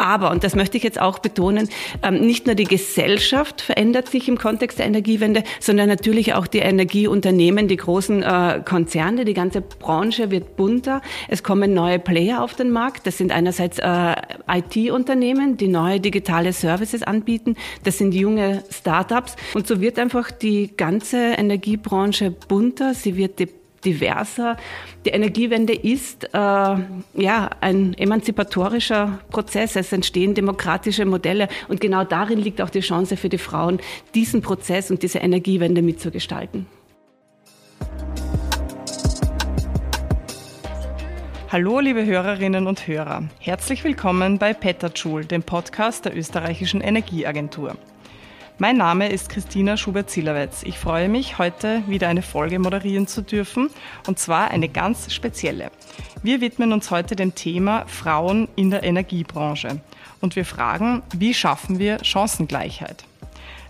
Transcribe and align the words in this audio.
Aber, 0.00 0.30
und 0.30 0.44
das 0.44 0.56
möchte 0.56 0.78
ich 0.78 0.82
jetzt 0.82 0.98
auch 0.98 1.18
betonen, 1.18 1.68
ähm, 2.02 2.20
nicht 2.20 2.46
nur 2.46 2.54
die 2.54 2.64
Gesellschaft 2.64 3.60
verändert 3.60 4.08
sich 4.08 4.28
im 4.28 4.38
Kontext 4.38 4.78
der 4.78 4.86
Energiewende, 4.86 5.44
sondern 5.60 5.90
natürlich 5.90 6.32
auch 6.32 6.46
die 6.46 6.60
Energieunternehmen, 6.60 7.68
die 7.68 7.76
großen 7.76 8.22
äh, 8.22 8.62
Konzerne, 8.64 9.26
die 9.26 9.34
ganze 9.34 9.60
Branche 9.60 10.30
wird 10.30 10.56
bunter. 10.56 11.02
Es 11.28 11.42
kommen 11.42 11.74
neue 11.74 11.98
Player 11.98 12.42
auf 12.42 12.54
den 12.54 12.70
Markt. 12.70 13.06
Das 13.06 13.18
sind 13.18 13.30
einerseits 13.30 13.78
äh, 13.78 14.14
IT-Unternehmen, 14.48 15.58
die 15.58 15.68
neue 15.68 16.00
digitale 16.00 16.54
Services 16.54 17.02
anbieten. 17.02 17.56
Das 17.84 17.98
sind 17.98 18.14
junge 18.14 18.64
Startups. 18.70 19.36
Und 19.52 19.66
so 19.66 19.82
wird 19.82 19.98
einfach 19.98 20.30
die 20.30 20.74
ganze 20.74 21.18
Energiebranche 21.18 22.30
bunter. 22.30 22.94
Sie 22.94 23.18
wird 23.18 23.38
diverser. 23.84 24.56
Die 25.04 25.10
Energiewende 25.10 25.74
ist 25.74 26.24
äh, 26.24 26.36
ja 26.36 27.50
ein 27.60 27.94
emanzipatorischer 27.94 29.20
Prozess. 29.30 29.76
Es 29.76 29.92
entstehen 29.92 30.34
demokratische 30.34 31.04
Modelle 31.04 31.48
und 31.68 31.80
genau 31.80 32.04
darin 32.04 32.38
liegt 32.38 32.60
auch 32.60 32.70
die 32.70 32.80
Chance 32.80 33.16
für 33.16 33.28
die 33.28 33.38
Frauen, 33.38 33.80
diesen 34.14 34.42
Prozess 34.42 34.90
und 34.90 35.02
diese 35.02 35.18
Energiewende 35.18 35.82
mitzugestalten. 35.82 36.66
Hallo, 41.52 41.80
liebe 41.80 42.06
Hörerinnen 42.06 42.68
und 42.68 42.86
Hörer. 42.86 43.24
Herzlich 43.40 43.82
willkommen 43.82 44.38
bei 44.38 44.54
Petterjoule, 44.54 45.24
dem 45.24 45.42
Podcast 45.42 46.04
der 46.04 46.16
österreichischen 46.16 46.80
Energieagentur. 46.80 47.76
Mein 48.60 48.76
Name 48.76 49.08
ist 49.08 49.30
Christina 49.30 49.78
Schubert-Zillerwetz. 49.78 50.64
Ich 50.64 50.78
freue 50.78 51.08
mich, 51.08 51.38
heute 51.38 51.82
wieder 51.86 52.08
eine 52.08 52.20
Folge 52.20 52.58
moderieren 52.58 53.06
zu 53.06 53.22
dürfen, 53.22 53.70
und 54.06 54.18
zwar 54.18 54.50
eine 54.50 54.68
ganz 54.68 55.14
spezielle. 55.14 55.70
Wir 56.22 56.42
widmen 56.42 56.74
uns 56.74 56.90
heute 56.90 57.16
dem 57.16 57.34
Thema 57.34 57.86
Frauen 57.86 58.48
in 58.56 58.68
der 58.68 58.82
Energiebranche 58.82 59.80
und 60.20 60.36
wir 60.36 60.44
fragen, 60.44 61.02
wie 61.16 61.32
schaffen 61.32 61.78
wir 61.78 62.04
Chancengleichheit? 62.04 63.02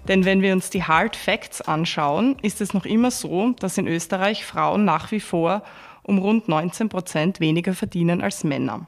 Denn 0.09 0.25
wenn 0.25 0.43
wir 0.43 0.53
uns 0.53 0.71
die 0.71 0.83
Hard 0.83 1.15
Facts 1.15 1.61
anschauen, 1.61 2.35
ist 2.43 2.61
es 2.61 2.75
noch 2.75 2.85
immer 2.85 3.13
so, 3.13 3.53
dass 3.61 3.79
in 3.79 3.87
Österreich 3.87 4.45
Frauen 4.45 4.85
nach 4.85 5.13
wie 5.13 5.21
vor 5.21 5.63
um 6.03 6.19
rund 6.19 6.49
19 6.49 6.89
Prozent 6.89 7.39
weniger 7.39 7.75
verdienen 7.75 8.23
als 8.23 8.43
Männer. 8.43 8.85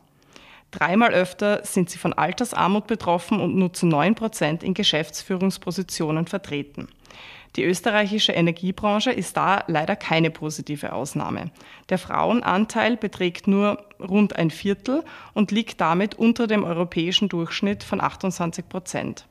Dreimal 0.72 1.12
öfter 1.12 1.64
sind 1.64 1.90
sie 1.90 1.98
von 1.98 2.14
Altersarmut 2.14 2.86
betroffen 2.86 3.40
und 3.40 3.54
nur 3.54 3.72
zu 3.72 3.86
9 3.86 4.14
Prozent 4.14 4.64
in 4.64 4.74
Geschäftsführungspositionen 4.74 6.26
vertreten. 6.26 6.88
Die 7.56 7.64
österreichische 7.64 8.32
Energiebranche 8.32 9.12
ist 9.12 9.36
da 9.36 9.64
leider 9.66 9.94
keine 9.94 10.30
positive 10.30 10.94
Ausnahme. 10.94 11.50
Der 11.90 11.98
Frauenanteil 11.98 12.96
beträgt 12.96 13.46
nur 13.46 13.84
rund 14.00 14.36
ein 14.36 14.50
Viertel 14.50 15.04
und 15.34 15.50
liegt 15.50 15.78
damit 15.78 16.14
unter 16.14 16.46
dem 16.46 16.64
europäischen 16.64 17.28
Durchschnitt 17.28 17.84
von 17.84 18.00
28 18.00 18.66
Prozent. 18.66 19.26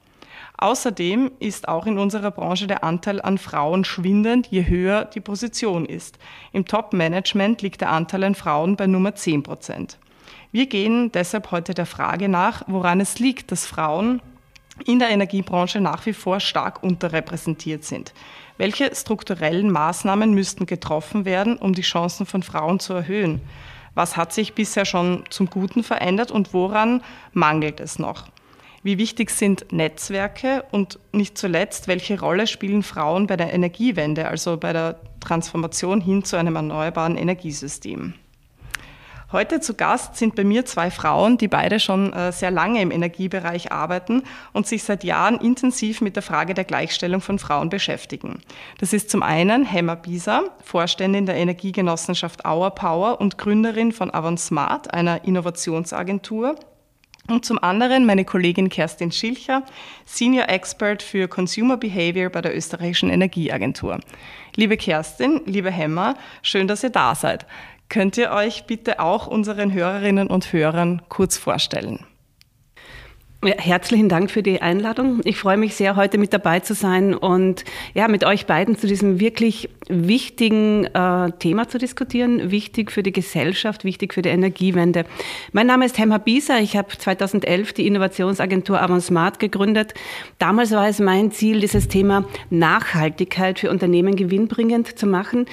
Außerdem 0.59 1.31
ist 1.39 1.67
auch 1.67 1.87
in 1.87 1.97
unserer 1.97 2.29
Branche 2.29 2.67
der 2.67 2.83
Anteil 2.83 3.19
an 3.19 3.39
Frauen 3.39 3.83
schwindend, 3.83 4.45
je 4.47 4.67
höher 4.67 5.05
die 5.05 5.19
Position 5.19 5.87
ist. 5.87 6.19
Im 6.51 6.65
Top-Management 6.65 7.63
liegt 7.63 7.81
der 7.81 7.89
Anteil 7.89 8.23
an 8.23 8.35
Frauen 8.35 8.75
bei 8.75 8.85
Nummer 8.85 9.15
10 9.15 9.41
Prozent. 9.41 9.97
Wir 10.51 10.65
gehen 10.65 11.11
deshalb 11.13 11.51
heute 11.51 11.73
der 11.73 11.85
Frage 11.85 12.27
nach, 12.27 12.63
woran 12.67 12.99
es 12.99 13.19
liegt, 13.19 13.53
dass 13.53 13.65
Frauen 13.65 14.21
in 14.85 14.99
der 14.99 15.09
Energiebranche 15.09 15.79
nach 15.79 16.05
wie 16.05 16.13
vor 16.13 16.41
stark 16.41 16.83
unterrepräsentiert 16.83 17.85
sind. 17.85 18.13
Welche 18.57 18.93
strukturellen 18.93 19.71
Maßnahmen 19.71 20.33
müssten 20.33 20.65
getroffen 20.65 21.23
werden, 21.23 21.57
um 21.57 21.73
die 21.73 21.83
Chancen 21.83 22.25
von 22.25 22.43
Frauen 22.43 22.81
zu 22.81 22.93
erhöhen? 22.93 23.41
Was 23.95 24.17
hat 24.17 24.33
sich 24.33 24.53
bisher 24.53 24.85
schon 24.85 25.23
zum 25.29 25.49
Guten 25.49 25.83
verändert 25.83 26.31
und 26.31 26.53
woran 26.53 27.01
mangelt 27.31 27.79
es 27.79 27.97
noch? 27.97 28.27
Wie 28.83 28.97
wichtig 28.97 29.29
sind 29.29 29.71
Netzwerke 29.71 30.65
und 30.71 30.99
nicht 31.13 31.37
zuletzt, 31.37 31.87
welche 31.87 32.19
Rolle 32.19 32.47
spielen 32.47 32.83
Frauen 32.83 33.27
bei 33.27 33.37
der 33.37 33.53
Energiewende, 33.53 34.27
also 34.27 34.57
bei 34.57 34.73
der 34.73 34.99
Transformation 35.19 36.01
hin 36.01 36.23
zu 36.23 36.35
einem 36.35 36.55
erneuerbaren 36.55 37.15
Energiesystem? 37.15 38.15
Heute 39.31 39.61
zu 39.61 39.75
Gast 39.75 40.17
sind 40.17 40.35
bei 40.35 40.43
mir 40.43 40.65
zwei 40.65 40.91
Frauen, 40.91 41.37
die 41.37 41.47
beide 41.47 41.79
schon 41.79 42.11
äh, 42.11 42.33
sehr 42.33 42.51
lange 42.51 42.81
im 42.81 42.91
Energiebereich 42.91 43.71
arbeiten 43.71 44.23
und 44.51 44.67
sich 44.67 44.83
seit 44.83 45.05
Jahren 45.05 45.39
intensiv 45.39 46.01
mit 46.01 46.17
der 46.17 46.23
Frage 46.23 46.53
der 46.53 46.65
Gleichstellung 46.65 47.21
von 47.21 47.39
Frauen 47.39 47.69
beschäftigen. 47.69 48.41
Das 48.79 48.91
ist 48.91 49.09
zum 49.09 49.23
einen 49.23 49.63
Hemmer 49.63 49.95
Bieser, 49.95 50.43
Vorständin 50.61 51.25
der 51.25 51.35
Energiegenossenschaft 51.35 52.45
Our 52.45 52.71
Power 52.71 53.21
und 53.21 53.37
Gründerin 53.37 53.93
von 53.93 54.11
Smart, 54.37 54.93
einer 54.93 55.23
Innovationsagentur, 55.23 56.57
und 57.27 57.45
zum 57.45 57.61
anderen 57.63 58.05
meine 58.05 58.25
Kollegin 58.25 58.69
Kerstin 58.69 59.11
Schilcher, 59.11 59.63
Senior 60.05 60.49
Expert 60.49 61.03
für 61.03 61.27
Consumer 61.27 61.77
Behavior 61.77 62.29
bei 62.29 62.41
der 62.41 62.55
österreichischen 62.55 63.09
Energieagentur. 63.09 63.99
Liebe 64.55 64.75
Kerstin, 64.75 65.41
liebe 65.45 65.71
Hemmer, 65.71 66.15
schön, 66.41 66.67
dass 66.67 66.83
ihr 66.83 66.89
da 66.89 67.15
seid. 67.15 67.45
Könnt 67.91 68.15
ihr 68.15 68.31
euch 68.31 68.63
bitte 68.67 69.01
auch 69.01 69.27
unseren 69.27 69.73
Hörerinnen 69.73 70.29
und 70.29 70.53
Hörern 70.53 71.01
kurz 71.09 71.37
vorstellen? 71.37 72.05
Herzlichen 73.43 74.07
Dank 74.07 74.29
für 74.29 74.43
die 74.43 74.61
Einladung. 74.61 75.21
Ich 75.23 75.39
freue 75.39 75.57
mich 75.57 75.73
sehr, 75.73 75.95
heute 75.95 76.19
mit 76.19 76.31
dabei 76.31 76.59
zu 76.59 76.75
sein 76.75 77.15
und 77.15 77.65
ja, 77.95 78.07
mit 78.07 78.23
euch 78.23 78.45
beiden 78.45 78.77
zu 78.77 78.85
diesem 78.85 79.19
wirklich 79.19 79.67
wichtigen 79.89 80.85
äh, 80.85 81.31
Thema 81.39 81.67
zu 81.67 81.79
diskutieren. 81.79 82.51
Wichtig 82.51 82.91
für 82.91 83.01
die 83.01 83.11
Gesellschaft, 83.11 83.83
wichtig 83.83 84.13
für 84.13 84.21
die 84.21 84.29
Energiewende. 84.29 85.05
Mein 85.53 85.65
Name 85.65 85.85
ist 85.85 85.97
Hemma 85.97 86.19
Bieser. 86.19 86.59
Ich 86.59 86.77
habe 86.77 86.95
2011 86.95 87.73
die 87.73 87.87
Innovationsagentur 87.87 88.79
Avansmart 88.79 89.39
gegründet. 89.39 89.95
Damals 90.37 90.69
war 90.69 90.87
es 90.87 90.99
mein 90.99 91.31
Ziel, 91.31 91.61
dieses 91.61 91.87
Thema 91.87 92.25
Nachhaltigkeit 92.51 93.57
für 93.57 93.71
Unternehmen 93.71 94.15
gewinnbringend 94.15 94.99
zu 94.99 95.07
machen. 95.07 95.47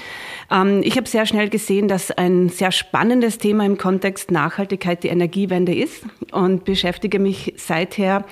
Ähm, 0.51 0.83
ich 0.85 0.99
habe 0.99 1.09
sehr 1.09 1.25
schnell 1.25 1.49
gesehen, 1.49 1.89
dass 1.89 2.11
ein 2.11 2.51
sehr 2.51 2.71
spannendes 2.71 3.39
Thema 3.39 3.65
im 3.65 3.79
Kontext 3.79 4.31
Nachhaltigkeit 4.31 5.03
die 5.05 5.09
Energiewende 5.09 5.75
ist 5.75 6.05
und 6.33 6.67
beschäftige 6.67 7.19
mich 7.19 7.55
seit 7.57 7.78
seither 7.79 8.25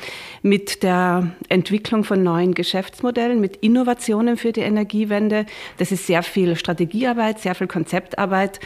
mit 0.42 0.82
der 0.82 1.30
Entwicklung 1.48 2.04
von 2.04 2.22
neuen 2.22 2.54
Geschäftsmodellen, 2.54 3.40
mit 3.40 3.56
Innovationen 3.56 4.36
für 4.36 4.52
die 4.52 4.60
Energiewende. 4.60 5.46
Das 5.78 5.92
ist 5.92 6.06
sehr 6.06 6.22
viel 6.22 6.56
Strategiearbeit, 6.56 7.40
sehr 7.40 7.54
viel 7.54 7.66
Konzeptarbeit. 7.66 8.60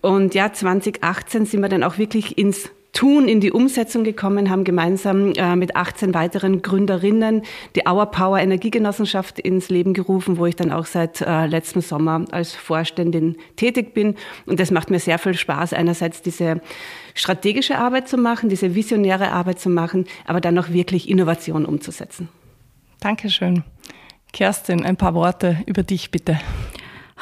Und 0.00 0.34
ja, 0.34 0.52
2018 0.52 1.46
sind 1.46 1.60
wir 1.60 1.68
dann 1.68 1.82
auch 1.82 1.98
wirklich 1.98 2.38
ins 2.38 2.70
Tun 2.92 3.26
in 3.26 3.40
die 3.40 3.50
Umsetzung 3.50 4.04
gekommen, 4.04 4.50
haben 4.50 4.64
gemeinsam 4.64 5.32
äh, 5.32 5.56
mit 5.56 5.76
18 5.76 6.12
weiteren 6.12 6.60
Gründerinnen 6.60 7.42
die 7.74 7.86
Our 7.88 8.06
Power 8.06 8.38
Energiegenossenschaft 8.38 9.38
ins 9.38 9.70
Leben 9.70 9.94
gerufen, 9.94 10.36
wo 10.36 10.44
ich 10.44 10.56
dann 10.56 10.70
auch 10.70 10.84
seit 10.84 11.22
äh, 11.22 11.46
letztem 11.46 11.80
Sommer 11.80 12.26
als 12.32 12.54
Vorständin 12.54 13.36
tätig 13.56 13.94
bin. 13.94 14.16
Und 14.44 14.60
das 14.60 14.70
macht 14.70 14.90
mir 14.90 14.98
sehr 14.98 15.18
viel 15.18 15.32
Spaß, 15.32 15.72
einerseits 15.72 16.20
diese 16.20 16.60
strategische 17.14 17.78
Arbeit 17.78 18.08
zu 18.08 18.18
machen, 18.18 18.50
diese 18.50 18.74
visionäre 18.74 19.32
Arbeit 19.32 19.58
zu 19.58 19.70
machen, 19.70 20.06
aber 20.26 20.42
dann 20.42 20.58
auch 20.58 20.68
wirklich 20.68 21.08
Innovation 21.08 21.64
umzusetzen. 21.64 22.28
Dankeschön. 23.00 23.64
Kerstin, 24.34 24.84
ein 24.84 24.96
paar 24.96 25.14
Worte 25.14 25.58
über 25.66 25.82
dich 25.82 26.10
bitte. 26.10 26.38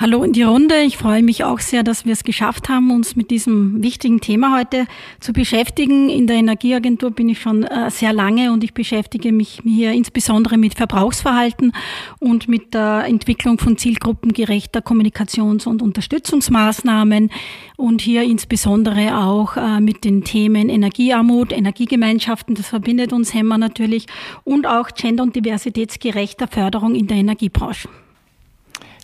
Hallo 0.00 0.24
in 0.24 0.32
die 0.32 0.44
Runde. 0.44 0.80
Ich 0.80 0.96
freue 0.96 1.22
mich 1.22 1.44
auch 1.44 1.58
sehr, 1.58 1.82
dass 1.82 2.06
wir 2.06 2.14
es 2.14 2.24
geschafft 2.24 2.70
haben, 2.70 2.90
uns 2.90 3.16
mit 3.16 3.30
diesem 3.30 3.82
wichtigen 3.82 4.22
Thema 4.22 4.56
heute 4.56 4.86
zu 5.20 5.34
beschäftigen. 5.34 6.08
In 6.08 6.26
der 6.26 6.36
Energieagentur 6.36 7.10
bin 7.10 7.28
ich 7.28 7.38
schon 7.38 7.64
äh, 7.64 7.90
sehr 7.90 8.14
lange 8.14 8.50
und 8.50 8.64
ich 8.64 8.72
beschäftige 8.72 9.30
mich 9.30 9.60
hier 9.62 9.92
insbesondere 9.92 10.56
mit 10.56 10.72
Verbrauchsverhalten 10.72 11.72
und 12.18 12.48
mit 12.48 12.72
der 12.72 13.04
Entwicklung 13.08 13.58
von 13.58 13.76
zielgruppengerechter 13.76 14.80
Kommunikations- 14.80 15.66
und 15.66 15.82
Unterstützungsmaßnahmen 15.82 17.30
und 17.76 18.00
hier 18.00 18.22
insbesondere 18.22 19.18
auch 19.18 19.58
äh, 19.58 19.80
mit 19.80 20.04
den 20.04 20.24
Themen 20.24 20.70
Energiearmut, 20.70 21.52
Energiegemeinschaften, 21.52 22.54
das 22.54 22.68
verbindet 22.68 23.12
uns 23.12 23.34
Hemmer 23.34 23.58
natürlich, 23.58 24.06
und 24.44 24.66
auch 24.66 24.92
gender- 24.92 25.24
und 25.24 25.36
diversitätsgerechter 25.36 26.48
Förderung 26.48 26.94
in 26.94 27.06
der 27.06 27.18
Energiebranche. 27.18 27.90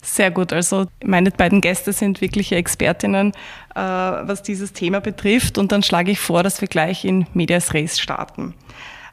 Sehr 0.07 0.31
gut. 0.31 0.53
Also 0.53 0.87
meine 1.05 1.33
beiden 1.33 1.61
Gäste 1.61 1.93
sind 1.93 2.21
wirkliche 2.21 2.55
Expertinnen, 2.55 3.33
äh, 3.75 3.81
was 3.81 4.41
dieses 4.41 4.73
Thema 4.73 5.01
betrifft. 5.01 5.59
Und 5.59 5.73
dann 5.73 5.83
schlage 5.83 6.13
ich 6.13 6.21
vor, 6.21 6.45
dass 6.45 6.61
wir 6.61 6.69
gleich 6.69 7.05
in 7.05 7.27
Medias 7.35 7.75
Res 7.75 7.99
starten. 7.99 8.55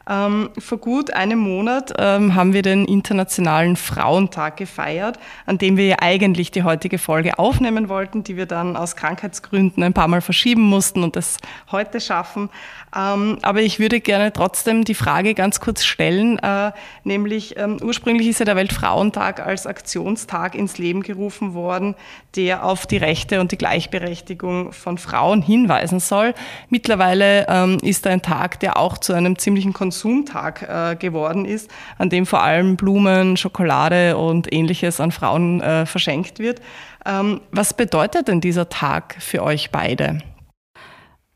Ähm, 0.08 0.50
vor 0.58 0.78
gut 0.78 1.14
einem 1.14 1.40
Monat 1.40 1.94
ähm, 1.98 2.36
haben 2.36 2.54
wir 2.54 2.62
den 2.62 2.86
Internationalen 2.86 3.76
Frauentag 3.76 4.58
gefeiert, 4.58 5.18
an 5.46 5.58
dem 5.58 5.78
wir 5.78 6.04
eigentlich 6.04 6.52
die 6.52 6.64
heutige 6.64 6.98
Folge 6.98 7.40
aufnehmen 7.40 7.88
wollten, 7.88 8.24
die 8.24 8.36
wir 8.36 8.46
dann 8.46 8.76
aus 8.76 8.98
Krankheitsgründen 8.98 9.82
ein 9.82 9.94
paar 9.94 10.10
Mal 10.10 10.22
verschieben 10.22 10.64
mussten 10.64 11.04
und 11.04 11.16
das 11.16 11.38
heute 11.72 12.02
schaffen. 12.02 12.50
Ähm, 12.96 13.40
aber 13.42 13.62
ich 13.62 13.80
würde 13.80 14.02
gerne 14.02 14.32
trotzdem 14.34 14.84
die 14.84 14.94
Frage 14.94 15.34
ganz 15.34 15.60
kurz 15.60 15.84
stellen, 15.84 16.40
äh, 16.40 16.72
nämlich 17.04 17.58
ähm, 17.58 17.78
ursprünglich 17.82 18.28
ist 18.28 18.40
ja 18.40 18.46
der 18.46 18.56
Weltfrauentag 18.56 19.46
als 19.46 19.66
Aktionstag 19.68 20.56
ins 20.56 20.78
Leben 20.78 21.02
gerufen 21.02 21.54
worden, 21.54 21.96
der 22.36 22.66
auf 22.66 22.86
die 22.86 22.98
Rechte 22.98 23.40
und 23.42 23.52
die 23.52 23.58
Gleichberechtigung 23.58 24.74
von 24.74 24.98
Frauen 24.98 25.42
hinweisen 25.42 26.00
soll. 26.00 26.34
Mittlerweile 26.70 27.48
ähm, 27.48 27.78
ist 27.82 28.06
ein 28.08 28.22
Tag, 28.22 28.60
der 28.60 28.78
auch 28.78 28.98
zu 28.98 29.14
einem 29.14 29.38
ziemlichen 29.38 29.74
Konsum 29.74 29.94
Konsumtag 29.94 30.62
äh, 30.64 30.96
geworden 30.96 31.46
ist, 31.46 31.70
an 31.98 32.10
dem 32.10 32.26
vor 32.26 32.42
allem 32.42 32.76
Blumen, 32.76 33.38
Schokolade 33.38 34.18
und 34.18 34.52
ähnliches 34.52 35.00
an 35.00 35.12
Frauen 35.12 35.62
äh, 35.62 35.86
verschenkt 35.86 36.40
wird. 36.40 36.62
Ähm, 37.06 37.42
was 37.52 37.74
bedeutet 37.74 38.28
denn 38.28 38.42
dieser 38.42 38.70
Tag 38.70 39.16
für 39.20 39.44
euch 39.44 39.72
beide? 39.72 40.20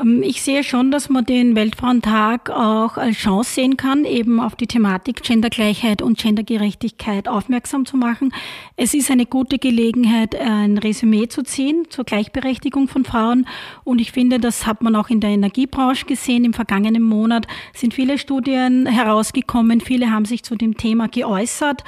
Ähm, 0.02 0.24
ich 0.24 0.42
sehe 0.42 0.64
schon, 0.64 0.92
dass 0.92 1.10
man 1.10 1.26
den 1.26 1.56
Weltfrauentag 1.56 2.50
auch 2.50 2.98
als 2.98 3.18
Chance 3.18 3.54
sehen 3.54 3.78
kann, 3.78 4.06
eben 4.06 4.40
auf 4.40 4.56
die 4.56 4.68
Thematik 4.68 5.24
Gendergleichheit 5.24 6.02
und 6.02 6.18
Gendergerechtigkeit 6.18 7.28
aufmerksam 7.28 7.86
zu 7.86 7.98
machen. 7.98 8.34
Es 8.76 8.94
ist 8.94 9.12
eine 9.12 9.26
gute 9.26 9.60
Gelegenheit, 9.60 10.36
ein 10.36 10.78
Resümee 10.78 11.28
zu 11.28 11.44
ziehen 11.44 11.86
zur 11.90 12.06
Gleichberechtigung 12.06 12.88
von 12.88 13.06
Frauen. 13.06 13.48
Und 13.84 14.00
ich 14.00 14.12
finde, 14.12 14.40
das 14.40 14.66
hat 14.66 14.82
man 14.82 14.96
auch 14.96 15.10
in 15.10 15.20
der 15.20 15.32
Energiebranche 15.32 16.06
gesehen. 16.06 16.46
Im 16.46 16.54
vergangenen 16.54 17.04
Monat 17.04 17.48
sind 17.74 17.94
viele 17.94 18.18
Studien 18.18 18.86
herausgekommen. 18.86 19.82
Viele 19.82 20.12
haben 20.12 20.26
sich 20.26 20.44
zu 20.44 20.56
dem 20.56 20.78
Thema 20.78 21.08
geäußert. 21.08 21.84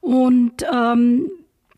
Und 0.00 0.64
ähm, 0.70 1.30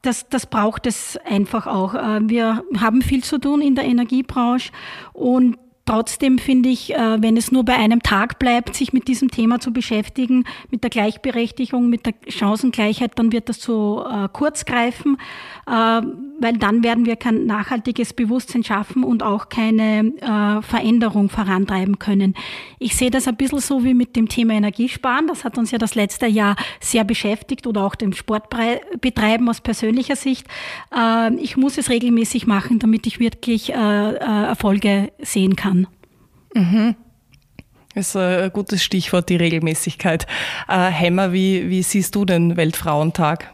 das, 0.03 0.29
das 0.29 0.47
braucht 0.47 0.87
es 0.87 1.19
einfach 1.25 1.67
auch. 1.67 1.95
Äh, 1.95 2.29
wir 2.29 2.65
haben 2.79 3.03
viel 3.03 3.23
zu 3.23 3.39
tun 3.39 3.61
in 3.61 3.75
der 3.75 3.85
Energiebranche 3.85 4.73
und 5.13 5.59
Trotzdem 5.87 6.41
finde 6.41 6.69
ich, 6.69 6.93
äh, 6.93 7.23
wenn 7.23 7.37
es 7.37 7.53
nur 7.53 7.65
bei 7.65 7.77
einem 7.77 8.03
Tag 8.03 8.41
bleibt, 8.41 8.75
sich 8.75 8.93
mit 8.93 9.07
diesem 9.07 9.31
Thema 9.31 9.61
zu 9.61 9.73
beschäftigen, 9.73 10.43
mit 10.73 10.83
der 10.83 10.91
Gleichberechtigung, 10.91 11.89
mit 11.89 12.07
der 12.07 12.15
Chancengleichheit, 12.27 13.13
dann 13.15 13.31
wird 13.31 13.49
das 13.49 13.61
zu 13.61 14.03
äh, 14.05 14.29
kurz 14.33 14.65
greifen, 14.65 15.17
äh, 15.69 15.71
weil 16.41 16.59
dann 16.59 16.83
werden 16.83 17.07
wir 17.07 17.15
kein 17.15 17.47
nachhaltiges 17.47 18.15
Bewusstsein 18.15 18.65
schaffen 18.65 19.05
und 19.05 19.23
auch 19.23 19.49
keine 19.49 20.13
Veränderung 20.63 21.31
vorantreiben 21.31 21.99
können. 21.99 22.35
Ich 22.79 22.97
sehe 22.97 23.11
das 23.11 23.27
ein 23.27 23.37
bisschen 23.37 23.61
so 23.61 23.85
wie 23.85 23.95
mit 23.95 24.17
dem 24.17 24.29
Thema 24.29 24.53
Energiesparen. 24.55 25.27
Das 25.29 25.45
hat 25.45 25.57
uns 25.57 25.71
ja 25.71 25.79
das 25.79 25.95
letzte 25.95 26.27
Jahr 26.27 26.57
sehr 26.81 27.05
beschäftigt 27.05 27.67
oder 27.67 27.85
auch 27.85 27.95
dem 27.95 28.13
Sportbetreiben 28.13 29.49
aus 29.49 29.63
persönlicher 29.63 30.17
Sicht. 30.17 30.47
Ich 31.39 31.57
muss 31.57 31.79
es 31.79 31.89
regelmäßig 31.89 32.47
machen, 32.47 32.79
damit 32.79 33.07
ich 33.07 33.19
wirklich 33.19 33.71
Erfolge 33.73 35.11
sehen 35.23 35.57
kann. 35.57 35.76
Mhm. 36.57 36.97
Das 37.95 38.09
ist 38.09 38.17
ein 38.17 38.51
gutes 38.53 38.83
Stichwort, 38.83 39.29
die 39.29 39.37
Regelmäßigkeit. 39.37 40.27
Äh, 40.69 40.91
Hemmer, 40.91 41.33
wie, 41.33 41.71
wie 41.71 41.83
siehst 41.83 42.15
du 42.15 42.25
den 42.25 42.57
Weltfrauentag? 42.57 43.53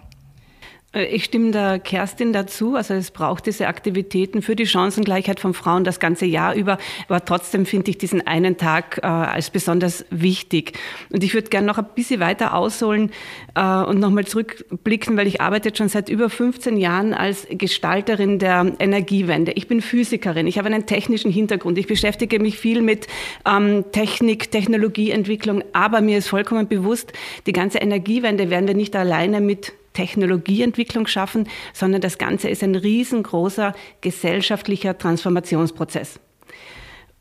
Äh, 0.93 1.05
ich 1.06 1.25
stimme 1.25 1.50
der 1.50 1.79
Kerstin 1.79 2.33
dazu. 2.33 2.77
Also 2.77 2.94
es 2.94 3.11
braucht 3.11 3.47
diese 3.47 3.67
Aktivitäten 3.67 4.43
für 4.43 4.56
die 4.56 4.67
Chancengleichheit 4.67 5.41
von 5.41 5.55
Frauen 5.55 5.85
das 5.85 6.00
ganze 6.00 6.27
Jahr 6.27 6.55
über. 6.55 6.79
Aber 7.09 7.25
trotzdem 7.25 7.67
finde 7.67 7.91
ich 7.91 7.99
diesen 7.99 8.27
einen 8.27 8.56
Tag 8.56 9.00
äh, 9.03 9.06
als 9.06 9.50
besonders 9.50 10.05
wichtig. 10.11 10.79
Und 11.11 11.25
ich 11.25 11.35
würde 11.35 11.49
gerne 11.49 11.67
noch 11.67 11.79
ein 11.79 11.87
bisschen 11.94 12.21
weiter 12.21 12.55
ausholen 12.55 13.11
äh, 13.55 13.62
und 13.62 13.99
nochmal 13.99 14.27
zurückblicken, 14.27 15.17
weil 15.17 15.27
ich 15.27 15.41
arbeite 15.41 15.75
schon 15.75 15.89
seit 15.89 16.09
über 16.09 16.31
15 16.31 16.77
Jahren 16.77 17.15
als 17.15 17.47
Gestalterin 17.50 18.39
der 18.39 18.73
Energiewende. 18.79 19.53
Ich 19.53 19.69
bin 19.69 19.81
Physikerin. 19.81 20.47
Ich 20.47 20.59
habe 20.59 20.69
einen 20.69 20.87
technischen 20.87 21.31
Hintergrund. 21.31 21.79
Ich 21.79 21.87
beschäftige 21.87 22.39
mich 22.39 22.59
viel 22.59 22.83
mit 22.83 23.06
ähm, 23.47 23.85
Technik, 23.93 24.50
Technologieentwicklung. 24.50 25.65
Aber 25.73 26.00
mir 26.00 26.19
ist 26.19 26.29
vollkommen 26.29 26.69
bewusst, 26.69 27.12
die 27.47 27.53
ganze 27.53 27.79
Energiewende 27.79 28.50
werden 28.50 28.67
wir 28.67 28.75
nicht 28.75 28.94
alleine 28.97 29.41
mit 29.41 29.73
Technologieentwicklung 29.93 31.06
schaffen, 31.06 31.49
sondern 31.73 32.00
das 32.00 32.19
Ganze 32.19 32.49
ist 32.49 32.62
ein 32.62 32.75
riesengroßer 32.75 33.75
gesellschaftlicher 34.00 34.97
Transformationsprozess. 34.99 36.21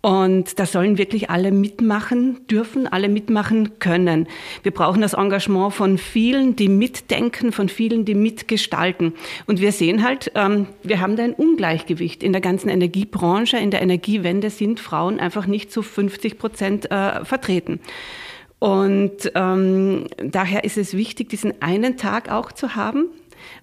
Und 0.01 0.57
da 0.57 0.65
sollen 0.65 0.97
wirklich 0.97 1.29
alle 1.29 1.51
mitmachen 1.51 2.47
dürfen, 2.47 2.87
alle 2.87 3.07
mitmachen 3.07 3.77
können. 3.77 4.27
Wir 4.63 4.71
brauchen 4.71 5.01
das 5.01 5.13
Engagement 5.13 5.75
von 5.75 5.99
vielen, 5.99 6.55
die 6.55 6.69
mitdenken, 6.69 7.51
von 7.51 7.69
vielen, 7.69 8.03
die 8.03 8.15
mitgestalten. 8.15 9.13
Und 9.45 9.61
wir 9.61 9.71
sehen 9.71 10.03
halt, 10.03 10.31
ähm, 10.33 10.65
wir 10.81 11.01
haben 11.01 11.17
da 11.17 11.23
ein 11.23 11.33
Ungleichgewicht. 11.33 12.23
In 12.23 12.31
der 12.31 12.41
ganzen 12.41 12.69
Energiebranche, 12.69 13.57
in 13.57 13.69
der 13.69 13.83
Energiewende 13.83 14.49
sind 14.49 14.79
Frauen 14.79 15.19
einfach 15.19 15.45
nicht 15.45 15.71
zu 15.71 15.83
50 15.83 16.39
Prozent 16.39 16.89
äh, 16.89 17.23
vertreten. 17.23 17.79
Und 18.61 19.31
ähm, 19.33 20.05
daher 20.23 20.63
ist 20.63 20.77
es 20.77 20.93
wichtig, 20.93 21.29
diesen 21.29 21.63
einen 21.63 21.97
Tag 21.97 22.31
auch 22.31 22.51
zu 22.51 22.75
haben, 22.75 23.07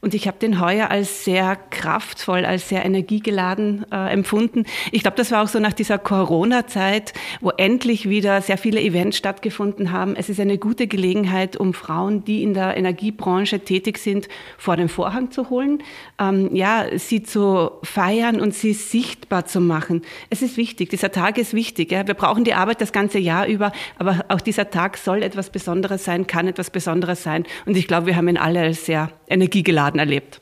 und 0.00 0.14
ich 0.14 0.26
habe 0.26 0.38
den 0.38 0.60
heuer 0.60 0.90
als 0.90 1.24
sehr 1.24 1.56
kraftvoll, 1.56 2.44
als 2.44 2.68
sehr 2.68 2.84
energiegeladen 2.84 3.84
äh, 3.90 4.12
empfunden. 4.12 4.64
Ich 4.92 5.02
glaube, 5.02 5.16
das 5.16 5.30
war 5.32 5.42
auch 5.42 5.48
so 5.48 5.58
nach 5.58 5.72
dieser 5.72 5.98
Corona-Zeit, 5.98 7.12
wo 7.40 7.50
endlich 7.50 8.08
wieder 8.08 8.40
sehr 8.42 8.58
viele 8.58 8.80
Events 8.80 9.16
stattgefunden 9.16 9.92
haben. 9.92 10.16
Es 10.16 10.28
ist 10.28 10.40
eine 10.40 10.58
gute 10.58 10.86
Gelegenheit, 10.86 11.56
um 11.56 11.74
Frauen, 11.74 12.24
die 12.24 12.42
in 12.42 12.54
der 12.54 12.76
Energiebranche 12.76 13.60
tätig 13.60 13.98
sind, 13.98 14.28
vor 14.56 14.76
den 14.76 14.88
Vorhang 14.88 15.30
zu 15.30 15.50
holen, 15.50 15.82
ähm, 16.18 16.54
ja, 16.54 16.86
sie 16.96 17.22
zu 17.22 17.70
feiern 17.82 18.40
und 18.40 18.54
sie 18.54 18.72
sichtbar 18.72 19.46
zu 19.46 19.60
machen. 19.60 20.02
Es 20.30 20.42
ist 20.42 20.56
wichtig. 20.56 20.90
Dieser 20.90 21.12
Tag 21.12 21.38
ist 21.38 21.54
wichtig. 21.54 21.92
Ja. 21.92 22.06
Wir 22.06 22.14
brauchen 22.14 22.44
die 22.44 22.54
Arbeit 22.54 22.80
das 22.80 22.92
ganze 22.92 23.18
Jahr 23.18 23.46
über, 23.46 23.72
aber 23.98 24.24
auch 24.28 24.40
dieser 24.40 24.70
Tag 24.70 24.96
soll 24.96 25.22
etwas 25.22 25.50
Besonderes 25.50 26.04
sein, 26.04 26.26
kann 26.26 26.48
etwas 26.48 26.70
Besonderes 26.70 27.22
sein. 27.22 27.44
Und 27.66 27.76
ich 27.76 27.86
glaube, 27.86 28.06
wir 28.06 28.16
haben 28.16 28.28
ihn 28.28 28.36
alle 28.36 28.60
als 28.60 28.86
sehr 28.86 29.10
energiegeladen 29.28 29.67
geladen 29.68 30.00
erlebt. 30.00 30.40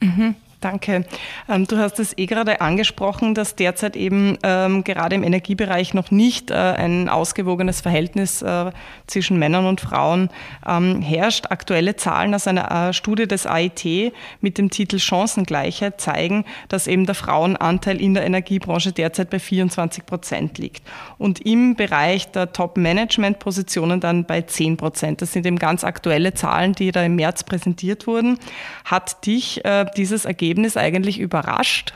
Mhm. 0.00 0.34
Danke. 0.60 1.04
Ähm, 1.48 1.68
du 1.68 1.78
hast 1.78 2.00
es 2.00 2.18
eh 2.18 2.26
gerade 2.26 2.60
angesprochen, 2.60 3.34
dass 3.34 3.54
derzeit 3.54 3.94
eben 3.94 4.38
ähm, 4.42 4.82
gerade 4.82 5.14
im 5.14 5.22
Energiebereich 5.22 5.94
noch 5.94 6.10
nicht 6.10 6.50
äh, 6.50 6.54
ein 6.54 7.08
ausgewogenes 7.08 7.80
Verhältnis 7.80 8.42
äh, 8.42 8.72
zwischen 9.06 9.38
Männern 9.38 9.66
und 9.66 9.80
Frauen 9.80 10.30
ähm, 10.66 11.00
herrscht. 11.00 11.46
Aktuelle 11.50 11.94
Zahlen 11.94 12.34
aus 12.34 12.48
einer 12.48 12.88
äh, 12.88 12.92
Studie 12.92 13.28
des 13.28 13.46
AIT 13.46 14.12
mit 14.40 14.58
dem 14.58 14.70
Titel 14.70 14.98
Chancengleichheit 14.98 16.00
zeigen, 16.00 16.44
dass 16.68 16.88
eben 16.88 17.06
der 17.06 17.14
Frauenanteil 17.14 18.00
in 18.00 18.14
der 18.14 18.26
Energiebranche 18.26 18.90
derzeit 18.90 19.30
bei 19.30 19.38
24 19.38 20.06
Prozent 20.06 20.58
liegt 20.58 20.82
und 21.18 21.38
im 21.46 21.76
Bereich 21.76 22.32
der 22.32 22.52
Top-Management-Positionen 22.52 24.00
dann 24.00 24.24
bei 24.24 24.42
10 24.42 24.76
Prozent. 24.76 25.22
Das 25.22 25.32
sind 25.32 25.46
eben 25.46 25.60
ganz 25.60 25.84
aktuelle 25.84 26.34
Zahlen, 26.34 26.72
die 26.72 26.90
da 26.90 27.04
im 27.04 27.14
März 27.14 27.44
präsentiert 27.44 28.08
wurden. 28.08 28.40
Hat 28.84 29.24
dich 29.24 29.64
äh, 29.64 29.86
dieses 29.96 30.24
Ergebnis 30.24 30.47
Ergebnis 30.48 30.78
eigentlich 30.78 31.18
überrascht? 31.20 31.92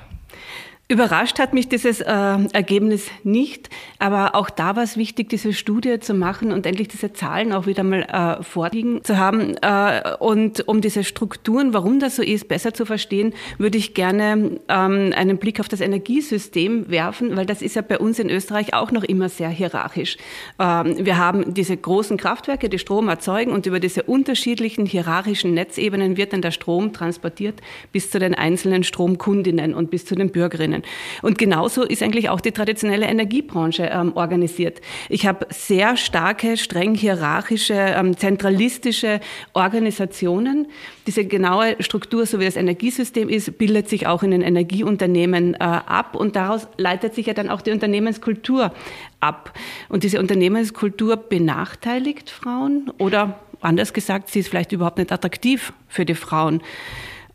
Überrascht 0.92 1.38
hat 1.38 1.54
mich 1.54 1.70
dieses 1.70 2.02
äh, 2.02 2.06
Ergebnis 2.52 3.11
nicht, 3.25 3.70
aber 3.99 4.34
auch 4.34 4.50
da 4.50 4.76
war 4.76 4.82
es 4.82 4.99
wichtig, 4.99 5.30
diese 5.30 5.54
Studie 5.54 6.00
zu 6.00 6.12
machen 6.12 6.52
und 6.52 6.66
endlich 6.66 6.88
diese 6.88 7.14
Zahlen 7.14 7.54
auch 7.54 7.64
wieder 7.66 7.82
mal 7.82 8.02
äh, 8.02 8.42
vorliegen 8.42 9.02
zu 9.02 9.16
haben. 9.16 9.56
Äh, 9.62 10.16
und 10.18 10.68
um 10.68 10.82
diese 10.82 11.02
Strukturen, 11.02 11.72
warum 11.72 11.99
das 11.99 12.16
so 12.16 12.22
ist, 12.22 12.46
besser 12.46 12.75
zu 12.75 12.84
verstehen, 12.84 13.32
würde 13.56 13.78
ich 13.78 13.94
gerne 13.94 14.61
ähm, 14.68 15.14
einen 15.16 15.38
Blick 15.38 15.61
auf 15.61 15.68
das 15.70 15.80
Energiesystem 15.80 16.90
werfen, 16.90 17.37
weil 17.37 17.46
das 17.46 17.62
ist 17.62 17.75
ja 17.75 17.80
bei 17.80 17.99
uns 17.99 18.18
in 18.18 18.28
Österreich 18.28 18.75
auch 18.75 18.90
noch 18.90 19.02
immer 19.02 19.30
sehr 19.30 19.49
hierarchisch. 19.49 20.18
Ähm, 20.58 21.06
wir 21.06 21.16
haben 21.16 21.54
diese 21.54 21.75
großen 21.75 22.18
Kraftwerke, 22.18 22.68
die 22.68 22.78
Strom 22.78 23.08
erzeugen 23.08 23.52
und 23.52 23.64
über 23.64 23.80
diese 23.80 24.02
unterschiedlichen 24.02 24.84
hierarchischen 24.84 25.54
Netzebenen 25.54 26.18
wird 26.18 26.34
dann 26.34 26.42
der 26.42 26.50
Strom 26.50 26.92
transportiert 26.92 27.62
bis 27.92 28.11
zu 28.11 28.18
den 28.18 28.34
einzelnen 28.34 28.84
Stromkundinnen 28.84 29.72
und 29.72 29.90
bis 29.90 30.04
zu 30.04 30.14
den 30.14 30.30
Bürgerinnen. 30.30 30.81
Und 31.22 31.38
genauso 31.38 31.82
ist 31.82 32.02
eigentlich 32.02 32.28
auch 32.28 32.40
die 32.40 32.52
traditionelle 32.52 33.06
Energiebranche 33.06 33.90
ähm, 33.92 34.12
organisiert. 34.14 34.80
Ich 35.08 35.26
habe 35.26 35.46
sehr 35.50 35.96
starke, 35.96 36.56
streng 36.56 36.94
hierarchische, 36.94 37.74
ähm, 37.74 38.16
zentralistische 38.16 39.20
Organisationen. 39.52 40.68
Diese 41.06 41.24
genaue 41.24 41.76
Struktur, 41.80 42.26
so 42.26 42.40
wie 42.40 42.44
das 42.44 42.56
Energiesystem 42.56 43.28
ist, 43.28 43.58
bildet 43.58 43.88
sich 43.88 44.06
auch 44.06 44.22
in 44.22 44.30
den 44.30 44.42
Energieunternehmen 44.42 45.54
äh, 45.54 45.58
ab 45.58 46.14
und 46.14 46.36
daraus 46.36 46.68
leitet 46.76 47.14
sich 47.14 47.26
ja 47.26 47.34
dann 47.34 47.48
auch 47.48 47.60
die 47.60 47.70
Unternehmenskultur 47.70 48.72
ab. 49.20 49.52
Und 49.88 50.04
diese 50.04 50.20
Unternehmenskultur 50.20 51.16
benachteiligt 51.16 52.30
Frauen 52.30 52.90
oder 52.98 53.38
anders 53.60 53.92
gesagt, 53.92 54.30
sie 54.30 54.40
ist 54.40 54.48
vielleicht 54.48 54.72
überhaupt 54.72 54.98
nicht 54.98 55.12
attraktiv 55.12 55.72
für 55.88 56.04
die 56.04 56.14
Frauen. 56.14 56.62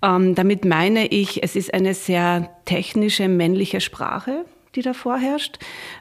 Ähm, 0.02 0.36
damit 0.36 0.66
meine 0.66 1.08
ich, 1.08 1.44
es 1.44 1.56
ist 1.56 1.74
eine 1.74 1.94
sehr 1.94 2.50
technische 2.66 3.28
männliche 3.28 3.82
Sprache, 3.82 4.46
die 4.76 4.82
da 4.82 4.94
vorherrscht, 4.94 5.58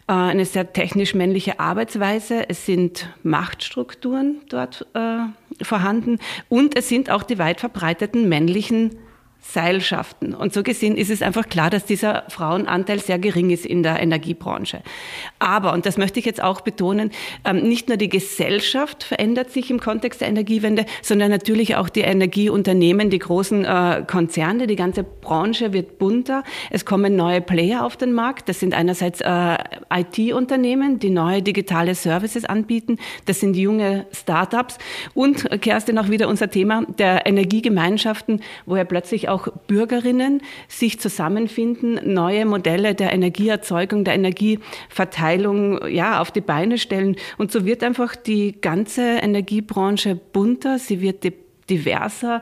äh, 0.07 0.13
eine 0.13 0.45
sehr 0.45 0.73
technisch 0.73 1.15
männliche 1.15 1.61
Arbeitsweise, 1.61 2.49
es 2.49 2.67
sind 2.67 3.09
Machtstrukturen 3.23 4.43
dort 4.49 4.87
äh, 4.95 5.19
vorhanden 5.65 6.19
und 6.49 6.77
es 6.77 6.89
sind 6.89 7.11
auch 7.11 7.23
die 7.23 7.39
weit 7.39 7.61
verbreiteten 7.61 8.29
männlichen 8.29 8.99
Seilschaften. 9.53 10.35
Und 10.35 10.53
so 10.53 10.63
gesehen 10.63 10.97
ist 10.97 11.11
es 11.11 11.23
einfach 11.23 11.49
klar, 11.49 11.71
dass 11.71 11.85
dieser 11.85 12.25
Frauenanteil 12.29 12.99
sehr 12.99 13.19
gering 13.19 13.51
ist 13.51 13.65
in 13.65 13.83
der 13.83 14.01
Energiebranche. 14.01 14.83
Aber, 15.39 15.73
und 15.73 15.87
das 15.87 15.97
möchte 15.97 16.19
ich 16.19 16.27
jetzt 16.27 16.43
auch 16.43 16.61
betonen, 16.61 17.11
ähm, 17.45 17.59
nicht 17.59 17.89
nur 17.89 17.97
die 17.97 18.09
Gesellschaft 18.09 19.05
verändert 19.05 19.51
sich 19.51 19.71
im 19.71 19.81
Kontext 19.81 20.21
der 20.21 20.29
Energiewende, 20.29 20.85
sondern 21.01 21.31
natürlich 21.31 21.77
auch 21.77 21.89
die 21.89 22.01
Energieunternehmen, 22.01 23.09
die 23.09 23.19
großen 23.19 23.65
äh, 23.65 24.05
Konzerne, 24.07 24.67
die 24.67 24.77
ganze 24.77 25.05
Branche 25.05 25.73
wird 25.73 25.99
bunter. 25.99 26.43
Es 26.71 26.85
kommen 26.85 27.15
neue 27.17 27.41
Player 27.41 27.85
auf 27.85 27.97
den 27.97 28.13
Markt. 28.13 28.49
Das 28.49 28.61
sind 28.61 28.75
einerseits 28.75 29.21
äh, 29.21 29.57
IT-Unternehmen, 29.91 30.99
die 30.99 31.11
neue 31.11 31.43
digitale 31.43 31.95
Services 31.95 32.45
anbieten. 32.45 32.99
Das 33.27 33.41
sind 33.41 33.57
junge 33.57 34.07
Startups. 34.13 34.79
Und, 35.15 35.63
Kerstin, 35.63 35.99
auch 35.99 36.09
wieder 36.09 36.29
unser 36.29 36.51
Thema 36.51 36.85
der 36.99 37.27
Energiegemeinschaften, 37.27 38.43
wo 38.67 38.77
ja 38.77 38.85
plötzlich 38.85 39.29
auch 39.29 39.36
auch 39.37 39.49
Bürgerinnen 39.67 40.43
sich 40.69 40.99
zusammenfinden, 40.99 42.01
neue 42.15 42.47
Modelle 42.47 42.95
der 42.95 43.13
Energieerzeugung, 43.13 44.05
der 44.05 44.15
Energieverteilung 44.15 45.87
ja, 45.89 46.21
auf 46.21 46.31
die 46.31 46.41
Beine 46.41 46.79
stellen. 46.79 47.17
Und 47.37 47.53
so 47.53 47.67
wird 47.67 47.83
einfach 47.83 48.17
die 48.17 48.59
ganze 48.61 49.03
Energiebranche 49.03 50.15
bunter, 50.17 50.79
sie 50.79 51.01
wird 51.03 51.25
diverser. 51.69 52.41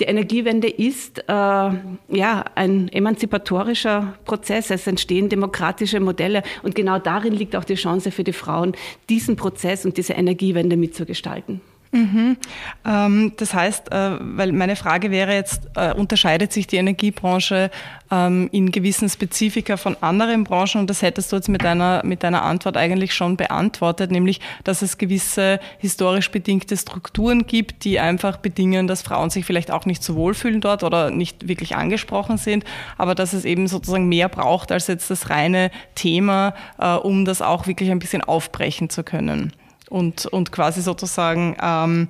Die 0.00 0.04
Energiewende 0.04 0.68
ist 0.68 1.20
äh, 1.20 1.32
ja 1.32 2.44
ein 2.54 2.88
emanzipatorischer 2.88 4.14
Prozess. 4.24 4.70
Es 4.70 4.86
entstehen 4.86 5.28
demokratische 5.28 5.98
Modelle 5.98 6.42
und 6.62 6.74
genau 6.74 6.98
darin 6.98 7.32
liegt 7.32 7.56
auch 7.56 7.64
die 7.64 7.74
Chance 7.74 8.10
für 8.10 8.24
die 8.24 8.32
Frauen, 8.32 8.76
diesen 9.08 9.36
Prozess 9.36 9.84
und 9.84 9.96
diese 9.96 10.12
Energiewende 10.12 10.76
mitzugestalten. 10.76 11.60
Mhm. 11.92 12.36
Ähm, 12.84 13.32
das 13.36 13.54
heißt, 13.54 13.92
äh, 13.92 14.18
weil 14.20 14.52
meine 14.52 14.76
Frage 14.76 15.10
wäre 15.10 15.34
jetzt, 15.34 15.70
äh, 15.76 15.92
unterscheidet 15.92 16.52
sich 16.52 16.66
die 16.66 16.76
Energiebranche 16.76 17.70
ähm, 18.10 18.48
in 18.52 18.70
gewissen 18.70 19.08
Spezifika 19.08 19.76
von 19.76 19.96
anderen 20.00 20.44
Branchen? 20.44 20.80
Und 20.80 20.90
das 20.90 21.02
hättest 21.02 21.32
du 21.32 21.36
jetzt 21.36 21.48
mit 21.48 21.62
deiner, 21.62 22.02
mit 22.04 22.22
deiner 22.22 22.42
Antwort 22.42 22.76
eigentlich 22.76 23.14
schon 23.14 23.36
beantwortet, 23.36 24.10
nämlich, 24.10 24.40
dass 24.64 24.82
es 24.82 24.98
gewisse 24.98 25.60
historisch 25.78 26.30
bedingte 26.30 26.76
Strukturen 26.76 27.46
gibt, 27.46 27.84
die 27.84 27.98
einfach 27.98 28.36
bedingen, 28.38 28.86
dass 28.86 29.02
Frauen 29.02 29.30
sich 29.30 29.44
vielleicht 29.44 29.70
auch 29.70 29.86
nicht 29.86 30.02
so 30.02 30.16
wohlfühlen 30.16 30.60
dort 30.60 30.82
oder 30.82 31.10
nicht 31.10 31.48
wirklich 31.48 31.76
angesprochen 31.76 32.36
sind, 32.36 32.64
aber 32.98 33.14
dass 33.14 33.32
es 33.32 33.44
eben 33.44 33.68
sozusagen 33.68 34.08
mehr 34.08 34.28
braucht 34.28 34.72
als 34.72 34.86
jetzt 34.86 35.10
das 35.10 35.30
reine 35.30 35.70
Thema, 35.94 36.54
äh, 36.78 36.94
um 36.94 37.24
das 37.24 37.42
auch 37.42 37.66
wirklich 37.66 37.90
ein 37.90 37.98
bisschen 37.98 38.22
aufbrechen 38.22 38.90
zu 38.90 39.02
können 39.02 39.52
und, 39.90 40.26
und 40.26 40.52
quasi 40.52 40.82
sozusagen 40.82 41.56
ähm, 41.62 42.08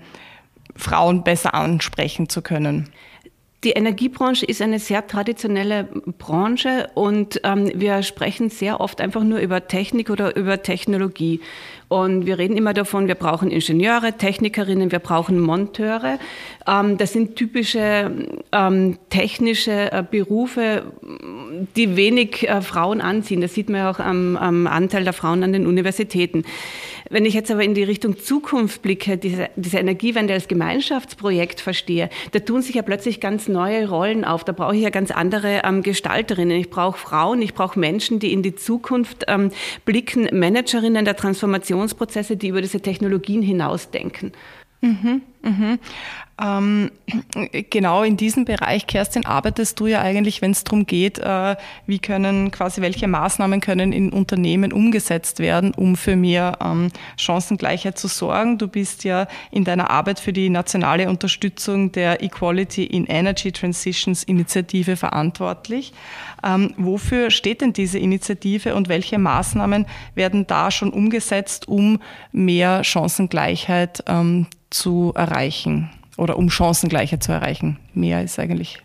Frauen 0.75 1.25
besser 1.25 1.55
ansprechen 1.55 2.29
zu 2.29 2.43
können. 2.43 2.91
Die 3.65 3.73
Energiebranche 3.73 4.47
ist 4.47 4.63
eine 4.63 4.79
sehr 4.79 5.07
traditionelle 5.07 5.89
Branche 6.19 6.91
und 6.95 7.41
ähm, 7.43 7.73
wir 7.75 8.03
sprechen 8.03 8.51
sehr 8.51 8.81
oft 8.81 9.01
einfach 9.01 9.25
nur 9.25 9.41
über 9.41 9.67
Technik 9.67 10.11
oder 10.11 10.37
über 10.37 10.63
Technologie. 10.63 11.41
Und 11.89 12.27
wir 12.27 12.39
reden 12.39 12.57
immer 12.57 12.75
davon, 12.75 13.09
wir 13.09 13.15
brauchen 13.15 13.51
Ingenieure, 13.51 14.13
Technikerinnen, 14.13 14.93
wir 14.93 14.99
brauchen 14.99 15.41
Monteure. 15.41 16.19
Ähm, 16.67 16.99
das 16.99 17.13
sind 17.13 17.35
typische 17.37 18.13
ähm, 18.53 18.99
technische 19.09 19.91
äh, 19.91 20.05
Berufe, 20.09 20.85
die 21.77 21.97
wenig 21.97 22.49
äh, 22.49 22.61
Frauen 22.61 23.01
anziehen. 23.01 23.41
Das 23.41 23.55
sieht 23.55 23.69
man 23.69 23.81
ja 23.81 23.91
auch 23.91 23.99
am, 23.99 24.37
am 24.37 24.67
Anteil 24.67 25.03
der 25.03 25.13
Frauen 25.13 25.43
an 25.43 25.53
den 25.53 25.67
Universitäten. 25.67 26.45
Wenn 27.11 27.25
ich 27.25 27.35
jetzt 27.35 27.51
aber 27.51 27.63
in 27.63 27.75
die 27.75 27.83
Richtung 27.83 28.19
Zukunft 28.19 28.83
blicke, 28.83 29.17
diese, 29.17 29.49
diese 29.57 29.79
Energiewende 29.79 30.35
als 30.35 30.49
Gemeinschaftsprojekt 30.49 31.61
verstehe, 31.61 32.11
da 32.33 32.41
tun 32.41 32.63
sich 32.63 32.75
ja 32.75 32.83
plötzlich 32.83 33.21
ganz 33.21 33.49
neue 33.49 33.89
Rollen 33.89 34.25
auf. 34.25 34.45
Da 34.45 34.53
brauche 34.53 34.77
ich 34.77 34.83
ja 34.83 34.91
ganz 34.91 35.11
andere 35.11 35.63
ähm, 35.65 35.83
Gestalterinnen. 35.83 36.59
Ich 36.59 36.71
brauche 36.71 36.99
Frauen, 36.99 37.43
ich 37.43 37.55
brauche 37.55 37.79
Menschen, 37.79 38.19
die 38.19 38.33
in 38.33 38.43
die 38.43 38.55
Zukunft 38.55 39.25
ähm, 39.29 39.51
blicken, 39.85 40.29
Managerinnen 40.33 41.05
der 41.05 41.17
Transformationsprozesse, 41.17 42.37
die 42.37 42.49
über 42.49 42.61
diese 42.61 42.81
Technologien 42.81 43.43
hinausdenken. 43.43 44.33
Mhm, 44.81 45.23
mhm. 45.43 45.79
Ähm, 46.43 46.91
genau 47.71 48.03
in 48.03 48.17
diesem 48.17 48.45
Bereich, 48.45 48.87
Kerstin, 48.87 49.25
arbeitest 49.25 49.81
du 49.81 49.87
ja 49.87 50.01
eigentlich, 50.01 50.43
wenn 50.43 50.51
es 50.51 50.65
darum 50.65 50.87
geht, 50.87 51.19
äh, 51.19 51.57
wie 51.87 51.99
können 51.99 52.51
quasi 52.51 52.83
welche 52.83 53.09
Maßnahmen 53.09 53.61
können 53.61 53.93
in 53.93 54.13
Unternehmen 54.13 54.73
umgesetzt 54.73 55.39
werden, 55.39 55.73
um 55.73 55.97
für 55.97 56.17
mehr 56.17 56.59
ähm, 56.63 56.91
Chancengleichheit 57.17 57.99
zu 57.99 58.09
sorgen. 58.09 58.59
Du 58.59 58.69
bist 58.69 59.05
ja 59.05 59.27
in 59.51 59.65
deiner 59.65 59.91
Arbeit 59.91 60.21
für 60.21 60.33
die 60.33 60.51
nationale 60.51 61.09
Unterstützung 61.09 61.93
der 61.93 62.23
Equality 62.23 62.85
in 62.85 63.07
Energy 63.07 63.51
Transitions 63.51 64.23
Initiative 64.23 64.97
verantwortlich. 64.97 65.93
Ähm, 66.45 66.75
wofür 66.77 67.31
steht 67.31 67.63
denn 67.63 67.73
diese 67.73 67.99
Initiative 67.99 68.75
und 68.75 68.89
welche 68.89 69.19
Maßnahmen 69.19 69.87
werden 70.15 70.47
da 70.47 70.71
schon 70.71 70.91
umgesetzt, 70.91 71.67
um 71.67 72.01
mehr 72.33 72.85
Chancengleichheit 72.85 74.05
ähm, 74.07 74.47
zu 74.69 75.13
erreichen? 75.15 75.91
Oder 76.17 76.37
um 76.37 76.51
Chancengleichheit 76.51 77.23
zu 77.23 77.33
erreichen. 77.33 77.79
Mehr 77.95 78.23
ist 78.23 78.39
eigentlich 78.39 78.79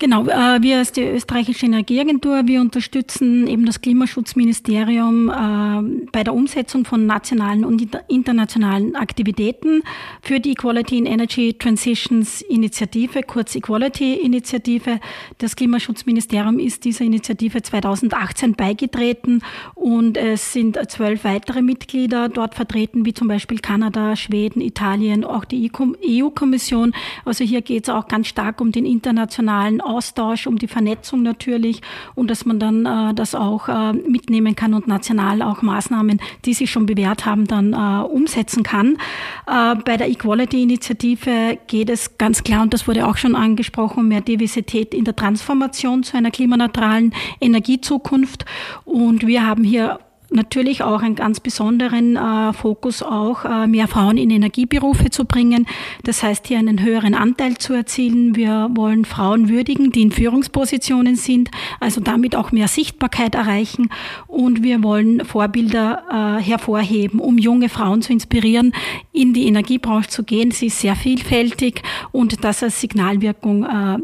Genau, 0.00 0.26
äh, 0.28 0.62
wir 0.62 0.78
als 0.78 0.92
die 0.92 1.02
österreichische 1.02 1.66
Energieagentur, 1.66 2.46
wir 2.46 2.60
unterstützen 2.60 3.48
eben 3.48 3.66
das 3.66 3.80
Klimaschutzministerium 3.80 5.28
äh, 5.28 6.06
bei 6.12 6.22
der 6.22 6.34
Umsetzung 6.34 6.84
von 6.84 7.04
nationalen 7.06 7.64
und 7.64 7.84
internationalen 8.06 8.94
Aktivitäten 8.94 9.82
für 10.22 10.38
die 10.38 10.52
Equality 10.52 10.98
in 10.98 11.06
Energy 11.06 11.52
Transitions 11.54 12.42
Initiative, 12.42 13.24
kurz 13.24 13.56
Equality 13.56 14.14
Initiative. 14.14 15.00
Das 15.38 15.56
Klimaschutzministerium 15.56 16.60
ist 16.60 16.84
dieser 16.84 17.04
Initiative 17.04 17.60
2018 17.60 18.54
beigetreten 18.54 19.42
und 19.74 20.16
es 20.16 20.52
sind 20.52 20.78
zwölf 20.88 21.24
weitere 21.24 21.60
Mitglieder 21.60 22.28
dort 22.28 22.54
vertreten, 22.54 23.04
wie 23.04 23.14
zum 23.14 23.26
Beispiel 23.26 23.58
Kanada, 23.58 24.14
Schweden, 24.14 24.60
Italien, 24.60 25.24
auch 25.24 25.44
die 25.44 25.72
EU-Kommission. 25.74 26.94
Also 27.24 27.42
hier 27.42 27.62
geht 27.62 27.82
es 27.82 27.88
auch 27.88 28.06
ganz 28.06 28.28
stark 28.28 28.60
um 28.60 28.70
den 28.70 28.86
internationalen 28.86 29.80
Austausch, 29.88 30.46
um 30.46 30.58
die 30.58 30.68
Vernetzung 30.68 31.22
natürlich 31.22 31.80
und 32.14 32.30
dass 32.30 32.44
man 32.44 32.58
dann 32.58 32.86
äh, 32.86 33.14
das 33.14 33.34
auch 33.34 33.68
äh, 33.68 33.92
mitnehmen 33.92 34.54
kann 34.54 34.74
und 34.74 34.86
national 34.86 35.42
auch 35.42 35.62
Maßnahmen, 35.62 36.20
die 36.44 36.54
sich 36.54 36.70
schon 36.70 36.86
bewährt 36.86 37.26
haben, 37.26 37.46
dann 37.46 37.72
äh, 37.72 38.04
umsetzen 38.06 38.62
kann. 38.62 38.98
Äh, 39.46 39.76
bei 39.84 39.96
der 39.96 40.08
Equality-Initiative 40.10 41.58
geht 41.66 41.90
es 41.90 42.18
ganz 42.18 42.42
klar, 42.42 42.62
und 42.62 42.74
das 42.74 42.86
wurde 42.86 43.06
auch 43.06 43.16
schon 43.16 43.34
angesprochen, 43.34 44.08
mehr 44.08 44.20
Diversität 44.20 44.94
in 44.94 45.04
der 45.04 45.16
Transformation 45.16 46.02
zu 46.02 46.16
einer 46.16 46.30
klimaneutralen 46.30 47.12
Energiezukunft. 47.40 48.44
Und 48.84 49.26
wir 49.26 49.46
haben 49.46 49.64
hier 49.64 49.98
natürlich 50.30 50.82
auch 50.82 51.02
einen 51.02 51.14
ganz 51.14 51.40
besonderen 51.40 52.16
äh, 52.16 52.52
Fokus 52.52 53.02
auch, 53.02 53.44
äh, 53.44 53.66
mehr 53.66 53.88
Frauen 53.88 54.18
in 54.18 54.30
Energieberufe 54.30 55.10
zu 55.10 55.24
bringen. 55.24 55.66
Das 56.04 56.22
heißt, 56.22 56.46
hier 56.46 56.58
einen 56.58 56.82
höheren 56.82 57.14
Anteil 57.14 57.56
zu 57.56 57.72
erzielen. 57.72 58.36
Wir 58.36 58.70
wollen 58.74 59.04
Frauen 59.04 59.48
würdigen, 59.48 59.90
die 59.90 60.02
in 60.02 60.12
Führungspositionen 60.12 61.16
sind, 61.16 61.50
also 61.80 62.00
damit 62.00 62.36
auch 62.36 62.52
mehr 62.52 62.68
Sichtbarkeit 62.68 63.34
erreichen. 63.34 63.90
Und 64.26 64.62
wir 64.62 64.82
wollen 64.82 65.24
Vorbilder 65.24 66.38
äh, 66.38 66.42
hervorheben, 66.42 67.20
um 67.20 67.38
junge 67.38 67.68
Frauen 67.68 68.02
zu 68.02 68.12
inspirieren, 68.12 68.74
in 69.12 69.32
die 69.32 69.46
Energiebranche 69.46 70.10
zu 70.10 70.24
gehen. 70.24 70.50
Sie 70.50 70.66
ist 70.66 70.80
sehr 70.80 70.96
vielfältig 70.96 71.82
und 72.12 72.44
das 72.44 72.62
als 72.62 72.80
Signalwirkung 72.80 73.64
äh, 73.64 73.98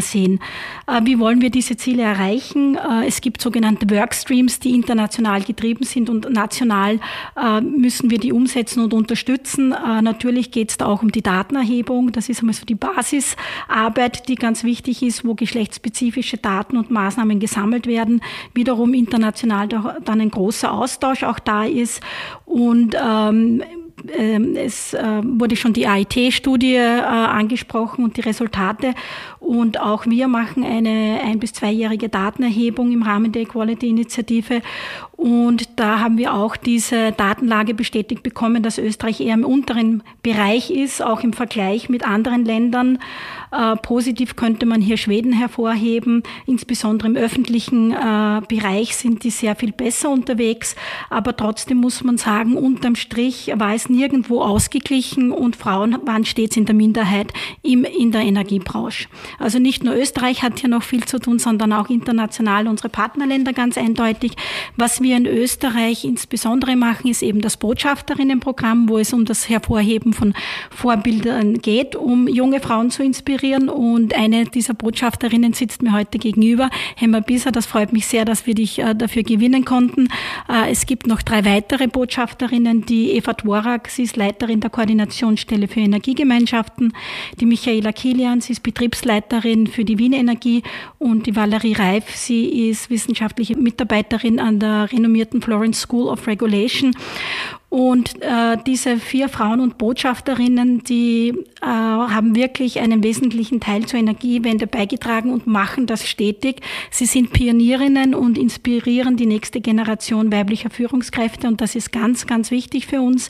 sehen. 0.00 0.40
Äh, 0.86 1.00
wie 1.04 1.18
wollen 1.18 1.40
wir 1.40 1.50
diese 1.50 1.76
Ziele 1.76 2.02
erreichen? 2.02 2.76
Äh, 2.76 3.06
es 3.06 3.20
gibt 3.20 3.40
sogenannte 3.40 3.88
Workstreams, 3.90 4.60
die 4.60 4.74
international 4.74 5.42
getrieben 5.42 5.84
sind 5.84 6.10
und 6.10 6.30
national 6.30 7.00
müssen 7.62 8.10
wir 8.10 8.18
die 8.18 8.32
umsetzen 8.32 8.82
und 8.82 8.92
unterstützen. 8.92 9.70
Natürlich 9.70 10.50
geht 10.50 10.70
es 10.70 10.76
da 10.76 10.86
auch 10.86 11.02
um 11.02 11.12
die 11.12 11.22
Datenerhebung. 11.22 12.12
Das 12.12 12.28
ist 12.28 12.40
einmal 12.40 12.54
so 12.54 12.64
die 12.64 12.74
Basisarbeit, 12.74 14.28
die 14.28 14.34
ganz 14.34 14.64
wichtig 14.64 15.02
ist, 15.02 15.24
wo 15.24 15.34
geschlechtsspezifische 15.34 16.36
Daten 16.36 16.76
und 16.76 16.90
Maßnahmen 16.90 17.38
gesammelt 17.40 17.86
werden. 17.86 18.22
Wiederum 18.54 18.94
international 18.94 19.68
dann 19.68 20.20
ein 20.20 20.30
großer 20.30 20.72
Austausch 20.72 21.22
auch 21.22 21.38
da 21.38 21.64
ist. 21.64 22.00
Und 22.44 22.96
ähm, 23.00 23.62
ähm, 24.16 24.56
es 24.56 24.94
äh, 24.94 25.22
wurde 25.24 25.56
schon 25.56 25.72
die 25.72 25.86
AIT-Studie 25.86 26.74
äh, 26.74 27.00
angesprochen 27.02 28.04
und 28.04 28.16
die 28.16 28.20
Resultate. 28.20 28.94
Und 29.48 29.80
auch 29.80 30.04
wir 30.04 30.28
machen 30.28 30.62
eine 30.62 31.20
ein- 31.24 31.38
bis 31.38 31.54
zweijährige 31.54 32.10
Datenerhebung 32.10 32.92
im 32.92 33.02
Rahmen 33.02 33.32
der 33.32 33.42
Equality-Initiative. 33.42 34.60
Und 35.16 35.70
da 35.80 36.00
haben 36.00 36.18
wir 36.18 36.34
auch 36.34 36.54
diese 36.54 37.12
Datenlage 37.12 37.72
bestätigt 37.72 38.22
bekommen, 38.22 38.62
dass 38.62 38.76
Österreich 38.76 39.22
eher 39.22 39.32
im 39.32 39.46
unteren 39.46 40.02
Bereich 40.22 40.70
ist, 40.70 41.02
auch 41.02 41.22
im 41.22 41.32
Vergleich 41.32 41.88
mit 41.88 42.06
anderen 42.06 42.44
Ländern. 42.44 42.98
Äh, 43.50 43.76
positiv 43.76 44.36
könnte 44.36 44.66
man 44.66 44.82
hier 44.82 44.98
Schweden 44.98 45.32
hervorheben. 45.32 46.22
Insbesondere 46.44 47.08
im 47.08 47.16
öffentlichen 47.16 47.92
äh, 47.92 48.42
Bereich 48.46 48.96
sind 48.96 49.24
die 49.24 49.30
sehr 49.30 49.56
viel 49.56 49.72
besser 49.72 50.10
unterwegs. 50.10 50.76
Aber 51.08 51.34
trotzdem 51.34 51.78
muss 51.78 52.04
man 52.04 52.18
sagen, 52.18 52.54
unterm 52.54 52.96
Strich 52.96 53.50
war 53.56 53.74
es 53.74 53.88
nirgendwo 53.88 54.42
ausgeglichen 54.42 55.32
und 55.32 55.56
Frauen 55.56 55.96
waren 56.04 56.26
stets 56.26 56.58
in 56.58 56.66
der 56.66 56.74
Minderheit 56.74 57.32
im, 57.62 57.84
in 57.84 58.12
der 58.12 58.20
Energiebranche. 58.20 59.08
Also 59.38 59.58
nicht 59.58 59.84
nur 59.84 59.94
Österreich 59.94 60.42
hat 60.42 60.58
hier 60.58 60.68
noch 60.68 60.82
viel 60.82 61.04
zu 61.04 61.18
tun, 61.18 61.38
sondern 61.38 61.72
auch 61.72 61.88
international 61.88 62.66
unsere 62.66 62.88
Partnerländer 62.88 63.52
ganz 63.52 63.78
eindeutig. 63.78 64.32
Was 64.76 65.00
wir 65.00 65.16
in 65.16 65.26
Österreich 65.26 66.04
insbesondere 66.04 66.74
machen, 66.74 67.08
ist 67.08 67.22
eben 67.22 67.40
das 67.40 67.56
Botschafterinnenprogramm, 67.56 68.88
wo 68.88 68.98
es 68.98 69.12
um 69.12 69.24
das 69.24 69.48
Hervorheben 69.48 70.12
von 70.12 70.34
Vorbildern 70.70 71.58
geht, 71.58 71.94
um 71.94 72.26
junge 72.26 72.60
Frauen 72.60 72.90
zu 72.90 73.02
inspirieren 73.02 73.68
und 73.68 74.14
eine 74.14 74.44
dieser 74.44 74.74
Botschafterinnen 74.74 75.52
sitzt 75.52 75.82
mir 75.82 75.92
heute 75.92 76.18
gegenüber, 76.18 76.70
Hemmer 76.96 77.20
Bisser. 77.20 77.52
Das 77.52 77.66
freut 77.66 77.92
mich 77.92 78.06
sehr, 78.06 78.24
dass 78.24 78.46
wir 78.46 78.54
dich 78.54 78.80
äh, 78.80 78.94
dafür 78.94 79.22
gewinnen 79.22 79.64
konnten. 79.64 80.08
Äh, 80.48 80.70
es 80.70 80.86
gibt 80.86 81.06
noch 81.06 81.22
drei 81.22 81.44
weitere 81.44 81.86
Botschafterinnen, 81.86 82.86
die 82.86 83.12
Eva 83.12 83.34
Dvorak, 83.34 83.88
sie 83.88 84.02
ist 84.02 84.16
Leiterin 84.16 84.60
der 84.60 84.70
Koordinationsstelle 84.70 85.68
für 85.68 85.80
Energiegemeinschaften, 85.80 86.92
die 87.38 87.46
Michaela 87.46 87.92
Kilian, 87.92 88.40
sie 88.40 88.52
ist 88.52 88.62
Betriebsleiterin 88.62 89.27
für 89.70 89.84
die 89.84 89.98
Wien 89.98 90.12
Energie 90.12 90.62
und 90.98 91.26
die 91.26 91.36
Valerie 91.36 91.74
Reif, 91.74 92.14
sie 92.14 92.68
ist 92.68 92.90
wissenschaftliche 92.90 93.56
Mitarbeiterin 93.56 94.38
an 94.40 94.58
der 94.58 94.90
renommierten 94.92 95.42
Florence 95.42 95.80
School 95.80 96.08
of 96.08 96.26
Regulation 96.26 96.94
und 97.70 98.22
äh, 98.22 98.56
diese 98.66 98.96
vier 98.96 99.28
Frauen 99.28 99.60
und 99.60 99.76
Botschafterinnen, 99.76 100.84
die 100.84 101.34
äh, 101.60 101.66
haben 101.66 102.34
wirklich 102.34 102.80
einen 102.80 103.02
wesentlichen 103.02 103.60
Teil 103.60 103.84
zur 103.84 104.00
Energiewende 104.00 104.66
beigetragen 104.66 105.30
und 105.30 105.46
machen 105.46 105.86
das 105.86 106.08
stetig. 106.08 106.62
Sie 106.90 107.04
sind 107.04 107.32
Pionierinnen 107.32 108.14
und 108.14 108.38
inspirieren 108.38 109.18
die 109.18 109.26
nächste 109.26 109.60
Generation 109.60 110.32
weiblicher 110.32 110.70
Führungskräfte 110.70 111.46
und 111.46 111.60
das 111.60 111.74
ist 111.74 111.92
ganz, 111.92 112.26
ganz 112.26 112.50
wichtig 112.50 112.86
für 112.86 113.02
uns. 113.02 113.28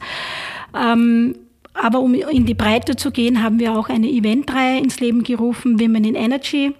Ähm, 0.72 1.34
aber 1.80 2.00
um 2.00 2.14
in 2.14 2.46
die 2.46 2.54
Breite 2.54 2.96
zu 2.96 3.10
gehen, 3.10 3.42
haben 3.42 3.58
wir 3.58 3.76
auch 3.76 3.88
eine 3.88 4.08
Eventreihe 4.08 4.80
ins 4.80 5.00
Leben 5.00 5.22
gerufen, 5.22 5.80
Women 5.80 6.04
in 6.04 6.14
Energy. 6.14 6.74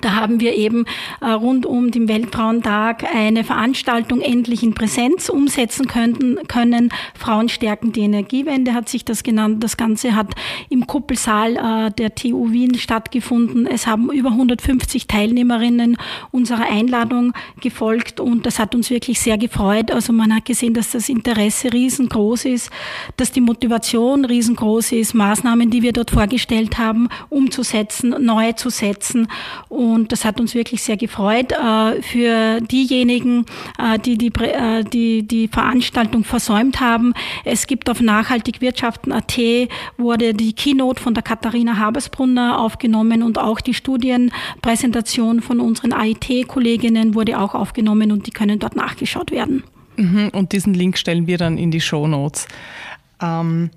Da 0.00 0.14
haben 0.14 0.40
wir 0.40 0.54
eben 0.54 0.86
äh, 1.20 1.30
rund 1.30 1.66
um 1.66 1.90
den 1.90 2.08
Weltfrauentag 2.08 3.04
eine 3.12 3.44
Veranstaltung 3.44 4.20
endlich 4.20 4.62
in 4.62 4.72
Präsenz 4.72 5.28
umsetzen 5.28 5.86
können. 5.88 6.38
können. 6.48 6.90
Frauen 7.18 7.48
stärken 7.48 7.92
die 7.92 8.00
Energiewende 8.00 8.72
hat 8.72 8.88
sich 8.88 9.04
das 9.04 9.22
genannt. 9.22 9.62
Das 9.62 9.76
Ganze 9.76 10.14
hat 10.14 10.34
im 10.68 10.86
Kuppelsaal 10.86 11.56
äh, 11.56 11.90
der 11.90 12.14
TU 12.14 12.52
Wien 12.52 12.76
stattgefunden. 12.76 13.66
Es 13.66 13.86
haben 13.86 14.10
über 14.12 14.30
150 14.30 15.06
Teilnehmerinnen 15.06 15.96
unserer 16.30 16.70
Einladung 16.70 17.32
gefolgt 17.60 18.20
und 18.20 18.46
das 18.46 18.58
hat 18.58 18.74
uns 18.74 18.90
wirklich 18.90 19.20
sehr 19.20 19.38
gefreut. 19.38 19.90
Also 19.90 20.12
man 20.12 20.34
hat 20.34 20.44
gesehen, 20.44 20.72
dass 20.72 20.92
das 20.92 21.08
Interesse 21.08 21.72
riesengroß 21.72 22.44
ist, 22.46 22.70
dass 23.16 23.32
die 23.32 23.40
Motivation 23.40 24.24
riesengroß 24.24 24.92
ist, 24.92 25.14
Maßnahmen, 25.14 25.70
die 25.70 25.82
wir 25.82 25.92
dort 25.92 26.10
vorgestellt 26.10 26.78
haben, 26.78 27.08
umzusetzen, 27.28 28.14
neu 28.20 28.52
zu 28.52 28.70
setzen. 28.70 29.28
Das 30.08 30.24
hat 30.24 30.40
uns 30.40 30.54
wirklich 30.54 30.82
sehr 30.82 30.96
gefreut. 30.96 31.52
Äh, 31.52 32.02
für 32.02 32.60
diejenigen, 32.60 33.46
äh, 33.78 33.98
die 33.98 34.18
die, 34.18 34.32
äh, 34.42 34.84
die 34.84 35.22
die 35.22 35.48
Veranstaltung 35.48 36.24
versäumt 36.24 36.80
haben, 36.80 37.14
es 37.44 37.66
gibt 37.66 37.88
auf 37.88 38.00
nachhaltigwirtschaften.at 38.00 39.38
wurde 39.96 40.34
die 40.34 40.52
Keynote 40.52 41.02
von 41.02 41.14
der 41.14 41.22
Katharina 41.22 41.78
Habersbrunner 41.78 42.60
aufgenommen 42.60 43.22
und 43.22 43.38
auch 43.38 43.60
die 43.60 43.74
Studienpräsentation 43.74 45.40
von 45.40 45.60
unseren 45.60 45.92
AIT-Kolleginnen 45.92 47.14
wurde 47.14 47.38
auch 47.38 47.54
aufgenommen 47.54 48.12
und 48.12 48.26
die 48.26 48.32
können 48.32 48.58
dort 48.58 48.76
nachgeschaut 48.76 49.30
werden. 49.30 49.62
Mhm, 49.96 50.30
und 50.32 50.52
diesen 50.52 50.74
Link 50.74 50.98
stellen 50.98 51.26
wir 51.26 51.38
dann 51.38 51.58
in 51.58 51.70
die 51.70 51.80
Show 51.80 52.06
Notes. 52.06 52.46
Ähm 53.22 53.70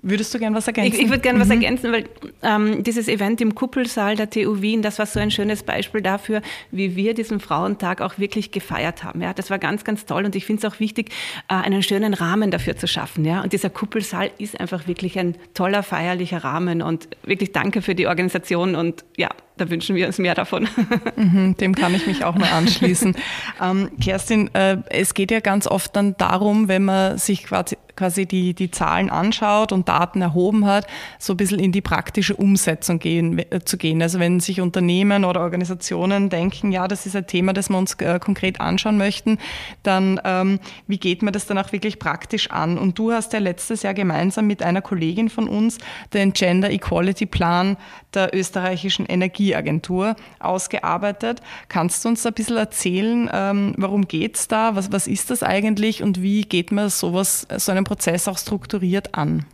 Würdest 0.00 0.32
du 0.32 0.38
gern 0.38 0.54
was 0.54 0.66
ergänzen? 0.66 0.94
Ich, 0.94 1.02
ich 1.02 1.08
würde 1.08 1.22
gerne 1.22 1.38
mhm. 1.38 1.42
was 1.42 1.50
ergänzen, 1.50 1.92
weil 1.92 2.04
ähm, 2.42 2.84
dieses 2.84 3.08
Event 3.08 3.40
im 3.40 3.54
Kuppelsaal 3.54 4.14
der 4.14 4.30
TU 4.30 4.62
Wien, 4.62 4.80
das 4.80 4.98
war 4.98 5.06
so 5.06 5.18
ein 5.18 5.30
schönes 5.30 5.64
Beispiel 5.64 6.02
dafür, 6.02 6.40
wie 6.70 6.94
wir 6.94 7.14
diesen 7.14 7.40
Frauentag 7.40 8.00
auch 8.00 8.16
wirklich 8.16 8.52
gefeiert 8.52 9.02
haben. 9.02 9.20
Ja, 9.22 9.34
das 9.34 9.50
war 9.50 9.58
ganz, 9.58 9.82
ganz 9.82 10.06
toll 10.06 10.24
und 10.24 10.36
ich 10.36 10.46
finde 10.46 10.64
es 10.64 10.72
auch 10.72 10.78
wichtig, 10.78 11.10
äh, 11.48 11.54
einen 11.54 11.82
schönen 11.82 12.14
Rahmen 12.14 12.52
dafür 12.52 12.76
zu 12.76 12.86
schaffen. 12.86 13.24
Ja, 13.24 13.42
und 13.42 13.52
dieser 13.52 13.70
Kuppelsaal 13.70 14.30
ist 14.38 14.60
einfach 14.60 14.86
wirklich 14.86 15.18
ein 15.18 15.36
toller 15.54 15.82
feierlicher 15.82 16.44
Rahmen 16.44 16.80
und 16.80 17.08
wirklich 17.24 17.50
danke 17.50 17.82
für 17.82 17.96
die 17.96 18.06
Organisation 18.06 18.76
und 18.76 19.04
ja, 19.16 19.28
da 19.56 19.68
wünschen 19.68 19.96
wir 19.96 20.06
uns 20.06 20.18
mehr 20.18 20.34
davon. 20.34 20.68
Mhm, 21.16 21.56
dem 21.56 21.74
kann 21.74 21.94
ich 21.94 22.06
mich 22.06 22.24
auch 22.24 22.36
nur 22.36 22.48
anschließen. 22.48 23.16
ähm, 23.60 23.90
Kerstin, 24.00 24.54
äh, 24.54 24.76
es 24.88 25.14
geht 25.14 25.32
ja 25.32 25.40
ganz 25.40 25.66
oft 25.66 25.96
dann 25.96 26.16
darum, 26.16 26.68
wenn 26.68 26.84
man 26.84 27.18
sich 27.18 27.44
quasi 27.44 27.76
quasi 27.98 28.26
die, 28.26 28.54
die 28.54 28.70
Zahlen 28.70 29.10
anschaut 29.10 29.72
und 29.72 29.88
Daten 29.88 30.22
erhoben 30.22 30.64
hat, 30.64 30.86
so 31.18 31.32
ein 31.32 31.36
bisschen 31.36 31.58
in 31.58 31.72
die 31.72 31.80
praktische 31.80 32.36
Umsetzung 32.36 33.00
gehen, 33.00 33.38
äh, 33.38 33.60
zu 33.64 33.76
gehen. 33.76 34.00
Also 34.00 34.20
wenn 34.20 34.40
sich 34.40 34.60
Unternehmen 34.60 35.24
oder 35.24 35.40
Organisationen 35.40 36.30
denken, 36.30 36.70
ja, 36.70 36.86
das 36.86 37.06
ist 37.06 37.16
ein 37.16 37.26
Thema, 37.26 37.52
das 37.52 37.68
wir 37.68 37.76
uns 37.76 37.94
äh, 37.94 38.18
konkret 38.20 38.60
anschauen 38.60 38.96
möchten, 38.96 39.38
dann 39.82 40.20
ähm, 40.24 40.60
wie 40.86 40.98
geht 40.98 41.22
man 41.22 41.32
das 41.32 41.46
dann 41.46 41.58
auch 41.58 41.72
wirklich 41.72 41.98
praktisch 41.98 42.50
an? 42.50 42.78
Und 42.78 42.98
du 42.98 43.12
hast 43.12 43.32
ja 43.32 43.40
letztes 43.40 43.82
Jahr 43.82 43.94
gemeinsam 43.94 44.46
mit 44.46 44.62
einer 44.62 44.80
Kollegin 44.80 45.28
von 45.28 45.48
uns 45.48 45.78
den 46.14 46.32
Gender 46.32 46.70
Equality 46.70 47.26
Plan 47.26 47.76
der 48.14 48.34
österreichischen 48.34 49.06
Energieagentur 49.06 50.14
ausgearbeitet. 50.38 51.42
Kannst 51.68 52.04
du 52.04 52.10
uns 52.10 52.22
da 52.22 52.30
ein 52.30 52.34
bisschen 52.34 52.56
erzählen, 52.56 53.28
ähm, 53.32 53.74
warum 53.76 54.06
geht's 54.06 54.48
da? 54.48 54.76
Was, 54.76 54.92
was 54.92 55.06
ist 55.06 55.30
das 55.30 55.42
eigentlich 55.42 56.02
und 56.02 56.22
wie 56.22 56.42
geht 56.42 56.72
man 56.72 56.88
sowas, 56.88 57.46
so 57.56 57.72
einen 57.72 57.84
Prozess 57.88 58.28
auch 58.28 58.36
strukturiert 58.36 59.14
an? 59.14 59.46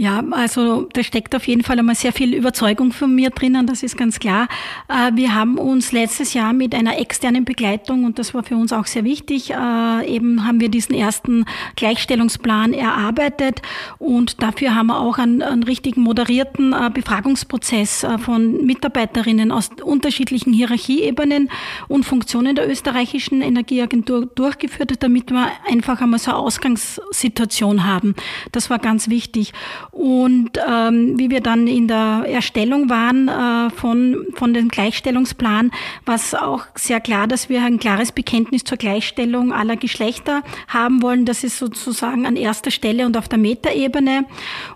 Ja, 0.00 0.24
also 0.30 0.88
da 0.94 1.02
steckt 1.02 1.36
auf 1.36 1.46
jeden 1.46 1.62
Fall 1.62 1.78
einmal 1.78 1.94
sehr 1.94 2.14
viel 2.14 2.32
Überzeugung 2.32 2.90
von 2.90 3.14
mir 3.14 3.28
drinnen, 3.28 3.66
das 3.66 3.82
ist 3.82 3.98
ganz 3.98 4.18
klar. 4.18 4.48
Äh, 4.88 5.14
wir 5.14 5.34
haben 5.34 5.58
uns 5.58 5.92
letztes 5.92 6.32
Jahr 6.32 6.54
mit 6.54 6.74
einer 6.74 6.98
externen 6.98 7.44
Begleitung, 7.44 8.04
und 8.04 8.18
das 8.18 8.32
war 8.32 8.42
für 8.42 8.56
uns 8.56 8.72
auch 8.72 8.86
sehr 8.86 9.04
wichtig, 9.04 9.50
äh, 9.50 10.06
eben 10.06 10.46
haben 10.46 10.58
wir 10.58 10.70
diesen 10.70 10.94
ersten 10.94 11.44
Gleichstellungsplan 11.76 12.72
erarbeitet 12.72 13.60
und 13.98 14.42
dafür 14.42 14.74
haben 14.74 14.86
wir 14.86 14.98
auch 15.00 15.18
einen, 15.18 15.42
einen 15.42 15.64
richtigen 15.64 16.00
moderierten 16.00 16.72
äh, 16.72 16.88
Befragungsprozess 16.88 18.06
von 18.24 18.64
Mitarbeiterinnen 18.64 19.52
aus 19.52 19.68
unterschiedlichen 19.84 20.54
Hierarchieebenen 20.54 21.50
und 21.88 22.06
Funktionen 22.06 22.56
der 22.56 22.70
österreichischen 22.70 23.42
Energieagentur 23.42 24.24
durchgeführt, 24.24 24.94
damit 25.02 25.30
wir 25.30 25.48
einfach 25.68 26.00
einmal 26.00 26.18
so 26.18 26.30
eine 26.30 26.40
Ausgangssituation 26.40 27.84
haben. 27.84 28.14
Das 28.52 28.70
war 28.70 28.78
ganz 28.78 29.10
wichtig. 29.10 29.52
Und 29.92 30.52
ähm, 30.66 31.18
wie 31.18 31.30
wir 31.30 31.40
dann 31.40 31.66
in 31.66 31.88
der 31.88 32.24
Erstellung 32.26 32.88
waren 32.88 33.28
äh, 33.28 33.70
von, 33.70 34.24
von 34.34 34.54
dem 34.54 34.68
Gleichstellungsplan, 34.68 35.72
war 36.06 36.14
es 36.14 36.34
auch 36.34 36.66
sehr 36.76 37.00
klar, 37.00 37.26
dass 37.26 37.48
wir 37.48 37.64
ein 37.64 37.78
klares 37.78 38.12
Bekenntnis 38.12 38.62
zur 38.62 38.78
Gleichstellung 38.78 39.52
aller 39.52 39.76
Geschlechter 39.76 40.42
haben 40.68 41.02
wollen. 41.02 41.24
Das 41.24 41.42
ist 41.42 41.58
sozusagen 41.58 42.24
an 42.24 42.36
erster 42.36 42.70
Stelle 42.70 43.04
und 43.04 43.16
auf 43.16 43.28
der 43.28 43.38
Metaebene. 43.38 44.26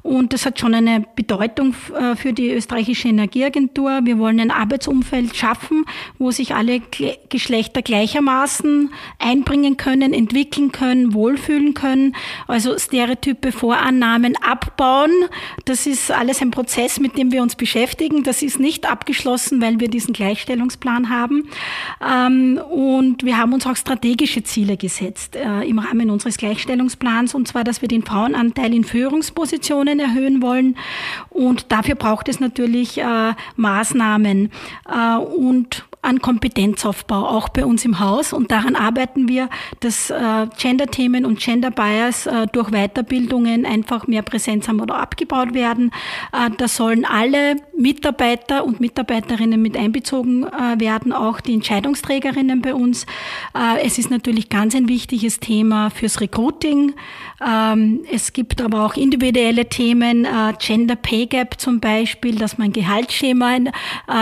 Und 0.03 0.33
das 0.33 0.46
hat 0.46 0.59
schon 0.59 0.74
eine 0.74 1.05
Bedeutung 1.14 1.74
äh, 1.96 2.16
für 2.16 2.33
die 2.33 2.50
österreichische 2.50 3.09
Energieagentur. 3.09 4.00
Wir 4.03 4.18
wollen 4.18 4.40
ein 4.40 4.50
Arbeitsumfeld 4.50 5.37
schaffen, 5.37 5.85
wo 6.18 6.33
sich 6.33 6.55
alle 6.55 6.83
Geschlechter 7.29 7.83
gleichermaßen 7.83 8.90
einbringen 9.20 9.77
können, 9.77 10.12
entwickeln 10.12 10.72
können, 10.72 11.14
wohlfühlen 11.14 11.74
können. 11.74 12.16
Also 12.48 12.77
Stereotype, 12.79 13.53
Vorannahmen 13.53 14.35
abbauen 14.42 15.04
aufbauen. 15.05 15.29
Das 15.64 15.87
ist 15.87 16.11
alles 16.11 16.40
ein 16.40 16.51
Prozess, 16.51 17.01
mit 17.01 17.17
dem 17.17 17.33
wir 17.33 17.43
uns 17.43 17.57
beschäftigen. 17.57 18.23
Das 18.23 18.43
ist 18.43 18.61
nicht 18.61 18.90
abgeschlossen, 18.90 19.61
weil 19.61 19.81
wir 19.81 19.88
diesen 19.88 20.12
Gleichstellungsplan 20.12 21.11
haben. 21.11 21.49
Ähm, 22.07 22.59
und 22.71 23.25
wir 23.25 23.38
haben 23.38 23.53
uns 23.53 23.67
auch 23.67 23.77
strategische 23.77 24.43
Ziele 24.43 24.77
gesetzt 24.77 25.37
äh, 25.37 25.62
im 25.62 25.79
Rahmen 25.79 26.11
unseres 26.11 26.37
Gleichstellungsplans, 26.37 27.35
und 27.35 27.49
zwar, 27.49 27.64
dass 27.64 27.81
wir 27.81 27.88
den 27.88 28.03
Frauenanteil 28.03 28.75
in 28.75 28.85
Führungspositionen 28.85 30.01
erhöhen 30.01 30.43
wollen. 30.43 30.77
Und 31.31 31.73
dafür 31.73 31.95
braucht 31.95 32.29
es 32.29 32.40
natürlich 32.40 32.99
äh, 32.99 33.35
Maßnahmen. 33.57 34.51
Äh, 34.88 35.17
und 35.17 35.85
an 36.05 36.21
Kompetenzaufbau, 36.21 37.27
auch 37.27 37.49
bei 37.49 37.64
uns 37.64 37.85
im 37.85 37.99
Haus. 37.99 38.33
Und 38.33 38.51
daran 38.51 38.77
arbeiten 38.77 39.29
wir, 39.29 39.49
dass 39.81 40.11
äh, 40.11 40.47
Gender-Themen 40.59 41.25
und 41.25 41.40
Gender-Bias 41.40 42.27
äh, 42.27 42.47
durch 42.53 42.71
Weiterbildungen 42.71 43.64
einfach 43.64 44.07
mehr 44.07 44.23
Präsenz 44.23 44.69
haben 44.69 44.81
oder 44.81 44.97
abgebaut 44.97 45.55
werden. 45.55 45.90
Äh, 46.33 46.51
da 46.59 46.69
sollen 46.69 47.05
alle 47.05 47.57
Mitarbeiter 47.77 48.64
und 48.64 48.81
Mitarbeiterinnen 48.81 49.61
mit 49.61 49.77
einbezogen 49.77 50.45
werden, 50.77 51.12
auch 51.12 51.40
die 51.40 51.55
Entscheidungsträgerinnen 51.55 52.61
bei 52.61 52.75
uns. 52.75 53.07
Es 53.83 53.99
ist 53.99 54.11
natürlich 54.11 54.49
ganz 54.49 54.75
ein 54.75 54.88
wichtiges 54.88 55.40
Thema 55.40 55.90
fürs 55.90 56.21
Recruiting. 56.21 56.95
Ähm, 57.45 58.05
es 58.11 58.33
gibt 58.33 58.61
aber 58.61 58.85
auch 58.85 58.95
individuelle 58.95 59.69
Themen, 59.69 60.27
Gender 60.61 60.97
Pay 60.97 61.27
Gap 61.27 61.61
zum 61.61 61.81
Beispiel, 61.81 62.37
dass 62.37 62.59
man 62.59 62.73
Gehaltsschema 62.73 63.59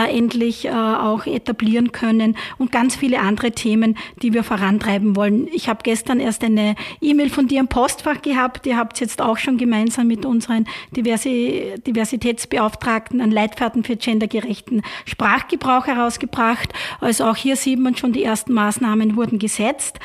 endlich 0.09 0.69
auch 0.69 1.25
etablieren 1.73 1.91
können 1.91 2.35
und 2.57 2.71
ganz 2.71 2.95
viele 2.95 3.19
andere 3.19 3.51
Themen, 3.51 3.97
die 4.21 4.33
wir 4.33 4.43
vorantreiben 4.43 5.15
wollen. 5.15 5.47
Ich 5.51 5.69
habe 5.69 5.79
gestern 5.83 6.19
erst 6.19 6.43
eine 6.43 6.75
E-Mail 7.01 7.29
von 7.29 7.47
dir 7.47 7.59
im 7.59 7.67
Postfach 7.67 8.21
gehabt. 8.21 8.65
Ihr 8.65 8.77
habt 8.77 8.99
jetzt 8.99 9.21
auch 9.21 9.37
schon 9.37 9.57
gemeinsam 9.57 10.07
mit 10.07 10.25
unseren 10.25 10.65
Diversi 10.95 11.73
Diversitätsbeauftragten 11.85 13.21
einen 13.21 13.31
Leitfaden 13.31 13.83
für 13.83 13.95
gendergerechten 13.95 14.81
Sprachgebrauch 15.05 15.87
herausgebracht. 15.87 16.73
Also 16.99 17.25
auch 17.25 17.35
hier 17.35 17.55
sieht 17.55 17.79
man 17.79 17.95
schon, 17.95 18.13
die 18.13 18.23
ersten 18.23 18.53
Maßnahmen 18.53 19.15
wurden 19.15 19.39
gesetzt. 19.39 19.99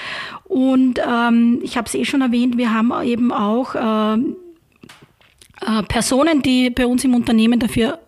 Und 0.44 1.00
ähm, 1.07 1.61
ich 1.62 1.76
habe 1.76 1.87
es 1.87 1.94
eh 1.94 2.04
schon 2.04 2.22
erwähnt, 2.22 2.57
wir 2.57 2.72
haben 2.72 2.92
eben 3.04 3.33
auch 3.33 3.74
äh, 3.74 4.14
äh, 5.61 5.83
Personen, 5.88 6.42
die 6.42 6.70
bei 6.70 6.87
uns 6.87 7.04
im 7.04 7.14
Unternehmen 7.14 7.61
dafür 7.61 7.98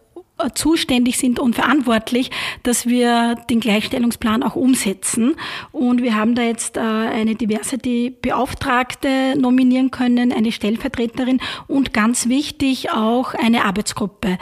zuständig 0.54 1.18
sind 1.18 1.38
und 1.38 1.54
verantwortlich, 1.54 2.30
dass 2.62 2.86
wir 2.86 3.36
den 3.48 3.60
Gleichstellungsplan 3.60 4.42
auch 4.42 4.56
umsetzen. 4.56 5.36
Und 5.72 6.02
wir 6.02 6.16
haben 6.16 6.34
da 6.34 6.42
jetzt 6.42 6.76
äh, 6.76 6.80
eine 6.80 7.34
Diversity-Beauftragte 7.34 9.38
nominieren 9.38 9.90
können, 9.90 10.32
eine 10.32 10.52
Stellvertreterin 10.52 11.40
und 11.66 11.92
ganz 11.92 12.28
wichtig 12.28 12.90
auch 12.90 13.34
eine 13.34 13.64
Arbeitsgruppe. 13.64 14.38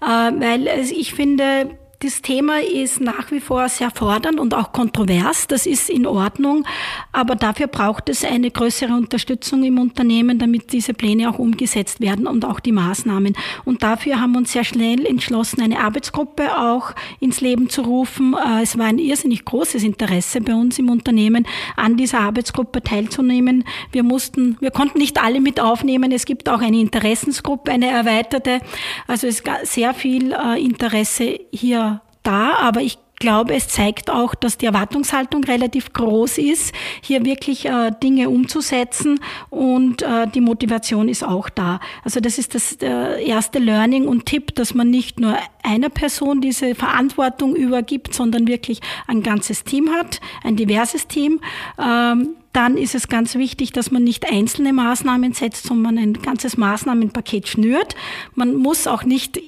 Äh, 0.00 0.06
weil 0.06 0.68
ich 0.90 1.14
finde, 1.14 1.78
das 2.02 2.22
Thema 2.22 2.60
ist 2.62 3.02
nach 3.02 3.30
wie 3.30 3.40
vor 3.40 3.68
sehr 3.68 3.90
fordernd 3.90 4.40
und 4.40 4.54
auch 4.54 4.72
kontrovers. 4.72 5.46
Das 5.46 5.66
ist 5.66 5.90
in 5.90 6.06
Ordnung. 6.06 6.66
Aber 7.12 7.34
dafür 7.34 7.66
braucht 7.66 8.08
es 8.08 8.24
eine 8.24 8.50
größere 8.50 8.94
Unterstützung 8.94 9.62
im 9.64 9.78
Unternehmen, 9.78 10.38
damit 10.38 10.72
diese 10.72 10.94
Pläne 10.94 11.28
auch 11.28 11.38
umgesetzt 11.38 12.00
werden 12.00 12.26
und 12.26 12.46
auch 12.46 12.58
die 12.58 12.72
Maßnahmen. 12.72 13.36
Und 13.66 13.82
dafür 13.82 14.18
haben 14.18 14.32
wir 14.32 14.38
uns 14.38 14.52
sehr 14.52 14.64
schnell 14.64 15.04
entschlossen, 15.04 15.60
eine 15.60 15.78
Arbeitsgruppe 15.78 16.58
auch 16.58 16.92
ins 17.20 17.42
Leben 17.42 17.68
zu 17.68 17.82
rufen. 17.82 18.34
Äh, 18.34 18.62
es 18.62 18.78
war 18.78 18.86
ein 18.86 18.98
irrsinnig 18.98 19.44
großes 19.44 19.82
Interesse 19.82 20.40
bei 20.40 20.54
uns 20.54 20.78
im 20.78 20.88
Unternehmen, 20.88 21.46
an 21.76 21.98
dieser 21.98 22.20
Arbeitsgruppe 22.20 22.82
teilzunehmen. 22.82 23.64
Wir 23.92 24.04
mussten, 24.04 24.56
wir 24.60 24.70
konnten 24.70 24.98
nicht 24.98 25.22
alle 25.22 25.40
mit 25.42 25.60
aufnehmen. 25.60 26.12
Es 26.12 26.24
gibt 26.24 26.48
auch 26.48 26.62
eine 26.62 26.80
Interessensgruppe, 26.80 27.70
eine 27.70 27.88
erweiterte. 27.90 28.60
Also 29.06 29.26
es 29.26 29.40
ist 29.40 29.50
sehr 29.64 29.92
viel 29.92 30.32
äh, 30.32 30.64
Interesse 30.64 31.38
hier 31.52 31.89
da, 32.22 32.54
aber 32.58 32.82
ich 32.82 32.98
glaube, 33.20 33.54
es 33.54 33.68
zeigt 33.68 34.10
auch, 34.10 34.34
dass 34.34 34.58
die 34.58 34.66
Erwartungshaltung 34.66 35.44
relativ 35.44 35.92
groß 35.92 36.38
ist, 36.38 36.74
hier 37.02 37.24
wirklich 37.24 37.66
äh, 37.66 37.92
Dinge 38.02 38.30
umzusetzen 38.30 39.20
und 39.50 40.02
äh, 40.02 40.26
die 40.26 40.40
Motivation 40.40 41.08
ist 41.08 41.22
auch 41.22 41.48
da. 41.50 41.78
Also 42.02 42.18
das 42.18 42.38
ist 42.38 42.54
das 42.54 42.78
äh, 42.80 43.22
erste 43.22 43.60
Learning 43.60 44.08
und 44.08 44.26
Tipp, 44.26 44.54
dass 44.56 44.74
man 44.74 44.90
nicht 44.90 45.20
nur 45.20 45.36
einer 45.62 45.90
Person 45.90 46.40
diese 46.40 46.74
Verantwortung 46.74 47.54
übergibt, 47.54 48.14
sondern 48.14 48.48
wirklich 48.48 48.80
ein 49.06 49.22
ganzes 49.22 49.62
Team 49.64 49.90
hat, 49.90 50.20
ein 50.42 50.56
diverses 50.56 51.06
Team. 51.06 51.40
Ähm, 51.78 52.30
dann 52.52 52.76
ist 52.76 52.94
es 52.94 53.06
ganz 53.06 53.36
wichtig, 53.36 53.72
dass 53.72 53.92
man 53.92 54.02
nicht 54.02 54.28
einzelne 54.28 54.72
Maßnahmen 54.72 55.34
setzt, 55.34 55.66
sondern 55.66 55.98
ein 55.98 56.14
ganzes 56.14 56.56
Maßnahmenpaket 56.56 57.46
schnürt. 57.46 57.94
Man 58.34 58.56
muss 58.56 58.88
auch 58.88 59.04
nicht 59.04 59.40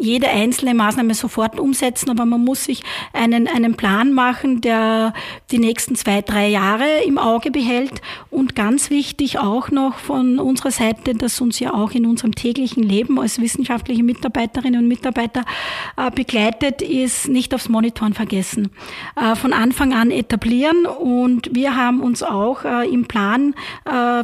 jede 0.00 0.28
einzelne 0.28 0.72
Maßnahme 0.74 1.12
sofort 1.12 1.60
umsetzen, 1.60 2.08
aber 2.08 2.24
man 2.24 2.42
muss 2.42 2.64
sich 2.64 2.82
einen, 3.12 3.46
einen 3.46 3.74
Plan 3.74 4.12
machen, 4.12 4.62
der 4.62 5.12
die 5.50 5.58
nächsten 5.58 5.94
zwei, 5.94 6.22
drei 6.22 6.48
Jahre 6.48 6.86
im 7.06 7.18
Auge 7.18 7.50
behält. 7.50 8.00
Und 8.30 8.56
ganz 8.56 8.88
wichtig 8.88 9.38
auch 9.38 9.70
noch 9.70 9.98
von 9.98 10.38
unserer 10.38 10.70
Seite, 10.70 11.14
dass 11.14 11.40
uns 11.42 11.60
ja 11.60 11.74
auch 11.74 11.92
in 11.92 12.06
unserem 12.06 12.34
täglichen 12.34 12.82
Leben 12.82 13.20
als 13.20 13.40
wissenschaftliche 13.40 14.02
Mitarbeiterinnen 14.02 14.80
und 14.80 14.88
Mitarbeiter 14.88 15.44
äh, 15.98 16.10
begleitet, 16.10 16.80
ist 16.80 17.28
nicht 17.28 17.54
aufs 17.54 17.68
Monitoren 17.68 18.14
vergessen. 18.14 18.70
Äh, 19.16 19.36
von 19.36 19.52
Anfang 19.52 19.92
an 19.92 20.10
etablieren 20.10 20.86
und 20.86 21.54
wir 21.54 21.76
haben 21.76 22.00
uns 22.00 22.22
auch 22.22 22.64
äh, 22.64 22.88
im 22.88 23.04
Plan 23.04 23.54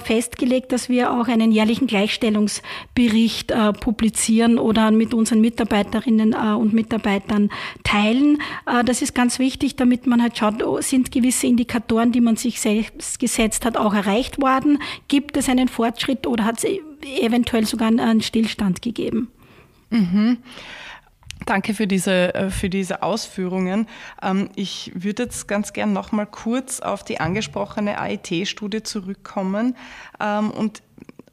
festgelegt, 0.02 0.72
dass 0.72 0.88
wir 0.88 1.12
auch 1.12 1.28
einen 1.28 1.50
jährlichen 1.50 1.86
Gleichstellungsbericht 1.86 3.52
publizieren 3.80 4.58
oder 4.58 4.90
mit 4.90 5.12
unseren 5.12 5.40
Mitarbeitern 5.40 5.65
Mitarbeiterinnen 5.66 6.32
äh, 6.32 6.54
und 6.54 6.72
Mitarbeitern 6.72 7.50
teilen. 7.84 8.38
Äh, 8.66 8.84
das 8.84 9.02
ist 9.02 9.14
ganz 9.14 9.38
wichtig, 9.38 9.76
damit 9.76 10.06
man 10.06 10.22
halt 10.22 10.38
schaut, 10.38 10.62
oh, 10.62 10.80
sind 10.80 11.10
gewisse 11.10 11.46
Indikatoren, 11.46 12.12
die 12.12 12.20
man 12.20 12.36
sich 12.36 12.60
selbst 12.60 13.18
gesetzt 13.18 13.64
hat, 13.64 13.76
auch 13.76 13.94
erreicht 13.94 14.40
worden? 14.40 14.78
Gibt 15.08 15.36
es 15.36 15.48
einen 15.48 15.68
Fortschritt 15.68 16.26
oder 16.26 16.44
hat 16.44 16.62
es 16.62 16.70
eventuell 17.20 17.66
sogar 17.66 17.88
einen 17.88 18.22
Stillstand 18.22 18.82
gegeben? 18.82 19.28
Mhm. 19.90 20.38
Danke 21.44 21.74
für 21.74 21.86
diese, 21.86 22.34
äh, 22.34 22.50
für 22.50 22.68
diese 22.68 23.02
Ausführungen. 23.02 23.86
Ähm, 24.22 24.48
ich 24.56 24.92
würde 24.94 25.24
jetzt 25.24 25.46
ganz 25.46 25.72
gern 25.72 25.92
noch 25.92 26.12
mal 26.12 26.26
kurz 26.26 26.80
auf 26.80 27.04
die 27.04 27.20
angesprochene 27.20 28.00
AIT-Studie 28.00 28.82
zurückkommen 28.82 29.76
ähm, 30.18 30.50
und, 30.50 30.82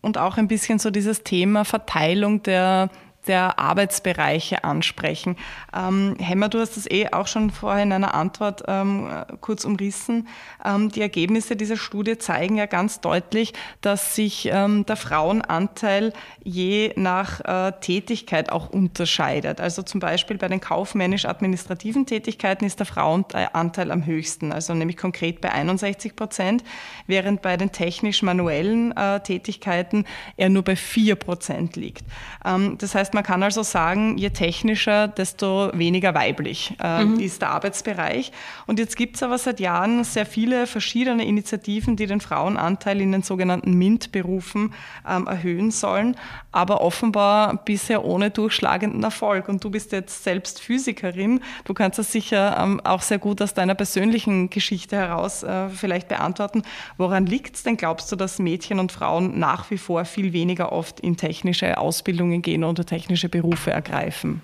und 0.02 0.18
auch 0.18 0.38
ein 0.38 0.48
bisschen 0.48 0.78
so 0.78 0.92
dieses 0.92 1.24
Thema 1.24 1.66
Verteilung 1.66 2.44
der 2.44 2.90
der 3.28 3.60
Arbeitsbereiche 3.60 4.64
ansprechen. 4.64 5.38
Ähm, 5.76 6.16
Hemmer, 6.20 6.50
du 6.50 6.60
hast 6.60 6.78
das 6.78 6.90
eh 6.90 7.08
auch 7.12 7.28
schon 7.28 7.50
vorher 7.50 7.84
in 7.84 7.92
einer 7.92 8.14
Antwort 8.14 8.64
ähm, 8.68 9.10
kurz 9.42 9.66
umrissen. 9.66 10.28
Ähm, 10.64 10.90
die 10.90 11.02
Ergebnisse 11.02 11.56
dieser 11.56 11.78
Studie 11.78 12.18
zeigen 12.18 12.58
ja 12.58 12.66
ganz 12.66 13.02
deutlich, 13.02 13.54
dass 13.82 14.16
sich 14.16 14.50
ähm, 14.52 14.86
der 14.86 14.96
Frauenanteil 14.96 16.14
je 16.44 16.94
nach 16.96 17.40
äh, 17.42 17.72
Tätigkeit 17.80 18.52
auch 18.52 18.70
unterscheidet. 18.70 19.62
Also 19.62 19.82
zum 19.82 20.00
Beispiel 20.00 20.38
bei 20.38 20.48
den 20.48 20.60
kaufmännisch-administrativen 20.60 22.06
Tätigkeiten 22.06 22.66
ist 22.66 22.80
der 22.80 22.86
Frauenanteil 22.86 23.92
am 23.92 24.06
höchsten, 24.06 24.52
also 24.52 24.74
nämlich 24.74 24.98
konkret 24.98 25.42
bei 25.42 25.52
61 25.52 26.16
Prozent, 26.16 26.64
während 27.08 27.42
bei 27.42 27.58
den 27.58 27.72
technisch-manuellen 27.72 28.96
äh, 28.96 29.20
Tätigkeiten 29.22 30.06
er 30.38 30.50
nur 30.50 30.64
bei 30.64 30.76
4 30.76 31.16
Prozent 31.16 31.76
liegt. 31.76 32.04
Ähm, 32.46 32.78
das 32.78 32.96
heißt, 32.96 33.13
man 33.14 33.24
kann 33.24 33.44
also 33.44 33.64
sagen, 33.64 34.18
je 34.18 34.30
technischer, 34.30 35.08
desto 35.08 35.70
weniger 35.74 36.14
weiblich 36.14 36.76
äh, 36.82 37.06
mhm. 37.06 37.20
ist 37.20 37.42
der 37.42 37.52
Arbeitsbereich. 37.52 38.32
Und 38.68 38.80
jetzt 38.80 38.96
gibt 38.96 39.16
es 39.16 39.24
aber 39.24 39.38
seit 39.38 39.60
Jahren 39.60 40.04
sehr 40.04 40.26
viele 40.26 40.68
verschiedene 40.68 41.26
Initiativen, 41.26 41.96
die 41.96 42.08
den 42.08 42.22
Frauenanteil 42.22 43.00
in 43.02 43.12
den 43.12 43.22
sogenannten 43.22 43.74
MINT-Berufen 43.74 44.74
ähm, 45.08 45.28
erhöhen 45.28 45.72
sollen, 45.72 46.18
aber 46.52 46.82
offenbar 46.82 47.64
bisher 47.64 48.04
ohne 48.04 48.32
durchschlagenden 48.32 49.04
Erfolg. 49.04 49.50
Und 49.50 49.64
du 49.64 49.70
bist 49.70 49.92
jetzt 49.92 50.24
selbst 50.24 50.60
Physikerin. 50.60 51.42
Du 51.66 51.74
kannst 51.74 52.00
das 52.00 52.12
sicher 52.12 52.58
ähm, 52.60 52.82
auch 52.84 53.02
sehr 53.02 53.20
gut 53.20 53.42
aus 53.42 53.54
deiner 53.54 53.76
persönlichen 53.76 54.50
Geschichte 54.50 54.96
heraus 54.96 55.44
äh, 55.44 55.70
vielleicht 55.70 56.08
beantworten. 56.08 56.64
Woran 56.98 57.26
liegt 57.26 57.56
es 57.56 57.64
denn, 57.64 57.78
glaubst 57.78 58.12
du, 58.12 58.16
dass 58.16 58.40
Mädchen 58.40 58.80
und 58.80 58.92
Frauen 58.92 59.40
nach 59.40 59.70
wie 59.72 59.78
vor 59.78 60.06
viel 60.06 60.34
weniger 60.34 60.72
oft 60.72 61.00
in 61.00 61.18
technische 61.18 61.78
Ausbildungen 61.78 62.42
gehen 62.42 62.64
oder 62.64 62.86
technische 62.86 63.03
technische 63.04 63.28
Berufe 63.28 63.72
ergreifen? 63.72 64.42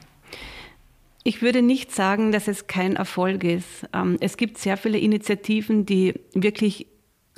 Ich 1.24 1.42
würde 1.42 1.62
nicht 1.62 1.94
sagen, 1.94 2.32
dass 2.32 2.48
es 2.48 2.68
kein 2.68 2.96
Erfolg 2.96 3.44
ist. 3.44 3.88
Ähm, 3.94 4.18
es 4.20 4.36
gibt 4.38 4.58
sehr 4.58 4.78
viele 4.78 4.98
Initiativen, 4.98 5.86
die 5.86 6.14
wirklich 6.34 6.88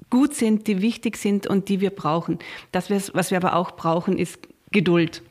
gut 0.09 0.33
sind, 0.33 0.67
die 0.67 0.81
wichtig 0.81 1.17
sind 1.17 1.47
und 1.47 1.69
die 1.69 1.79
wir 1.79 1.91
brauchen. 1.91 2.39
Das, 2.71 2.89
was 2.89 3.31
wir 3.31 3.37
aber 3.37 3.55
auch 3.55 3.71
brauchen, 3.71 4.17
ist 4.17 4.39
Geduld. 4.71 5.21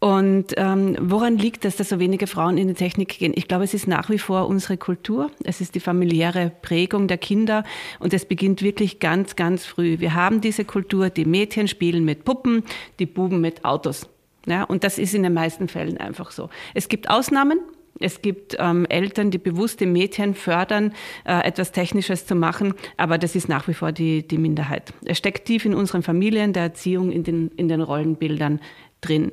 Und 0.00 0.54
ähm, 0.56 0.96
woran 1.00 1.38
liegt 1.38 1.64
es, 1.64 1.76
dass 1.76 1.88
so 1.88 1.98
wenige 1.98 2.26
Frauen 2.26 2.58
in 2.58 2.68
die 2.68 2.74
Technik 2.74 3.18
gehen? 3.18 3.32
Ich 3.34 3.48
glaube, 3.48 3.64
es 3.64 3.72
ist 3.72 3.86
nach 3.88 4.10
wie 4.10 4.18
vor 4.18 4.46
unsere 4.48 4.76
Kultur, 4.76 5.30
es 5.44 5.62
ist 5.62 5.74
die 5.74 5.80
familiäre 5.80 6.52
Prägung 6.60 7.08
der 7.08 7.16
Kinder 7.16 7.64
und 8.00 8.12
es 8.12 8.26
beginnt 8.26 8.60
wirklich 8.60 8.98
ganz, 8.98 9.36
ganz 9.36 9.64
früh. 9.64 10.00
Wir 10.00 10.14
haben 10.14 10.42
diese 10.42 10.64
Kultur, 10.64 11.08
die 11.08 11.24
Mädchen 11.24 11.68
spielen 11.68 12.04
mit 12.04 12.24
Puppen, 12.24 12.64
die 12.98 13.06
Buben 13.06 13.40
mit 13.40 13.64
Autos. 13.64 14.08
Ja, 14.46 14.64
und 14.64 14.84
das 14.84 14.98
ist 14.98 15.14
in 15.14 15.22
den 15.22 15.34
meisten 15.34 15.68
Fällen 15.68 15.98
einfach 15.98 16.30
so. 16.30 16.50
Es 16.74 16.88
gibt 16.88 17.08
Ausnahmen. 17.10 17.58
Es 18.00 18.22
gibt 18.22 18.56
ähm, 18.58 18.86
Eltern, 18.86 19.30
die 19.30 19.38
bewusst 19.38 19.78
die 19.78 19.86
Mädchen 19.86 20.34
fördern, 20.34 20.92
äh, 21.24 21.46
etwas 21.46 21.70
Technisches 21.70 22.26
zu 22.26 22.34
machen, 22.34 22.74
aber 22.96 23.18
das 23.18 23.36
ist 23.36 23.48
nach 23.48 23.68
wie 23.68 23.74
vor 23.74 23.92
die, 23.92 24.26
die 24.26 24.36
Minderheit. 24.36 24.92
Es 25.04 25.18
steckt 25.18 25.46
tief 25.46 25.64
in 25.64 25.74
unseren 25.74 26.02
Familien, 26.02 26.52
der 26.52 26.64
Erziehung, 26.64 27.12
in 27.12 27.22
den, 27.22 27.52
in 27.56 27.68
den 27.68 27.80
Rollenbildern 27.80 28.60
drin. 29.00 29.30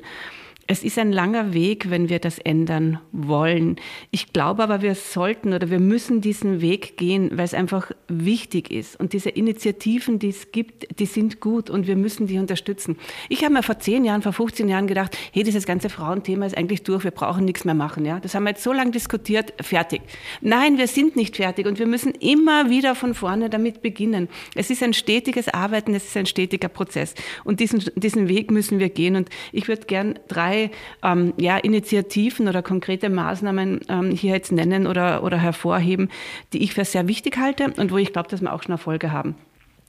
Es 0.71 0.85
ist 0.85 0.97
ein 0.97 1.11
langer 1.11 1.53
Weg, 1.53 1.89
wenn 1.89 2.07
wir 2.07 2.19
das 2.19 2.39
ändern 2.39 3.01
wollen. 3.11 3.75
Ich 4.09 4.31
glaube 4.31 4.63
aber, 4.63 4.81
wir 4.81 4.95
sollten 4.95 5.51
oder 5.51 5.69
wir 5.69 5.81
müssen 5.81 6.21
diesen 6.21 6.61
Weg 6.61 6.95
gehen, 6.95 7.29
weil 7.33 7.43
es 7.43 7.53
einfach 7.53 7.91
wichtig 8.07 8.71
ist. 8.71 8.97
Und 8.97 9.11
diese 9.11 9.31
Initiativen, 9.31 10.17
die 10.17 10.29
es 10.29 10.53
gibt, 10.53 10.97
die 10.97 11.07
sind 11.07 11.41
gut 11.41 11.69
und 11.69 11.87
wir 11.87 11.97
müssen 11.97 12.25
die 12.25 12.39
unterstützen. 12.39 12.95
Ich 13.27 13.43
habe 13.43 13.53
mir 13.53 13.63
vor 13.63 13.79
zehn 13.79 14.05
Jahren, 14.05 14.21
vor 14.21 14.31
15 14.31 14.69
Jahren 14.69 14.87
gedacht, 14.87 15.17
hey, 15.33 15.43
dieses 15.43 15.65
ganze 15.65 15.89
Frauenthema 15.89 16.45
ist 16.45 16.57
eigentlich 16.57 16.83
durch, 16.83 17.03
wir 17.03 17.11
brauchen 17.11 17.43
nichts 17.43 17.65
mehr 17.65 17.75
machen. 17.75 18.05
Ja? 18.05 18.21
Das 18.21 18.33
haben 18.33 18.43
wir 18.43 18.51
jetzt 18.51 18.63
so 18.63 18.71
lange 18.71 18.91
diskutiert, 18.91 19.53
fertig. 19.59 20.03
Nein, 20.39 20.77
wir 20.77 20.87
sind 20.87 21.17
nicht 21.17 21.35
fertig 21.35 21.67
und 21.67 21.79
wir 21.79 21.87
müssen 21.87 22.11
immer 22.11 22.69
wieder 22.69 22.95
von 22.95 23.13
vorne 23.13 23.49
damit 23.49 23.81
beginnen. 23.81 24.29
Es 24.55 24.69
ist 24.69 24.81
ein 24.83 24.93
stetiges 24.93 25.49
Arbeiten, 25.49 25.93
es 25.93 26.05
ist 26.05 26.15
ein 26.15 26.27
stetiger 26.27 26.69
Prozess. 26.69 27.13
Und 27.43 27.59
diesen, 27.59 27.83
diesen 27.97 28.29
Weg 28.29 28.51
müssen 28.51 28.79
wir 28.79 28.87
gehen. 28.87 29.17
Und 29.17 29.27
ich 29.51 29.67
würde 29.67 29.85
gern 29.85 30.17
drei 30.29 30.60
ähm, 31.03 31.33
ja, 31.37 31.57
Initiativen 31.57 32.47
oder 32.47 32.61
konkrete 32.61 33.09
Maßnahmen 33.09 33.81
ähm, 33.89 34.11
hier 34.11 34.33
jetzt 34.33 34.51
nennen 34.51 34.85
oder, 34.85 35.23
oder 35.23 35.37
hervorheben, 35.37 36.09
die 36.53 36.63
ich 36.63 36.73
für 36.73 36.85
sehr 36.85 37.07
wichtig 37.07 37.37
halte 37.37 37.73
und 37.77 37.91
wo 37.91 37.97
ich 37.97 38.13
glaube, 38.13 38.29
dass 38.29 38.41
wir 38.41 38.53
auch 38.53 38.61
schon 38.61 38.73
Erfolge 38.73 39.11
haben. 39.11 39.35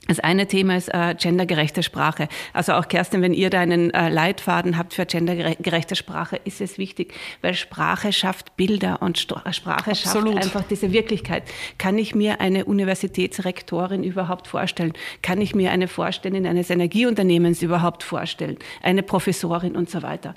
Das 0.07 0.19
eine 0.19 0.47
Thema 0.47 0.75
ist 0.75 0.93
äh, 0.93 1.15
gendergerechte 1.17 1.81
Sprache. 1.81 2.27
Also 2.51 2.73
auch 2.73 2.89
Kerstin, 2.89 3.21
wenn 3.21 3.33
ihr 3.33 3.49
da 3.49 3.61
einen 3.61 3.91
äh, 3.91 4.09
Leitfaden 4.09 4.77
habt 4.77 4.93
für 4.93 5.05
gendergerechte 5.05 5.95
Sprache, 5.95 6.41
ist 6.43 6.59
es 6.59 6.77
wichtig, 6.77 7.13
weil 7.41 7.53
Sprache 7.53 8.11
schafft 8.11 8.57
Bilder 8.57 9.01
und 9.01 9.17
St 9.17 9.33
Sprache 9.51 9.91
Absolut. 9.91 10.33
schafft 10.33 10.45
einfach 10.45 10.63
diese 10.69 10.91
Wirklichkeit. 10.91 11.43
Kann 11.77 11.97
ich 11.97 12.15
mir 12.15 12.41
eine 12.41 12.65
Universitätsrektorin 12.65 14.03
überhaupt 14.03 14.47
vorstellen? 14.47 14.91
Kann 15.21 15.39
ich 15.39 15.55
mir 15.55 15.71
eine 15.71 15.87
Vorständin 15.87 16.45
eines 16.45 16.69
Energieunternehmens 16.69 17.61
überhaupt 17.61 18.03
vorstellen? 18.03 18.57
Eine 18.81 19.03
Professorin 19.03 19.77
und 19.77 19.89
so 19.89 20.03
weiter. 20.03 20.33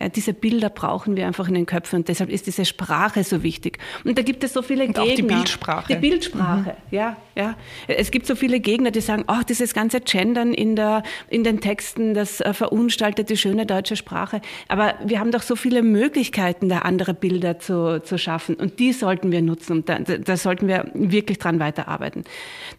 Ja, 0.00 0.08
diese 0.08 0.32
Bilder 0.32 0.70
brauchen 0.70 1.16
wir 1.16 1.26
einfach 1.26 1.48
in 1.48 1.54
den 1.54 1.66
Köpfen 1.66 2.00
und 2.00 2.08
deshalb 2.08 2.30
ist 2.30 2.46
diese 2.46 2.64
Sprache 2.64 3.24
so 3.24 3.42
wichtig. 3.42 3.78
Und 4.04 4.16
da 4.18 4.22
gibt 4.22 4.44
es 4.44 4.52
so 4.52 4.62
viele 4.62 4.84
und 4.84 4.94
Gegner. 4.94 5.02
Auch 5.02 5.16
die 5.16 5.22
Bildsprache. 5.22 5.92
Die 5.94 5.98
Bildsprache, 5.98 6.70
mhm. 6.70 6.96
ja, 6.96 7.16
ja. 7.34 7.56
Es 7.88 8.10
gibt 8.10 8.26
so 8.26 8.34
viele 8.36 8.60
Gegner, 8.60 8.90
die 8.90 9.00
sagen, 9.00 9.24
ach, 9.26 9.44
dieses 9.44 9.74
ganze 9.74 10.00
Gendern 10.00 10.54
in, 10.54 10.76
der, 10.76 11.02
in 11.28 11.42
den 11.42 11.60
Texten, 11.60 12.14
das 12.14 12.40
äh, 12.40 12.52
verunstaltet 12.52 13.30
die 13.30 13.36
schöne 13.36 13.66
deutsche 13.66 13.96
Sprache. 13.96 14.40
Aber 14.68 14.94
wir 15.04 15.18
haben 15.18 15.32
doch 15.32 15.42
so 15.42 15.56
viele 15.56 15.82
Möglichkeiten, 15.82 16.68
da 16.68 16.80
andere 16.80 17.14
Bilder 17.14 17.58
zu, 17.58 18.00
zu 18.02 18.18
schaffen 18.18 18.54
und 18.54 18.78
die 18.78 18.92
sollten 18.92 19.32
wir 19.32 19.42
nutzen 19.42 19.78
und 19.78 19.88
da, 19.88 19.98
da 19.98 20.36
sollten 20.36 20.68
wir 20.68 20.90
wirklich 20.94 21.38
dran 21.38 21.58
weiterarbeiten. 21.58 22.24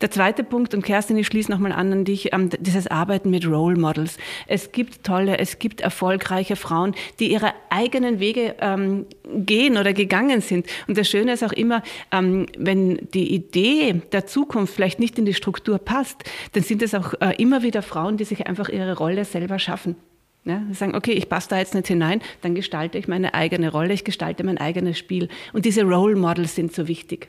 Der 0.01 0.09
zweite 0.11 0.45
Punkt, 0.45 0.73
und 0.73 0.83
Kerstin, 0.83 1.17
ich 1.17 1.27
schließe 1.27 1.51
nochmal 1.51 1.73
an 1.73 1.91
an 1.91 2.05
dich, 2.05 2.31
ähm, 2.33 2.49
dieses 2.59 2.87
Arbeiten 2.87 3.29
mit 3.29 3.45
Role 3.45 3.77
Models. 3.77 4.17
Es 4.47 4.71
gibt 4.71 5.03
tolle, 5.03 5.39
es 5.39 5.59
gibt 5.59 5.81
erfolgreiche 5.81 6.55
Frauen, 6.55 6.95
die 7.19 7.31
ihre 7.31 7.51
eigenen 7.69 8.21
Wege 8.21 8.55
ähm, 8.61 9.05
gehen 9.27 9.77
oder 9.77 9.91
gegangen 9.91 10.39
sind. 10.39 10.67
Und 10.87 10.97
das 10.97 11.09
Schöne 11.09 11.33
ist 11.33 11.43
auch 11.43 11.51
immer, 11.51 11.83
ähm, 12.11 12.45
wenn 12.57 13.09
die 13.13 13.33
Idee 13.33 14.01
der 14.13 14.25
Zukunft 14.25 14.73
vielleicht 14.73 14.99
nicht 14.99 15.19
in 15.19 15.25
die 15.25 15.33
Struktur 15.33 15.79
passt, 15.79 16.23
dann 16.53 16.63
sind 16.63 16.81
es 16.81 16.95
auch 16.95 17.13
äh, 17.19 17.35
immer 17.37 17.61
wieder 17.61 17.81
Frauen, 17.81 18.15
die 18.15 18.23
sich 18.23 18.47
einfach 18.47 18.69
ihre 18.69 18.97
Rolle 18.97 19.25
selber 19.25 19.59
schaffen. 19.59 19.97
Ja, 20.45 20.63
sagen, 20.71 20.95
okay, 20.95 21.11
ich 21.11 21.27
passe 21.27 21.49
da 21.49 21.59
jetzt 21.59 21.75
nicht 21.75 21.87
hinein, 21.87 22.21
dann 22.41 22.55
gestalte 22.55 22.97
ich 22.97 23.09
meine 23.09 23.33
eigene 23.33 23.69
Rolle, 23.69 23.93
ich 23.93 24.05
gestalte 24.05 24.45
mein 24.45 24.57
eigenes 24.57 24.97
Spiel. 24.97 25.27
Und 25.51 25.65
diese 25.65 25.83
Role 25.83 26.15
Models 26.15 26.55
sind 26.55 26.73
so 26.73 26.87
wichtig. 26.87 27.27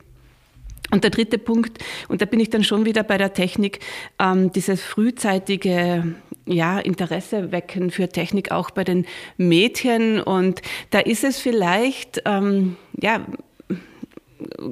Und 0.90 1.04
der 1.04 1.10
dritte 1.10 1.38
Punkt, 1.38 1.78
und 2.08 2.20
da 2.20 2.26
bin 2.26 2.40
ich 2.40 2.50
dann 2.50 2.64
schon 2.64 2.84
wieder 2.84 3.02
bei 3.02 3.18
der 3.18 3.32
Technik, 3.32 3.80
ähm, 4.18 4.52
dieses 4.52 4.82
frühzeitige 4.82 6.14
ja, 6.46 6.78
Interesse 6.78 7.52
wecken 7.52 7.90
für 7.90 8.08
Technik 8.08 8.50
auch 8.50 8.70
bei 8.70 8.84
den 8.84 9.06
Mädchen. 9.36 10.20
Und 10.20 10.62
da 10.90 10.98
ist 10.98 11.24
es 11.24 11.38
vielleicht, 11.38 12.22
ähm, 12.24 12.76
ja, 13.00 13.24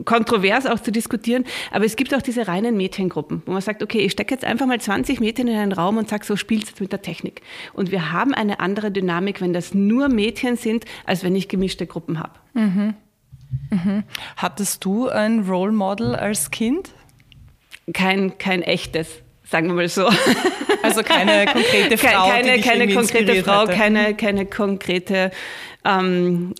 kontrovers 0.05 0.67
auch 0.67 0.81
zu 0.81 0.91
diskutieren, 0.91 1.45
aber 1.71 1.85
es 1.85 1.97
gibt 1.97 2.15
auch 2.15 2.23
diese 2.23 2.49
reinen 2.49 2.77
Mädchengruppen, 2.77 3.43
wo 3.47 3.53
man 3.53 3.61
sagt, 3.61 3.83
okay, 3.83 3.99
ich 3.99 4.13
stecke 4.13 4.35
jetzt 4.35 4.45
einfach 4.45 4.67
mal 4.67 4.81
20 4.81 5.21
Mädchen 5.21 5.49
in 5.49 5.57
einen 5.57 5.73
Raum 5.73 5.99
und 5.99 6.09
sage, 6.09 6.25
so 6.25 6.37
spielst 6.37 6.69
jetzt 6.69 6.81
mit 6.81 6.93
der 6.93 7.03
Technik. 7.03 7.43
Und 7.75 7.91
wir 7.91 8.13
haben 8.13 8.35
eine 8.35 8.61
andere 8.61 8.91
Dynamik, 8.91 9.41
wenn 9.41 9.53
das 9.53 9.75
nur 9.75 10.09
Mädchen 10.09 10.57
sind, 10.57 10.85
als 11.05 11.23
wenn 11.23 11.37
ich 11.37 11.49
gemischte 11.49 11.87
Gruppen 11.87 12.19
habe. 12.19 12.33
Mhm. 12.55 12.95
Mhm. 13.71 14.05
Hattest 14.37 14.85
du 14.85 15.09
ein 15.09 15.41
Role 15.41 15.73
Model 15.73 16.15
als 16.15 16.51
Kind? 16.51 16.91
Kein, 17.93 18.39
kein 18.39 18.63
echtes, 18.63 19.09
sagen 19.45 19.69
wir 19.69 19.75
mal 19.75 19.89
so. 19.89 20.09
Also 20.83 21.03
keine 21.03 21.47
konkrete 21.53 21.99
Frau, 21.99 22.29
keine, 22.29 22.55
die 22.55 22.61
keine 22.61 22.93
konkrete 22.93 23.43
Frau, 23.43 23.67
keine, 23.67 24.15
keine 24.15 24.47
konkrete 24.47 25.31
ähm, 25.85 26.55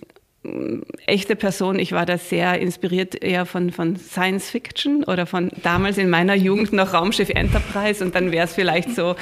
echte 1.05 1.35
Person. 1.35 1.79
Ich 1.79 1.91
war 1.91 2.05
da 2.05 2.17
sehr 2.17 2.59
inspiriert 2.59 3.21
eher 3.21 3.45
von, 3.45 3.71
von 3.71 3.97
Science 3.97 4.49
Fiction 4.49 5.03
oder 5.03 5.25
von 5.25 5.51
damals 5.63 5.97
in 5.97 6.09
meiner 6.09 6.33
Jugend 6.33 6.71
noch 6.71 6.93
Raumschiff 6.93 7.29
Enterprise 7.29 8.03
und 8.03 8.15
dann 8.15 8.31
wäre 8.31 8.45
es 8.45 8.53
vielleicht 8.53 8.95
so, 8.95 9.15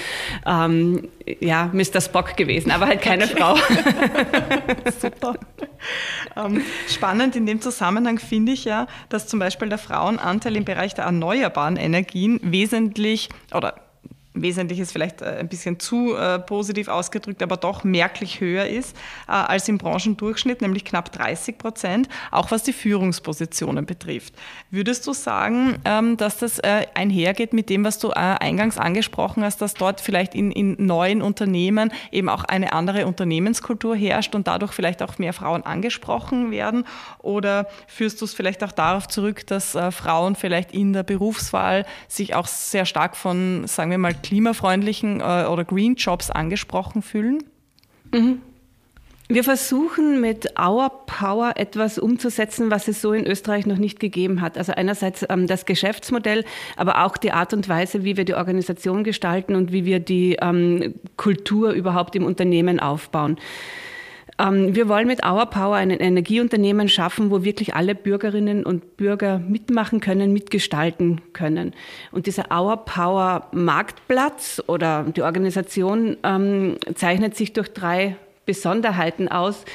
ähm, 0.45 1.08
ja, 1.39 1.71
Mr. 1.73 2.01
Spock 2.01 2.38
gewesen, 2.38 2.69
aber 2.69 2.86
halt 2.86 3.01
keine 3.01 3.23
okay. 3.23 3.36
Frau. 3.36 3.56
Super. 4.99 5.34
Ähm, 6.36 6.62
spannend 6.88 7.36
in 7.36 7.47
dem 7.47 7.62
Zusammenhang 7.62 8.19
finde 8.19 8.51
ich 8.51 8.65
ja, 8.65 8.86
dass 9.10 9.27
zum 9.27 9.39
Beispiel 9.39 9.69
der 9.69 9.80
Frauenanteil 9.80 10.56
im 10.56 10.65
Bereich 10.65 10.93
der 10.93 11.06
erneuerbaren 11.06 11.77
Energien 11.77 12.39
wesentlich 12.43 13.30
oder 13.53 13.87
wesentlich 14.41 14.80
ist 14.80 14.91
vielleicht 14.91 15.21
äh, 15.21 15.38
ein 15.39 15.47
bisschen 15.47 15.80
zu 15.80 16.15
äh, 16.15 16.39
positiv 16.39 16.88
ausgedrückt, 16.88 17.41
aber 17.43 17.58
doch 17.58 17.84
merklich 17.84 18.39
höher 18.39 18.65
ist 18.65 18.95
äh, 19.28 19.32
als 19.32 19.67
im 19.67 19.78
Branchendurchschnitt, 19.78 20.62
nämlich 20.62 20.86
knapp 20.86 21.12
30 21.12 21.58
Prozent, 21.58 22.10
auch 22.32 22.52
was 22.52 22.63
die 22.63 22.73
Führungspositionen 22.73 23.86
betrifft. 23.86 24.34
Würdest 24.71 25.08
du 25.08 25.13
sagen, 25.13 25.78
ähm, 25.86 26.17
dass 26.17 26.38
das 26.38 26.60
einhergeht 26.60 27.54
mit 27.54 27.69
dem, 27.69 27.84
was 27.84 28.00
du 28.00 28.12
eingangs 28.12 28.78
angesprochen 28.78 29.43
hast, 29.43 29.62
dass 29.62 29.73
dort 29.73 30.02
vielleicht 30.02 30.36
in, 30.36 30.52
in 30.52 30.76
neuen 30.86 31.21
Unternehmen 31.21 31.91
eben 32.12 32.30
auch 32.30 32.43
eine 32.43 32.73
andere 32.73 33.06
Unternehmenskultur 33.06 33.95
herrscht 33.95 34.36
und 34.36 34.47
dadurch 34.47 34.71
vielleicht 34.71 35.02
auch 35.02 35.17
mehr 35.17 35.34
Frauen 35.34 35.63
angesprochen 35.63 36.52
werden? 36.52 36.86
Oder 37.19 37.67
führst 37.88 38.21
du 38.21 38.26
es 38.26 38.34
vielleicht 38.34 38.63
auch 38.63 38.71
darauf 38.71 39.08
zurück, 39.08 39.45
dass 39.47 39.78
Frauen 39.91 40.36
vielleicht 40.36 40.71
in 40.71 40.93
der 40.93 41.04
Berufswahl 41.04 41.86
sich 42.08 42.36
auch 42.36 42.47
sehr 42.47 42.86
stark 42.86 43.15
von, 43.15 43.67
sagen 43.67 43.91
wir 43.91 43.97
mal, 43.97 44.15
klimafreundlichen 44.27 45.21
äh, 45.21 45.45
oder 45.45 45.63
Green 45.63 45.95
Jobs 45.95 46.29
angesprochen 46.29 47.01
fühlen? 47.01 47.43
Mhm. 48.13 48.41
Wir 49.29 49.43
versuchen 49.43 50.21
mit 50.21 50.57
Our 50.57 50.89
Power 51.05 51.53
etwas 51.55 51.99
umzusetzen, 51.99 52.71
was 52.71 52.87
es 52.87 53.01
so 53.01 53.11
in 53.11 53.25
Österreich 53.25 53.65
noch 53.65 53.77
nicht 53.77 53.99
gegeben 53.99 54.39
hat. 54.39 54.57
Also 54.57 54.71
einerseits 54.71 55.25
ähm, 55.29 55.47
das 55.47 55.65
Geschäftsmodell, 55.65 56.45
aber 56.77 57.05
auch 57.05 57.17
die 57.17 57.33
Art 57.33 57.53
und 57.53 57.67
Weise, 57.67 58.05
wie 58.05 58.15
wir 58.15 58.23
die 58.23 58.35
Organisation 58.35 59.03
gestalten 59.03 59.55
und 59.55 59.73
wie 59.73 59.83
wir 59.83 59.99
die 59.99 60.37
ähm, 60.41 60.95
Kultur 61.17 61.71
überhaupt 61.71 62.15
im 62.15 62.25
Unternehmen 62.25 62.79
aufbauen. 62.79 63.37
Ähm, 64.39 64.76
wir 64.76 64.88
wollen 64.88 65.08
mit 65.08 65.26
Our 65.26 65.47
Power 65.47 65.76
ein 65.76 65.89
Energieunternehmen 65.89 66.89
schaffen, 66.89 67.32
wo 67.32 67.43
wirklich 67.43 67.76
alle 67.76 67.95
Bürgerinnen 67.95 68.63
und 68.63 68.97
Bürger 68.97 69.39
mitmachen 69.39 70.00
können, 70.00 70.34
mitgestalten 70.34 71.21
können. 71.34 71.73
Und 72.12 72.28
dieser 72.28 72.52
Our 72.52 72.78
Power 72.78 73.47
Marktplatz 73.52 74.62
oder 74.67 75.04
die 75.04 75.21
Organisation 75.21 76.17
ähm, 76.23 76.78
zeichnet 76.95 77.36
sich 77.36 77.54
durch 77.54 77.73
drei 77.73 78.15
Besonderheiten 78.45 79.28
aus, 79.28 79.65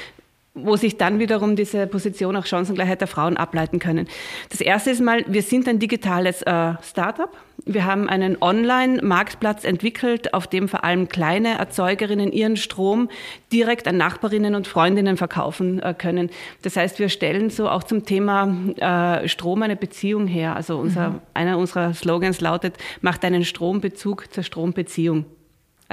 wo 0.55 0.75
sich 0.75 0.97
dann 0.97 1.19
wiederum 1.19 1.55
diese 1.55 1.87
Position 1.87 2.35
auch 2.35 2.45
Chancengleichheit 2.45 3.01
der 3.01 3.07
Frauen 3.07 3.37
ableiten 3.37 3.79
können. 3.79 4.07
Das 4.49 4.61
erste 4.61 4.91
ist 4.91 5.01
mal, 5.01 5.25
wir 5.27 5.41
sind 5.41 5.67
ein 5.67 5.79
digitales 5.79 6.41
äh, 6.43 6.73
Startup. 6.83 7.29
Wir 7.65 7.85
haben 7.85 8.09
einen 8.09 8.41
Online-Marktplatz 8.41 9.63
entwickelt, 9.63 10.33
auf 10.33 10.47
dem 10.47 10.67
vor 10.67 10.83
allem 10.83 11.07
kleine 11.07 11.57
Erzeugerinnen 11.57 12.31
ihren 12.33 12.57
Strom 12.57 13.09
direkt 13.53 13.87
an 13.87 13.95
Nachbarinnen 13.95 14.53
und 14.55 14.67
Freundinnen 14.67 15.15
verkaufen 15.15 15.81
äh, 15.81 15.93
können. 15.93 16.29
Das 16.61 16.75
heißt, 16.75 16.99
wir 16.99 17.07
stellen 17.07 17.49
so 17.49 17.69
auch 17.69 17.83
zum 17.83 18.05
Thema 18.05 18.53
äh, 18.77 19.27
Strom 19.29 19.61
eine 19.61 19.77
Beziehung 19.77 20.27
her. 20.27 20.55
Also 20.55 20.77
unser, 20.77 21.11
mhm. 21.11 21.21
einer 21.33 21.57
unserer 21.57 21.93
Slogans 21.93 22.41
lautet, 22.41 22.75
macht 23.01 23.23
einen 23.23 23.45
Strombezug 23.45 24.33
zur 24.33 24.43
Strombeziehung. 24.43 25.25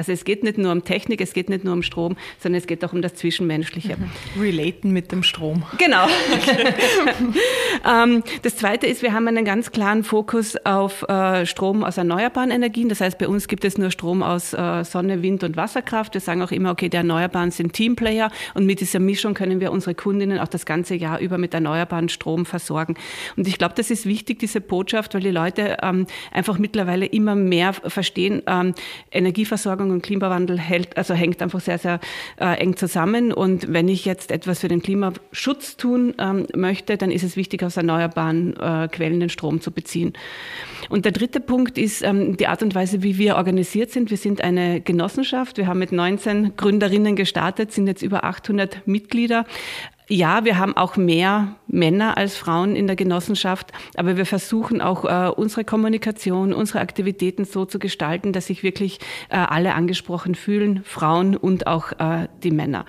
Also 0.01 0.13
es 0.13 0.25
geht 0.25 0.43
nicht 0.43 0.57
nur 0.57 0.73
um 0.73 0.83
Technik, 0.83 1.21
es 1.21 1.35
geht 1.35 1.51
nicht 1.51 1.63
nur 1.63 1.75
um 1.75 1.83
Strom, 1.83 2.17
sondern 2.39 2.59
es 2.59 2.67
geht 2.67 2.83
auch 2.87 2.95
um 2.95 3.03
das 3.03 3.17
Zwischenmenschliche. 3.17 3.99
Mhm. 3.99 4.41
Relaten 4.41 4.93
mit 4.93 5.13
dem 5.13 5.23
Strom. 5.23 5.65
Genau. 5.77 6.07
ähm, 7.87 8.23
das 8.41 8.57
Zweite 8.57 8.87
ist, 8.87 9.03
wir 9.03 9.13
haben 9.13 9.29
einen 9.29 9.45
ganz 9.45 9.73
klaren 9.73 10.03
Fokus 10.03 10.57
auf 10.65 11.03
äh, 11.03 11.45
Strom 11.45 11.85
aus 11.85 11.99
erneuerbaren 11.99 12.51
Energien. 12.51 12.89
Das 12.89 13.03
heißt, 13.03 13.19
bei 13.19 13.29
uns 13.29 13.47
gibt 13.47 13.63
es 13.67 13.77
nur 13.77 13.91
Strom 13.91 14.23
aus 14.23 14.55
äh, 14.55 14.85
Sonne, 14.85 15.21
Wind 15.21 15.45
und 15.45 15.59
Wasserkraft. 15.59 16.15
Wir 16.15 16.23
sagen 16.23 16.41
auch 16.41 16.51
immer, 16.51 16.71
okay, 16.71 16.89
die 16.89 16.97
Erneuerbaren 16.97 17.51
sind 17.51 17.75
Teamplayer 17.75 18.31
und 18.55 18.65
mit 18.65 18.81
dieser 18.81 19.01
Mischung 19.01 19.35
können 19.35 19.61
wir 19.61 19.71
unsere 19.71 19.95
Kundinnen 19.95 20.39
auch 20.39 20.49
das 20.49 20.65
ganze 20.65 20.95
Jahr 20.95 21.21
über 21.21 21.37
mit 21.37 21.53
erneuerbaren 21.53 22.09
Strom 22.09 22.47
versorgen. 22.47 22.95
Und 23.37 23.47
ich 23.47 23.59
glaube, 23.59 23.75
das 23.77 23.91
ist 23.91 24.07
wichtig, 24.07 24.39
diese 24.39 24.63
Botschaft, 24.63 25.13
weil 25.13 25.21
die 25.21 25.31
Leute 25.31 25.77
ähm, 25.83 26.07
einfach 26.33 26.57
mittlerweile 26.57 27.05
immer 27.05 27.35
mehr 27.35 27.75
verstehen, 27.75 28.41
ähm, 28.47 28.73
Energieversorgung 29.11 29.90
Erwärmung 29.91 29.95
und 29.95 30.03
Klimawandel 30.03 30.59
hält, 30.59 30.97
also 30.97 31.15
hängt 31.15 31.43
einfach 31.43 31.61
sehr, 31.61 31.79
sehr 31.79 32.01
äh, 32.39 32.59
eng 32.61 32.77
zusammen. 32.77 33.33
Und 33.33 33.73
wenn 33.73 33.89
ich 33.89 34.05
jetzt 34.05 34.31
etwas 34.31 34.61
für 34.61 34.69
den 34.69 34.83
Klimaschutz 34.83 35.77
tun 35.77 36.15
ähm, 36.19 36.47
möchte, 36.55 36.97
dann 36.97 37.11
ist 37.11 37.25
es 37.25 37.37
wichtig, 37.37 37.63
aus 37.63 37.77
erneuerbaren 37.77 38.57
äh, 38.57 38.89
Quellen 38.89 39.21
den 39.21 39.29
Strom 39.29 39.61
zu 39.61 39.71
beziehen. 39.71 40.13
Und 40.89 41.05
der 41.05 41.13
dritte 41.13 41.41
Punkt 41.41 41.79
ist 41.79 42.03
ähm, 42.03 42.37
die 42.37 42.47
Art 42.47 42.63
und 42.63 42.75
Weise, 42.75 43.03
wie 43.03 43.19
wir 43.19 43.37
organisiert 43.37 43.91
sind. 43.91 44.11
Wir 44.11 44.17
sind 44.17 44.41
eine 44.43 44.81
Genossenschaft. 44.81 45.57
Wir 45.57 45.67
haben 45.67 45.79
mit 45.79 45.93
19 45.93 46.57
Gründerinnen 46.57 47.17
gestartet, 47.17 47.73
sind 47.73 47.87
jetzt 47.87 48.03
über 48.03 48.25
800 48.25 48.87
Mitglieder. 48.87 49.45
Ja, 50.13 50.45
wir 50.45 50.59
haben 50.59 50.77
auch 50.77 50.97
mehr 50.97 51.55
Männer 51.69 52.17
als 52.17 52.37
Frauen 52.37 52.75
in 52.75 52.89
der 52.89 52.97
Genossenschaft, 52.97 53.71
aber 53.95 54.17
wir 54.17 54.27
versuchen 54.27 54.81
auch 54.81 55.05
äh, 55.05 55.31
unsere 55.31 55.65
Kommunikation, 55.65 56.53
unsere 56.53 56.81
Aktivitäten 56.81 57.45
so 57.45 57.65
zu 57.65 57.79
gestalten, 57.79 58.33
dass 58.33 58.47
sich 58.47 58.65
wirklich 58.65 58.99
äh, 59.29 59.37
alle 59.37 59.73
angesprochen 59.73 60.35
fühlen, 60.35 60.83
Frauen 60.83 61.37
und 61.37 61.69
auch 61.69 61.93
äh, 61.93 62.27
die 62.43 62.51
Männer. 62.51 62.87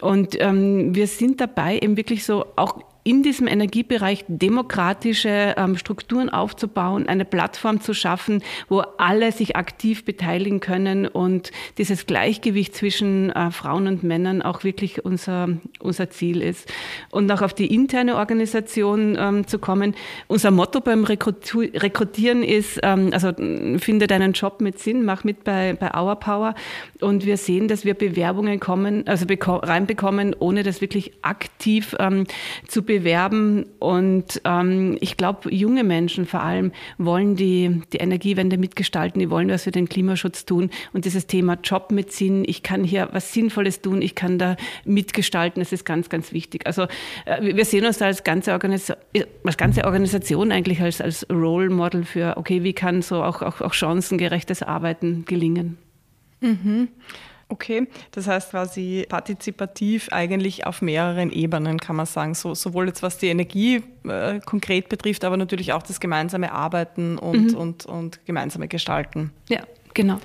Und 0.00 0.40
ähm, 0.40 0.94
wir 0.94 1.06
sind 1.06 1.42
dabei, 1.42 1.80
eben 1.80 1.98
wirklich 1.98 2.24
so 2.24 2.46
auch 2.56 2.80
in 3.04 3.22
diesem 3.22 3.46
Energiebereich 3.46 4.24
demokratische 4.28 5.54
ähm, 5.56 5.76
Strukturen 5.78 6.28
aufzubauen, 6.28 7.08
eine 7.08 7.24
Plattform 7.24 7.80
zu 7.80 7.94
schaffen, 7.94 8.42
wo 8.68 8.80
alle 8.98 9.32
sich 9.32 9.56
aktiv 9.56 10.04
beteiligen 10.04 10.60
können 10.60 11.06
und 11.06 11.50
dieses 11.78 12.06
Gleichgewicht 12.06 12.74
zwischen 12.74 13.30
äh, 13.30 13.50
Frauen 13.50 13.86
und 13.86 14.02
Männern 14.02 14.42
auch 14.42 14.64
wirklich 14.64 15.04
unser, 15.04 15.48
unser 15.80 16.10
Ziel 16.10 16.42
ist. 16.42 16.70
Und 17.10 17.30
auch 17.32 17.40
auf 17.40 17.54
die 17.54 17.72
interne 17.74 18.16
Organisation 18.16 19.16
ähm, 19.18 19.46
zu 19.46 19.58
kommen. 19.58 19.94
Unser 20.26 20.50
Motto 20.50 20.80
beim 20.80 21.04
Rekrutieren 21.04 22.42
ist, 22.42 22.78
ähm, 22.82 23.10
also 23.12 23.32
finde 23.78 24.06
deinen 24.06 24.32
Job 24.32 24.60
mit 24.60 24.78
Sinn, 24.80 25.04
mach 25.04 25.24
mit 25.24 25.44
bei, 25.44 25.74
bei 25.78 25.98
Our 25.98 26.16
Power. 26.16 26.54
Und 27.00 27.24
wir 27.24 27.36
sehen, 27.36 27.68
dass 27.68 27.84
wir 27.84 27.94
Bewerbungen 27.94 28.60
kommen, 28.60 29.06
also 29.06 29.24
reinbekommen, 29.40 30.34
ohne 30.38 30.62
das 30.62 30.80
wirklich 30.80 31.12
aktiv 31.22 31.94
zu 32.66 32.82
bewerben. 32.88 33.66
Und 33.78 34.40
ähm, 34.44 34.98
ich 35.00 35.16
glaube, 35.16 35.54
junge 35.54 35.84
Menschen 35.84 36.26
vor 36.26 36.42
allem 36.42 36.72
wollen 36.96 37.36
die, 37.36 37.82
die 37.92 37.98
Energiewende 37.98 38.58
mitgestalten, 38.58 39.20
die 39.20 39.30
wollen 39.30 39.48
was 39.48 39.62
für 39.64 39.70
den 39.70 39.88
Klimaschutz 39.88 40.46
tun. 40.46 40.70
Und 40.92 41.04
dieses 41.04 41.28
Thema 41.28 41.58
Job 41.62 41.92
mit 41.92 42.10
Sinn, 42.10 42.44
ich 42.46 42.64
kann 42.64 42.82
hier 42.82 43.10
was 43.12 43.32
Sinnvolles 43.32 43.82
tun, 43.82 44.02
ich 44.02 44.16
kann 44.16 44.38
da 44.38 44.56
mitgestalten, 44.84 45.60
das 45.60 45.72
ist 45.72 45.84
ganz, 45.84 46.08
ganz 46.08 46.32
wichtig. 46.32 46.66
Also 46.66 46.84
äh, 47.26 47.54
wir 47.54 47.64
sehen 47.64 47.84
uns 47.84 47.98
da 47.98 48.06
als 48.06 48.24
ganze, 48.24 48.52
Organis 48.52 48.90
als 49.44 49.56
ganze 49.56 49.84
Organisation 49.84 50.50
eigentlich 50.50 50.80
als, 50.80 51.00
als 51.00 51.28
Role 51.30 51.68
Model 51.68 52.04
für, 52.04 52.38
okay, 52.38 52.64
wie 52.64 52.72
kann 52.72 53.02
so 53.02 53.22
auch, 53.22 53.42
auch, 53.42 53.60
auch 53.60 53.74
chancengerechtes 53.74 54.62
Arbeiten 54.62 55.26
gelingen. 55.26 55.76
Mhm. 56.40 56.88
Okay, 57.50 57.88
das 58.10 58.26
heißt 58.26 58.50
quasi 58.50 59.06
partizipativ 59.08 60.08
eigentlich 60.12 60.66
auf 60.66 60.82
mehreren 60.82 61.32
Ebenen, 61.32 61.78
kann 61.78 61.96
man 61.96 62.04
sagen. 62.04 62.34
So, 62.34 62.54
sowohl 62.54 62.88
jetzt 62.88 63.02
was 63.02 63.16
die 63.16 63.28
Energie 63.28 63.82
äh, 64.04 64.40
konkret 64.40 64.90
betrifft, 64.90 65.24
aber 65.24 65.38
natürlich 65.38 65.72
auch 65.72 65.82
das 65.82 65.98
gemeinsame 65.98 66.52
Arbeiten 66.52 67.16
und, 67.16 67.52
mhm. 67.52 67.56
und, 67.56 67.86
und 67.86 68.26
gemeinsame 68.26 68.68
Gestalten. 68.68 69.30
Ja, 69.48 69.62
genau. 69.94 70.20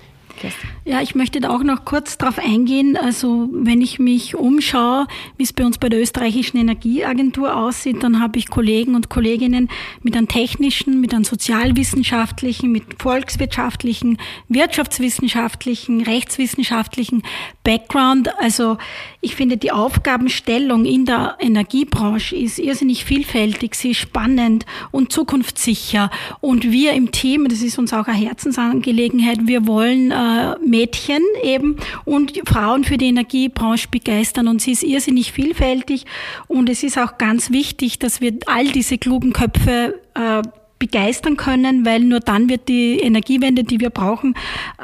Ja, 0.86 1.02
ich 1.02 1.16
möchte 1.16 1.40
da 1.40 1.50
auch 1.50 1.64
noch 1.64 1.86
kurz 1.86 2.18
darauf 2.18 2.38
eingehen. 2.38 2.98
Also 2.98 3.50
wenn 3.54 3.82
ich 3.82 4.00
mich 4.00 4.36
umschaue, 4.36 5.08
wie 5.38 5.44
es 5.44 5.54
bei 5.54 5.66
uns 5.66 5.78
bei 5.78 5.88
der 5.88 6.02
österreichischen 6.02 6.58
Energieagentur 6.58 7.56
aussieht, 7.56 8.04
dann 8.04 8.20
habe 8.20 8.40
ich 8.40 8.50
Kollegen 8.50 8.96
und 8.96 9.10
Kolleginnen 9.10 9.70
mit 10.02 10.18
einem 10.18 10.28
technischen, 10.28 11.00
mit 11.00 11.14
einem 11.14 11.24
sozialwissenschaftlichen, 11.24 12.72
mit 12.72 12.84
volkswirtschaftlichen, 13.02 14.18
wirtschaftswissenschaftlichen, 14.50 16.02
rechtswissenschaftlichen 16.02 17.24
Background. 17.64 18.30
Also 18.40 18.78
ich 19.22 19.36
finde, 19.36 19.58
die 19.58 19.72
Aufgabenstellung 19.72 20.84
in 20.86 21.06
der 21.06 21.38
Energiebranche 21.40 22.36
ist 22.36 22.60
irrsinnig 22.60 23.06
vielfältig, 23.06 23.76
sie 23.76 23.92
ist 23.92 24.00
spannend 24.00 24.66
und 24.92 25.14
zukunftssicher. 25.14 26.12
Und 26.42 26.70
wir 26.72 26.94
im 26.94 27.12
Team, 27.12 27.48
das 27.48 27.62
ist 27.62 27.78
uns 27.78 27.94
auch 27.94 28.08
eine 28.08 28.18
Herzensangelegenheit, 28.18 29.48
wir 29.48 29.66
wollen 29.66 30.12
äh, 30.24 30.56
Mädchen 30.66 31.22
eben 31.44 31.78
und 32.06 32.34
Frauen 32.48 32.84
für 32.84 32.98
die 32.98 33.08
Energiebranche 33.08 33.88
begeistern. 33.90 34.48
Und 34.48 34.62
sie 34.62 34.72
ist 34.72 34.84
irrsinnig 34.84 35.32
vielfältig. 35.32 36.06
Und 36.48 36.70
es 36.70 36.84
ist 36.84 36.98
auch 36.98 37.18
ganz 37.18 37.52
wichtig, 37.52 38.00
dass 38.00 38.22
wir 38.22 38.34
all 38.46 38.68
diese 38.68 38.98
klugen 38.98 39.34
Köpfe 39.34 40.00
äh, 40.14 40.42
begeistern 40.80 41.38
können, 41.38 41.86
weil 41.86 42.02
nur 42.02 42.20
dann 42.20 42.50
wird 42.50 42.68
die 42.68 43.00
Energiewende, 43.00 43.64
die 43.64 43.80
wir 43.80 43.90
brauchen, 43.90 44.36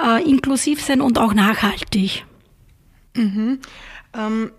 äh, 0.02 0.24
inklusiv 0.24 0.82
sein 0.82 1.02
und 1.02 1.18
auch 1.18 1.34
nachhaltig. 1.34 2.26
Mhm. 3.16 3.60
Ähm, 4.18 4.52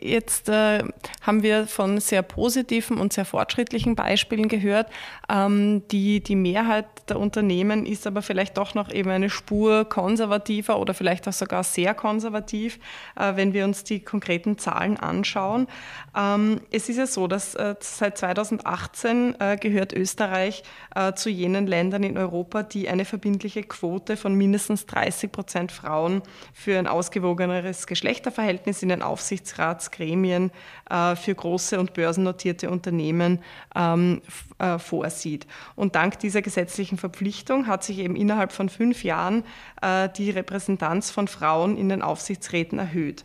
jetzt 0.00 0.48
äh, 0.48 0.82
haben 1.20 1.42
wir 1.44 1.68
von 1.68 2.00
sehr 2.00 2.22
positiven 2.22 2.98
und 2.98 3.12
sehr 3.12 3.24
fortschrittlichen 3.24 3.94
Beispielen 3.94 4.48
gehört. 4.48 4.90
Ähm, 5.28 5.86
die, 5.88 6.20
die 6.20 6.34
Mehrheit 6.34 6.86
der 7.08 7.20
Unternehmen 7.20 7.86
ist 7.86 8.08
aber 8.08 8.22
vielleicht 8.22 8.58
doch 8.58 8.74
noch 8.74 8.90
eben 8.90 9.10
eine 9.10 9.30
Spur 9.30 9.84
konservativer 9.88 10.80
oder 10.80 10.94
vielleicht 10.94 11.28
auch 11.28 11.32
sogar 11.32 11.62
sehr 11.62 11.94
konservativ, 11.94 12.80
äh, 13.16 13.36
wenn 13.36 13.52
wir 13.52 13.64
uns 13.64 13.84
die 13.84 14.00
konkreten 14.00 14.58
Zahlen 14.58 14.96
anschauen. 14.96 15.68
Ähm, 16.16 16.60
es 16.72 16.88
ist 16.88 16.96
ja 16.96 17.06
so, 17.06 17.28
dass 17.28 17.54
äh, 17.54 17.76
seit 17.78 18.18
2018 18.18 19.36
äh, 19.38 19.56
gehört 19.58 19.92
Österreich 19.92 20.64
äh, 20.96 21.12
zu 21.12 21.30
jenen 21.30 21.68
Ländern 21.68 22.02
in 22.02 22.18
Europa, 22.18 22.64
die 22.64 22.88
eine 22.88 23.04
verbindliche 23.04 23.62
Quote 23.62 24.16
von 24.16 24.34
mindestens 24.34 24.86
30 24.86 25.30
Prozent 25.30 25.70
Frauen 25.70 26.22
für 26.52 26.80
ein 26.80 26.88
ausgewogeneres 26.88 27.86
Geschlechterverhältnis 27.86 28.71
Verhältnis 28.72 28.82
in 28.82 28.88
den 28.88 29.02
Aufsichtsratsgremien 29.02 30.50
äh, 30.90 31.16
für 31.16 31.34
große 31.34 31.78
und 31.78 31.94
börsennotierte 31.94 32.70
Unternehmen 32.70 33.40
ähm, 33.76 34.22
äh, 34.58 34.78
vorsieht. 34.78 35.46
Und 35.76 35.94
dank 35.94 36.18
dieser 36.18 36.42
gesetzlichen 36.42 36.98
Verpflichtung 36.98 37.66
hat 37.66 37.84
sich 37.84 37.98
eben 37.98 38.16
innerhalb 38.16 38.52
von 38.52 38.68
fünf 38.68 39.04
Jahren 39.04 39.44
äh, 39.82 40.08
die 40.16 40.30
Repräsentanz 40.30 41.10
von 41.10 41.28
Frauen 41.28 41.76
in 41.76 41.88
den 41.88 42.02
Aufsichtsräten 42.02 42.78
erhöht 42.78 43.24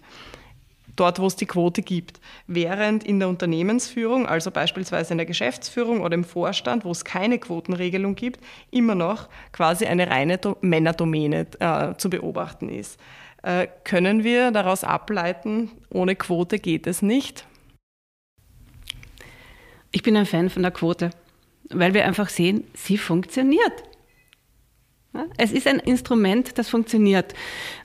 dort, 0.99 1.19
wo 1.19 1.27
es 1.27 1.35
die 1.35 1.45
Quote 1.45 1.83
gibt. 1.83 2.19
Während 2.47 3.03
in 3.03 3.19
der 3.19 3.29
Unternehmensführung, 3.29 4.25
also 4.25 4.49
beispielsweise 4.49 5.13
in 5.13 5.19
der 5.19 5.27
Geschäftsführung 5.27 6.01
oder 6.01 6.15
im 6.15 6.23
Vorstand, 6.23 6.85
wo 6.85 6.91
es 6.91 7.05
keine 7.05 7.37
Quotenregelung 7.37 8.15
gibt, 8.15 8.43
immer 8.71 8.95
noch 8.95 9.29
quasi 9.51 9.85
eine 9.85 10.09
reine 10.09 10.39
Männerdomäne 10.61 11.45
äh, 11.59 11.93
zu 11.97 12.09
beobachten 12.09 12.69
ist. 12.69 12.99
Äh, 13.47 13.69
können 13.85 14.25
wir 14.25 14.51
daraus 14.51 14.83
ableiten, 14.83 15.71
ohne 15.89 16.17
Quote 16.17 16.59
geht 16.59 16.85
es 16.85 17.01
nicht? 17.01 17.45
Ich 19.93 20.03
bin 20.03 20.17
ein 20.17 20.25
Fan 20.25 20.49
von 20.49 20.63
der 20.63 20.71
Quote, 20.73 21.11
weil 21.69 21.93
wir 21.93 22.03
einfach 22.03 22.27
sehen, 22.27 22.65
sie 22.73 22.97
funktioniert. 22.97 23.71
Es 25.37 25.51
ist 25.51 25.67
ein 25.67 25.79
Instrument, 25.79 26.57
das 26.57 26.69
funktioniert. 26.69 27.33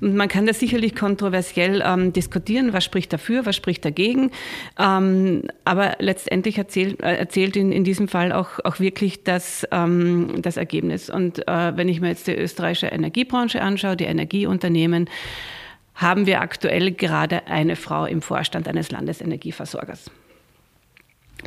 Und 0.01 0.17
man 0.17 0.29
kann 0.29 0.47
das 0.47 0.61
sicherlich 0.61 0.95
kontroversiell 0.95 1.83
ähm, 1.85 2.13
diskutieren, 2.13 2.73
was 2.73 2.85
spricht 2.85 3.13
dafür, 3.13 3.47
was 3.47 3.57
spricht 3.57 3.85
dagegen. 3.85 4.31
Ähm, 4.79 5.45
aber 5.65 5.97
letztendlich 5.99 6.59
erzählt, 6.59 7.03
äh, 7.03 7.17
erzählt 7.17 7.57
in, 7.57 7.73
in 7.73 7.85
diesem 7.85 8.09
Fall 8.09 8.33
auch, 8.33 8.59
auch 8.65 8.81
wirklich 8.81 9.25
das, 9.25 9.67
ähm, 9.71 10.43
das 10.43 10.57
Ergebnis. 10.57 11.09
Und 11.09 11.47
äh, 11.49 11.77
wenn 11.77 11.89
ich 11.89 12.01
mir 12.01 12.09
jetzt 12.09 12.27
die 12.27 12.35
österreichische 12.35 12.89
Energiebranche 12.89 13.63
anschaue, 13.63 13.97
die 13.97 14.05
Energieunternehmen, 14.05 15.09
haben 15.95 16.27
wir 16.27 16.41
aktuell 16.41 16.93
gerade 16.93 17.47
eine 17.47 17.77
Frau 17.77 18.07
im 18.07 18.23
Vorstand 18.23 18.67
eines 18.69 18.91
Landesenergieversorgers. 18.91 20.11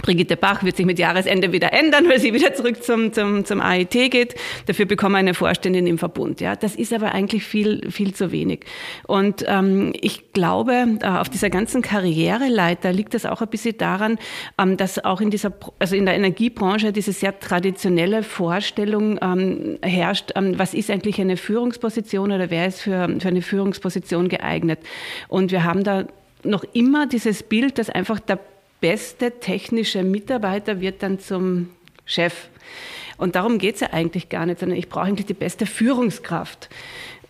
Brigitte 0.01 0.37
Bach 0.37 0.63
wird 0.63 0.77
sich 0.77 0.85
mit 0.85 0.99
Jahresende 0.99 1.51
wieder 1.51 1.73
ändern, 1.73 2.07
weil 2.09 2.19
sie 2.19 2.33
wieder 2.33 2.53
zurück 2.53 2.83
zum, 2.83 3.13
zum, 3.13 3.45
zum 3.45 3.61
AIT 3.61 3.91
geht. 4.11 4.35
Dafür 4.65 4.85
bekommen 4.85 5.13
wir 5.13 5.19
eine 5.19 5.33
Vorständin 5.33 5.87
im 5.87 5.97
Verbund. 5.97 6.41
Ja, 6.41 6.55
das 6.55 6.75
ist 6.75 6.93
aber 6.93 7.13
eigentlich 7.13 7.43
viel, 7.43 7.89
viel 7.91 8.13
zu 8.13 8.31
wenig. 8.31 8.65
Und 9.07 9.45
ähm, 9.47 9.93
ich 9.99 10.33
glaube, 10.33 10.97
äh, 11.01 11.07
auf 11.07 11.29
dieser 11.29 11.49
ganzen 11.49 11.81
Karriereleiter 11.81 12.91
liegt 12.91 13.13
das 13.13 13.25
auch 13.25 13.41
ein 13.41 13.47
bisschen 13.47 13.77
daran, 13.77 14.17
ähm, 14.57 14.77
dass 14.77 15.03
auch 15.03 15.21
in 15.21 15.29
dieser, 15.29 15.53
also 15.79 15.95
in 15.95 16.05
der 16.05 16.15
Energiebranche 16.15 16.91
diese 16.91 17.13
sehr 17.13 17.39
traditionelle 17.39 18.23
Vorstellung 18.23 19.19
ähm, 19.21 19.79
herrscht, 19.81 20.31
ähm, 20.35 20.57
was 20.57 20.73
ist 20.73 20.91
eigentlich 20.91 21.19
eine 21.21 21.37
Führungsposition 21.37 22.31
oder 22.31 22.49
wer 22.49 22.67
ist 22.67 22.81
für, 22.81 23.15
für 23.19 23.27
eine 23.27 23.41
Führungsposition 23.41 24.29
geeignet. 24.29 24.79
Und 25.27 25.51
wir 25.51 25.63
haben 25.63 25.83
da 25.83 26.05
noch 26.43 26.63
immer 26.73 27.07
dieses 27.07 27.43
Bild, 27.43 27.77
dass 27.79 27.89
einfach 27.89 28.19
der 28.19 28.39
beste 28.85 29.39
technische 29.39 30.03
Mitarbeiter 30.03 30.79
wird 30.79 31.01
dann 31.01 31.17
zum 31.17 31.69
Chef. 32.05 32.49
Und 33.17 33.35
darum 33.35 33.57
geht 33.57 33.75
es 33.75 33.81
ja 33.81 33.93
eigentlich 33.93 34.29
gar 34.29 34.45
nicht, 34.45 34.59
sondern 34.59 34.77
ich 34.77 34.89
brauche 34.89 35.05
eigentlich 35.05 35.25
die 35.25 35.33
beste 35.33 35.65
Führungskraft. 35.65 36.69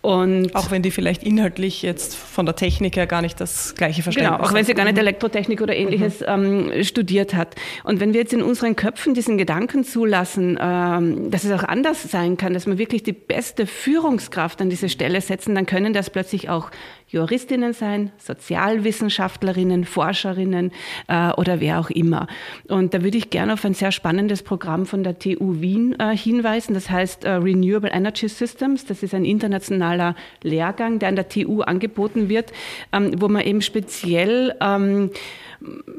Und 0.02 0.54
auch 0.54 0.70
wenn 0.70 0.82
die 0.82 0.90
vielleicht 0.90 1.22
inhaltlich 1.24 1.80
jetzt 1.80 2.14
von 2.14 2.44
der 2.44 2.54
Technik 2.54 2.96
her 2.96 3.06
gar 3.06 3.22
nicht 3.22 3.40
das 3.40 3.74
gleiche 3.74 4.02
Verständnis 4.02 4.32
haben. 4.32 4.38
Genau, 4.38 4.50
auch 4.50 4.54
wenn 4.54 4.66
sie 4.66 4.74
gar 4.74 4.84
nicht 4.84 4.96
mhm. 4.96 5.00
Elektrotechnik 5.00 5.62
oder 5.62 5.74
ähnliches 5.74 6.20
mhm. 6.20 6.70
ähm, 6.74 6.84
studiert 6.84 7.34
hat. 7.34 7.54
Und 7.84 8.00
wenn 8.00 8.12
wir 8.12 8.20
jetzt 8.20 8.34
in 8.34 8.42
unseren 8.42 8.76
Köpfen 8.76 9.14
diesen 9.14 9.38
Gedanken 9.38 9.82
zulassen, 9.82 10.58
ähm, 10.60 11.30
dass 11.30 11.42
es 11.42 11.52
auch 11.52 11.64
anders 11.64 12.02
sein 12.02 12.36
kann, 12.36 12.52
dass 12.52 12.66
wir 12.66 12.76
wirklich 12.76 13.02
die 13.02 13.14
beste 13.14 13.66
Führungskraft 13.66 14.60
an 14.60 14.68
diese 14.68 14.90
Stelle 14.90 15.22
setzen, 15.22 15.54
dann 15.54 15.64
können 15.64 15.94
das 15.94 16.10
plötzlich 16.10 16.50
auch 16.50 16.70
Juristinnen 17.08 17.72
sein, 17.72 18.10
Sozialwissenschaftlerinnen, 18.18 19.84
Forscherinnen 19.84 20.72
äh, 21.06 21.30
oder 21.32 21.60
wer 21.60 21.78
auch 21.78 21.90
immer. 21.90 22.26
Und 22.68 22.94
da 22.94 23.02
würde 23.04 23.16
ich 23.16 23.30
gerne 23.30 23.52
auf 23.52 23.64
ein 23.64 23.74
sehr 23.74 23.92
spannendes 23.92 24.42
Programm 24.42 24.86
von 24.86 25.04
der 25.04 25.18
TU 25.18 25.60
Wien 25.60 25.94
äh, 26.00 26.16
hinweisen. 26.16 26.74
Das 26.74 26.90
heißt 26.90 27.24
äh, 27.24 27.30
Renewable 27.30 27.90
Energy 27.90 28.28
Systems. 28.28 28.86
Das 28.86 29.04
ist 29.04 29.14
ein 29.14 29.24
internationaler 29.24 30.16
Lehrgang, 30.42 30.98
der 30.98 31.10
an 31.10 31.16
der 31.16 31.28
TU 31.28 31.62
angeboten 31.62 32.28
wird, 32.28 32.52
ähm, 32.92 33.12
wo 33.20 33.28
man 33.28 33.42
eben 33.42 33.62
speziell 33.62 34.56
ähm, 34.60 35.10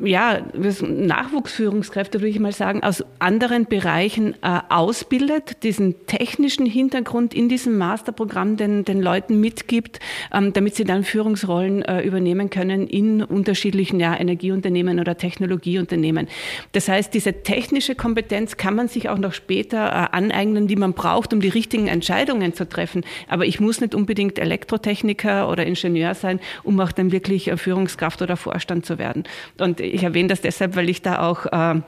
ja, 0.03 0.41
Nachwuchsführungskräfte, 0.81 2.19
würde 2.19 2.29
ich 2.29 2.39
mal 2.39 2.51
sagen, 2.51 2.83
aus 2.83 3.03
anderen 3.19 3.65
Bereichen 3.65 4.35
äh, 4.41 4.59
ausbildet, 4.69 5.63
diesen 5.63 6.05
technischen 6.05 6.65
Hintergrund 6.65 7.33
in 7.33 7.49
diesem 7.49 7.77
Masterprogramm 7.77 8.57
den, 8.57 8.85
den 8.85 9.01
Leuten 9.01 9.39
mitgibt, 9.39 9.99
ähm, 10.33 10.53
damit 10.53 10.75
sie 10.75 10.83
dann 10.83 11.03
Führungsrollen 11.03 11.81
äh, 11.83 12.01
übernehmen 12.01 12.49
können 12.49 12.87
in 12.87 13.23
unterschiedlichen 13.23 13.99
ja, 13.99 14.17
Energieunternehmen 14.17 14.99
oder 14.99 15.17
Technologieunternehmen. 15.17 16.27
Das 16.71 16.87
heißt, 16.87 17.13
diese 17.13 17.43
technische 17.43 17.95
Kompetenz 17.95 18.57
kann 18.57 18.75
man 18.75 18.87
sich 18.87 19.09
auch 19.09 19.17
noch 19.17 19.33
später 19.33 19.87
äh, 19.87 20.15
aneignen, 20.15 20.67
die 20.67 20.75
man 20.75 20.93
braucht, 20.93 21.33
um 21.33 21.41
die 21.41 21.49
richtigen 21.49 21.87
Entscheidungen 21.87 22.53
zu 22.53 22.67
treffen. 22.69 23.03
Aber 23.27 23.45
ich 23.45 23.59
muss 23.59 23.81
nicht 23.81 23.95
unbedingt 23.95 24.39
Elektrotechniker 24.39 25.49
oder 25.49 25.65
Ingenieur 25.65 26.13
sein, 26.13 26.39
um 26.63 26.79
auch 26.79 26.91
dann 26.91 27.11
wirklich 27.11 27.47
äh, 27.47 27.57
Führungskraft 27.57 28.21
oder 28.21 28.37
Vorstand 28.37 28.85
zu 28.85 28.97
werden. 28.97 29.23
Und 29.59 29.79
ich 29.79 30.03
erwähne 30.03 30.29
das 30.29 30.41
deshalb, 30.41 30.75
weil 30.75 30.89
ich 30.89 31.01
da 31.01 31.19
auch 31.27 31.45
äh, 31.45 31.81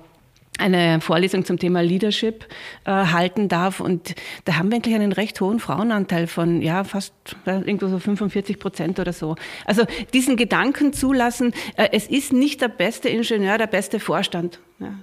eine 0.60 1.02
Vorlesung 1.02 1.46
zum 1.46 1.58
Thema 1.58 1.82
Leadership 1.82 2.46
äh, 2.86 2.92
halten 2.92 3.48
darf. 3.48 3.80
Und 3.80 4.16
da 4.46 4.58
haben 4.58 4.70
wir 4.70 4.76
eigentlich 4.76 4.96
einen 4.96 5.12
recht 5.12 5.40
hohen 5.42 5.60
Frauenanteil 5.60 6.28
von, 6.28 6.62
ja, 6.62 6.84
fast 6.84 7.14
äh, 7.46 7.60
irgendwo 7.60 7.88
so 7.88 8.00
45 8.00 8.60
Prozent 8.60 9.00
oder 9.00 9.14
so. 9.14 9.36
Also 9.66 9.86
diesen 10.14 10.36
Gedanken 10.36 10.94
zulassen, 10.94 11.54
äh, 11.78 11.90
es 11.92 12.08
ist 12.08 12.34
nicht 12.34 12.62
der 12.62 12.68
beste 12.68 13.10
Ingenieur, 13.10 13.58
der 13.58 13.68
beste 13.68 14.00
Vorstand, 14.00 14.60
ja, 14.80 14.94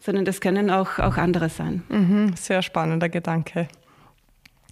sondern 0.00 0.24
das 0.24 0.40
können 0.40 0.70
auch, 0.70 0.98
auch 0.98 1.16
andere 1.16 1.48
sein. 1.48 1.82
Mhm, 1.88 2.34
sehr 2.36 2.62
spannender 2.62 3.08
Gedanke. 3.08 3.68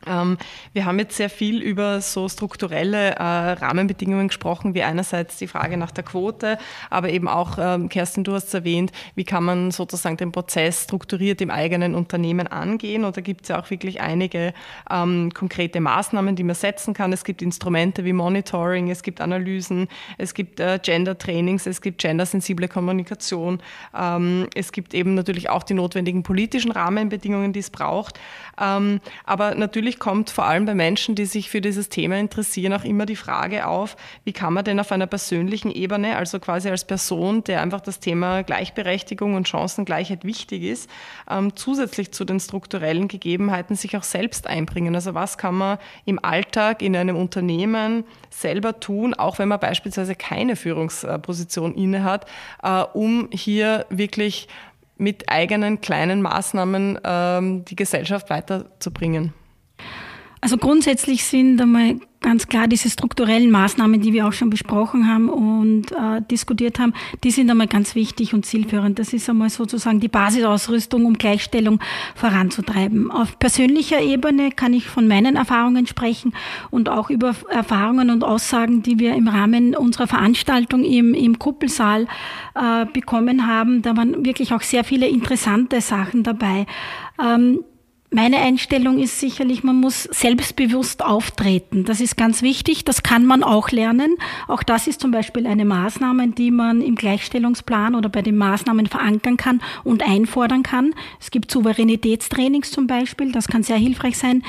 Ähm, 0.06 0.38
wir 0.72 0.84
haben 0.84 0.98
jetzt 0.98 1.16
sehr 1.16 1.30
viel 1.30 1.60
über 1.60 2.00
so 2.00 2.28
strukturelle 2.28 3.16
äh, 3.16 3.22
Rahmenbedingungen 3.22 4.28
gesprochen, 4.28 4.74
wie 4.74 4.82
einerseits 4.82 5.36
die 5.36 5.46
Frage 5.46 5.76
nach 5.76 5.90
der 5.90 6.04
Quote, 6.04 6.58
aber 6.88 7.10
eben 7.10 7.28
auch, 7.28 7.58
ähm, 7.58 7.88
Kerstin, 7.88 8.24
du 8.24 8.32
hast 8.32 8.48
es 8.48 8.54
erwähnt, 8.54 8.92
wie 9.14 9.24
kann 9.24 9.44
man 9.44 9.70
sozusagen 9.70 10.16
den 10.16 10.32
Prozess 10.32 10.84
strukturiert 10.84 11.40
im 11.40 11.50
eigenen 11.50 11.94
Unternehmen 11.94 12.46
angehen? 12.46 13.04
Oder 13.04 13.22
gibt 13.22 13.42
es 13.42 13.48
ja 13.48 13.60
auch 13.60 13.70
wirklich 13.70 14.00
einige 14.00 14.54
ähm, 14.90 15.32
konkrete 15.34 15.80
Maßnahmen, 15.80 16.36
die 16.36 16.44
man 16.44 16.56
setzen 16.56 16.94
kann? 16.94 17.12
Es 17.12 17.24
gibt 17.24 17.42
Instrumente 17.42 18.04
wie 18.04 18.12
Monitoring, 18.12 18.90
es 18.90 19.02
gibt 19.02 19.20
Analysen, 19.20 19.88
es 20.18 20.34
gibt 20.34 20.60
äh, 20.60 20.78
Gender-Trainings, 20.82 21.66
es 21.66 21.80
gibt 21.80 22.00
gendersensible 22.00 22.68
Kommunikation, 22.68 23.60
es 24.54 24.72
gibt 24.72 24.94
eben 24.94 25.14
natürlich 25.14 25.50
auch 25.50 25.62
die 25.62 25.74
notwendigen 25.74 26.22
politischen 26.22 26.70
Rahmenbedingungen, 26.70 27.52
die 27.52 27.60
es 27.60 27.70
braucht. 27.70 28.18
Aber 28.56 29.54
natürlich 29.54 29.89
natürlich 29.90 29.98
kommt 29.98 30.30
vor 30.30 30.44
allem 30.44 30.66
bei 30.66 30.74
Menschen, 30.74 31.16
die 31.16 31.24
sich 31.24 31.50
für 31.50 31.60
dieses 31.60 31.88
Thema 31.88 32.16
interessieren, 32.16 32.72
auch 32.72 32.84
immer 32.84 33.06
die 33.06 33.16
Frage 33.16 33.66
auf, 33.66 33.96
wie 34.24 34.32
kann 34.32 34.52
man 34.52 34.64
denn 34.64 34.78
auf 34.78 34.92
einer 34.92 35.08
persönlichen 35.08 35.72
Ebene, 35.72 36.16
also 36.16 36.38
quasi 36.38 36.68
als 36.70 36.84
Person, 36.84 37.42
der 37.42 37.60
einfach 37.60 37.80
das 37.80 37.98
Thema 37.98 38.42
Gleichberechtigung 38.42 39.34
und 39.34 39.48
Chancengleichheit 39.48 40.24
wichtig 40.24 40.62
ist, 40.62 40.88
ähm, 41.28 41.56
zusätzlich 41.56 42.12
zu 42.12 42.24
den 42.24 42.38
strukturellen 42.38 43.08
Gegebenheiten 43.08 43.74
sich 43.74 43.96
auch 43.96 44.04
selbst 44.04 44.46
einbringen. 44.46 44.94
Also 44.94 45.14
was 45.14 45.38
kann 45.38 45.56
man 45.56 45.78
im 46.04 46.24
Alltag 46.24 46.82
in 46.82 46.94
einem 46.94 47.16
Unternehmen 47.16 48.04
selber 48.30 48.78
tun, 48.78 49.14
auch 49.14 49.40
wenn 49.40 49.48
man 49.48 49.58
beispielsweise 49.58 50.14
keine 50.14 50.54
Führungsposition 50.54 51.74
innehat, 51.74 52.26
äh, 52.62 52.82
um 52.92 53.28
hier 53.32 53.86
wirklich 53.90 54.46
mit 54.98 55.28
eigenen 55.28 55.80
kleinen 55.80 56.22
Maßnahmen 56.22 57.00
ähm, 57.02 57.64
die 57.64 57.76
Gesellschaft 57.76 58.30
weiterzubringen. 58.30 59.32
Also 60.42 60.56
grundsätzlich 60.56 61.24
sind 61.24 61.60
einmal 61.60 61.96
ganz 62.22 62.48
klar 62.48 62.68
diese 62.68 62.90
strukturellen 62.90 63.50
Maßnahmen, 63.50 64.00
die 64.00 64.12
wir 64.12 64.26
auch 64.26 64.32
schon 64.32 64.50
besprochen 64.50 65.08
haben 65.08 65.28
und 65.28 65.92
äh, 65.92 66.22
diskutiert 66.30 66.78
haben, 66.78 66.92
die 67.24 67.30
sind 67.30 67.50
einmal 67.50 67.66
ganz 67.66 67.94
wichtig 67.94 68.34
und 68.34 68.44
zielführend. 68.44 68.98
Das 68.98 69.12
ist 69.12 69.28
einmal 69.28 69.50
sozusagen 69.50 70.00
die 70.00 70.08
Basisausrüstung, 70.08 71.06
um 71.06 71.14
Gleichstellung 71.14 71.80
voranzutreiben. 72.14 73.10
Auf 73.10 73.38
persönlicher 73.38 74.00
Ebene 74.00 74.50
kann 74.50 74.74
ich 74.74 74.88
von 74.88 75.08
meinen 75.08 75.36
Erfahrungen 75.36 75.86
sprechen 75.86 76.34
und 76.70 76.88
auch 76.88 77.10
über 77.10 77.34
Erfahrungen 77.50 78.10
und 78.10 78.22
Aussagen, 78.22 78.82
die 78.82 78.98
wir 78.98 79.14
im 79.14 79.28
Rahmen 79.28 79.74
unserer 79.74 80.06
Veranstaltung 80.06 80.84
im, 80.84 81.14
im 81.14 81.38
Kuppelsaal 81.38 82.06
äh, 82.54 82.86
bekommen 82.86 83.46
haben. 83.46 83.82
Da 83.82 83.96
waren 83.96 84.24
wirklich 84.24 84.52
auch 84.52 84.62
sehr 84.62 84.84
viele 84.84 85.08
interessante 85.08 85.80
Sachen 85.80 86.22
dabei. 86.22 86.66
Ähm, 87.22 87.60
meine 88.12 88.38
Einstellung 88.38 88.98
ist 88.98 89.20
sicherlich, 89.20 89.62
man 89.62 89.76
muss 89.76 90.02
selbstbewusst 90.02 91.04
auftreten. 91.04 91.84
Das 91.84 92.00
ist 92.00 92.16
ganz 92.16 92.42
wichtig. 92.42 92.84
Das 92.84 93.04
kann 93.04 93.24
man 93.24 93.44
auch 93.44 93.70
lernen. 93.70 94.16
Auch 94.48 94.64
das 94.64 94.88
ist 94.88 95.00
zum 95.00 95.12
Beispiel 95.12 95.46
eine 95.46 95.64
Maßnahme, 95.64 96.28
die 96.28 96.50
man 96.50 96.82
im 96.82 96.96
Gleichstellungsplan 96.96 97.94
oder 97.94 98.08
bei 98.08 98.22
den 98.22 98.36
Maßnahmen 98.36 98.86
verankern 98.86 99.36
kann 99.36 99.62
und 99.84 100.02
einfordern 100.02 100.64
kann. 100.64 100.92
Es 101.20 101.30
gibt 101.30 101.52
Souveränitätstrainings 101.52 102.72
zum 102.72 102.88
Beispiel. 102.88 103.30
Das 103.30 103.46
kann 103.46 103.62
sehr 103.62 103.78
hilfreich 103.78 104.18
sein 104.18 104.42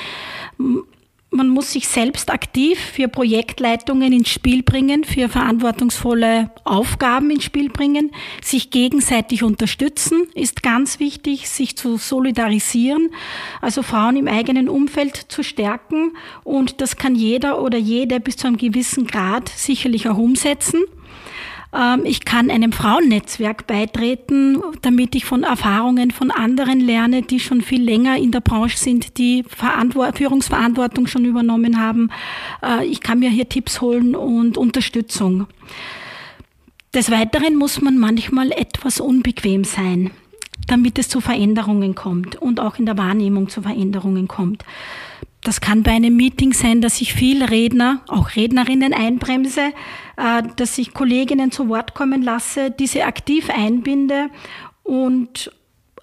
man 1.32 1.48
muss 1.48 1.72
sich 1.72 1.88
selbst 1.88 2.30
aktiv 2.30 2.78
für 2.78 3.08
Projektleitungen 3.08 4.12
ins 4.12 4.28
Spiel 4.28 4.62
bringen, 4.62 5.04
für 5.04 5.28
verantwortungsvolle 5.28 6.50
Aufgaben 6.64 7.30
ins 7.30 7.44
Spiel 7.44 7.70
bringen, 7.70 8.12
sich 8.42 8.70
gegenseitig 8.70 9.42
unterstützen, 9.42 10.28
ist 10.34 10.62
ganz 10.62 11.00
wichtig, 11.00 11.48
sich 11.48 11.76
zu 11.76 11.96
solidarisieren, 11.96 13.10
also 13.60 13.82
Frauen 13.82 14.16
im 14.16 14.28
eigenen 14.28 14.68
Umfeld 14.68 15.16
zu 15.16 15.42
stärken 15.42 16.12
und 16.44 16.80
das 16.80 16.96
kann 16.96 17.14
jeder 17.14 17.62
oder 17.62 17.78
jede 17.78 18.20
bis 18.20 18.36
zu 18.36 18.46
einem 18.46 18.58
gewissen 18.58 19.06
Grad 19.06 19.48
sicherlich 19.48 20.08
auch 20.08 20.18
umsetzen. 20.18 20.84
Ähm, 21.72 22.02
ich 22.04 22.24
kann 22.24 22.50
einem 22.50 22.72
Frauennetzwerk 22.72 23.66
beitreten, 23.66 24.62
damit 24.82 25.14
ich 25.14 25.24
von 25.24 25.42
Erfahrungen 25.42 26.10
von 26.10 26.30
anderen 26.30 26.80
lerne, 26.80 27.22
die 27.22 27.40
schon 27.40 27.62
viel 27.62 27.82
länger 27.82 28.16
in 28.16 28.30
der 28.30 28.40
Branche 28.40 28.76
sind, 28.76 29.18
die 29.18 29.44
Führungsverantwortung 30.14 31.06
schon 31.06 31.24
übernommen 31.24 31.80
haben. 31.80 32.10
Äh, 32.62 32.84
ich 32.86 33.00
kann 33.00 33.20
mir 33.20 33.30
hier 33.30 33.48
Tipps 33.48 33.80
holen 33.80 34.14
und 34.14 34.58
Unterstützung. 34.58 35.46
Des 36.94 37.10
Weiteren 37.10 37.56
muss 37.56 37.80
man 37.80 37.96
manchmal 37.96 38.52
etwas 38.52 39.00
unbequem 39.00 39.64
sein, 39.64 40.10
damit 40.66 40.98
es 40.98 41.08
zu 41.08 41.22
Veränderungen 41.22 41.94
kommt 41.94 42.36
und 42.36 42.60
auch 42.60 42.78
in 42.78 42.84
der 42.84 42.98
Wahrnehmung 42.98 43.48
zu 43.48 43.62
Veränderungen 43.62 44.28
kommt. 44.28 44.62
Das 45.42 45.60
kann 45.60 45.82
bei 45.82 45.90
einem 45.90 46.16
Meeting 46.16 46.52
sein, 46.52 46.80
dass 46.80 47.00
ich 47.00 47.14
viel 47.14 47.42
Redner, 47.42 48.02
auch 48.06 48.36
Rednerinnen 48.36 48.94
einbremse, 48.94 49.72
äh, 50.16 50.42
dass 50.56 50.78
ich 50.78 50.94
Kolleginnen 50.94 51.50
zu 51.50 51.68
Wort 51.68 51.94
kommen 51.94 52.22
lasse, 52.22 52.70
diese 52.70 53.04
aktiv 53.04 53.50
einbinde 53.50 54.28
und 54.84 55.50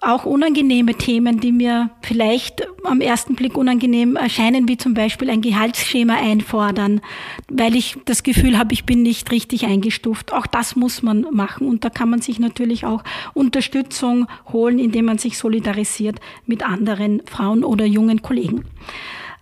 auch 0.02 0.24
unangenehme 0.24 0.94
Themen, 0.94 1.40
die 1.40 1.52
mir 1.52 1.90
vielleicht 2.00 2.66
am 2.84 3.02
ersten 3.02 3.34
Blick 3.34 3.56
unangenehm 3.56 4.16
erscheinen, 4.16 4.66
wie 4.66 4.78
zum 4.78 4.94
Beispiel 4.94 5.28
ein 5.28 5.42
Gehaltsschema 5.42 6.14
einfordern, 6.14 7.02
weil 7.48 7.76
ich 7.76 7.98
das 8.06 8.22
Gefühl 8.22 8.56
habe, 8.56 8.72
ich 8.72 8.84
bin 8.84 9.02
nicht 9.02 9.30
richtig 9.30 9.66
eingestuft. 9.66 10.32
Auch 10.32 10.46
das 10.46 10.74
muss 10.74 11.02
man 11.02 11.26
machen 11.32 11.68
und 11.68 11.84
da 11.84 11.90
kann 11.90 12.08
man 12.08 12.22
sich 12.22 12.38
natürlich 12.38 12.86
auch 12.86 13.04
Unterstützung 13.34 14.26
holen, 14.50 14.78
indem 14.78 15.04
man 15.04 15.18
sich 15.18 15.36
solidarisiert 15.36 16.18
mit 16.46 16.62
anderen 16.62 17.22
Frauen 17.26 17.62
oder 17.62 17.84
jungen 17.84 18.22
Kollegen. 18.22 18.64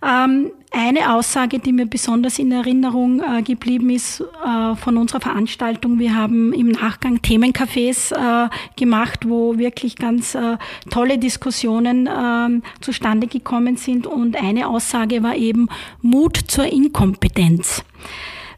Ähm, 0.01 0.51
eine 0.71 1.13
Aussage, 1.13 1.59
die 1.59 1.73
mir 1.73 1.87
besonders 1.87 2.37
in 2.37 2.51
Erinnerung 2.51 3.21
äh, 3.21 3.41
geblieben 3.41 3.89
ist 3.89 4.21
äh, 4.21 4.75
von 4.75 4.97
unserer 4.97 5.19
Veranstaltung, 5.19 5.97
wir 5.99 6.15
haben 6.15 6.53
im 6.53 6.69
Nachgang 6.69 7.17
Themencafés 7.17 8.13
äh, 8.13 8.49
gemacht, 8.77 9.27
wo 9.27 9.57
wirklich 9.57 9.95
ganz 9.95 10.37
tolle 10.89 11.17
Diskussionen 11.17 12.07
ähm, 12.07 12.63
zustande 12.81 13.27
gekommen 13.27 13.77
sind 13.77 14.05
und 14.07 14.35
eine 14.41 14.67
Aussage 14.67 15.23
war 15.23 15.35
eben 15.35 15.69
Mut 16.01 16.37
zur 16.37 16.65
Inkompetenz. 16.65 17.83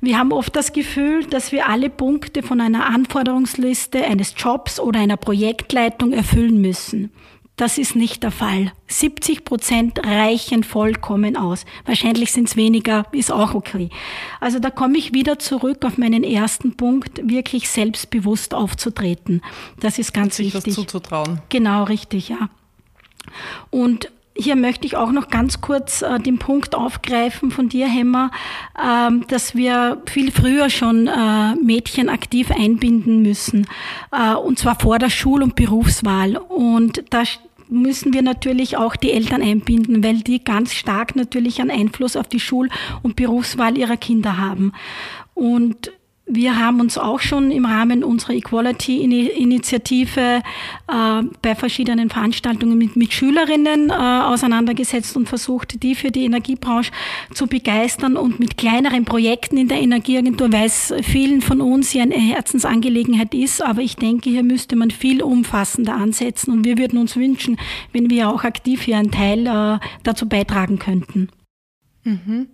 Wir 0.02 0.18
haben 0.18 0.32
oft 0.32 0.56
das 0.56 0.74
Gefühl, 0.74 1.26
dass 1.26 1.52
wir 1.52 1.70
alle 1.70 1.90
Punkte 1.90 2.42
von 2.42 2.60
einer 2.60 2.88
Anforderungsliste 2.88 4.04
eines 4.04 4.34
Jobs 4.36 4.80
oder 4.80 5.00
einer 5.00 5.18
Projektleitung 5.18 6.12
erfüllen 6.12 6.60
müssen. 6.60 7.12
Das 7.62 7.78
ist 7.78 7.96
nicht 7.96 8.24
der 8.24 8.32
Fall. 8.32 8.72
70 8.88 9.46
Prozent 9.46 10.00
reichen 10.04 10.64
vollkommen 10.64 11.38
aus. 11.38 11.66
Wahrscheinlich 11.86 12.32
sind 12.32 12.48
es 12.48 12.56
weniger, 12.56 13.06
ist 13.12 13.32
auch 13.32 13.54
okay. 13.54 13.92
Also 14.40 14.58
da 14.58 14.72
komme 14.72 14.98
ich 14.98 15.14
wieder 15.14 15.38
zurück 15.38 15.86
auf 15.86 16.00
meinen 16.00 16.24
ersten 16.24 16.76
Punkt, 16.76 17.22
wirklich 17.24 17.70
selbstbewusst 17.70 18.56
aufzutreten. 18.56 19.44
Das 19.80 20.00
ist 20.00 20.12
ganz 20.12 20.38
sich 20.38 20.56
wichtig. 20.56 20.70
Was 20.70 20.74
zuzutrauen. 20.74 21.44
Genau, 21.50 21.84
richtig, 21.84 22.30
ja. 22.30 22.50
Und 23.70 24.10
hier 24.36 24.56
möchte 24.56 24.88
ich 24.88 24.98
auch 24.98 25.12
noch 25.12 25.28
ganz 25.28 25.62
kurz 25.62 26.02
äh, 26.02 26.20
den 26.20 26.40
Punkt 26.40 26.74
aufgreifen 26.74 27.52
von 27.52 27.70
dir, 27.70 27.88
Hemmer, 27.88 28.32
äh, 28.76 29.12
dass 29.28 29.56
wir 29.56 30.02
viel 30.08 30.32
früher 30.32 30.70
schon 30.70 31.08
äh, 31.08 31.56
Mädchen 31.56 32.10
aktiv 32.10 32.50
einbinden 32.50 33.22
müssen, 33.22 33.68
äh, 34.12 34.34
und 34.34 34.58
zwar 34.58 34.80
vor 34.80 35.00
der 35.00 35.10
Schul- 35.10 35.44
und 35.44 35.56
Berufswahl. 35.56 36.38
Und 36.38 37.04
da 37.10 37.24
müssen 37.72 38.14
wir 38.14 38.22
natürlich 38.22 38.78
auch 38.78 38.96
die 38.96 39.12
Eltern 39.12 39.42
einbinden, 39.42 40.04
weil 40.04 40.20
die 40.20 40.44
ganz 40.44 40.74
stark 40.74 41.16
natürlich 41.16 41.62
einen 41.62 41.72
Einfluss 41.72 42.16
auf 42.16 42.28
die 42.28 42.40
Schul- 42.40 42.70
und 43.02 43.16
Berufswahl 43.16 43.78
ihrer 43.78 43.98
Kinder 43.98 44.38
haben. 44.38 44.74
Und 45.34 45.92
wir 46.26 46.58
haben 46.58 46.80
uns 46.80 46.98
auch 46.98 47.20
schon 47.20 47.52
im 47.52 47.66
Rahmen 47.66 48.04
unserer 48.04 48.34
Equality-Initiative 48.34 50.42
äh, 50.88 51.24
bei 51.42 51.56
verschiedenen 51.56 52.10
Veranstaltungen 52.10 52.78
mit, 52.78 52.96
mit 52.96 53.12
Schülerinnen 53.12 53.90
äh, 53.90 53.94
auseinandergesetzt 53.94 55.18
und 55.18 55.28
versucht, 55.28 55.84
die 55.84 55.96
für 55.96 56.12
die 56.12 56.24
Energiebranche 56.24 56.92
zu 57.34 57.48
begeistern 57.48 58.18
und 58.18 58.40
mit 58.40 58.58
kleineren 58.58 59.04
Projekten 59.04 59.58
in 59.58 59.68
der 59.68 59.82
Energieagentur, 59.82 60.54
weil 60.54 60.68
es 60.68 60.94
vielen 61.02 61.42
von 61.42 61.60
uns 61.60 61.94
ja 61.94 62.04
eine 62.04 62.16
Herzensangelegenheit 62.16 63.34
ist. 63.34 63.62
Aber 63.62 63.82
ich 63.82 63.98
denke, 63.98 64.30
hier 64.30 64.44
müsste 64.44 64.76
man 64.76 64.92
viel 64.92 65.22
umfassender 65.22 65.96
ansetzen 65.96 66.52
und 66.52 66.66
wir 66.66 66.78
würden 66.78 67.00
uns 67.00 67.18
wünschen, 67.18 67.58
wenn 67.92 68.10
wir 68.10 68.30
auch 68.30 68.44
aktiv 68.44 68.84
hier 68.84 68.98
einen 68.98 69.12
Teil 69.12 69.48
äh, 69.48 69.80
dazu 70.04 70.30
beitragen 70.30 70.80
könnten. 70.80 71.30
Mhm. 72.04 72.48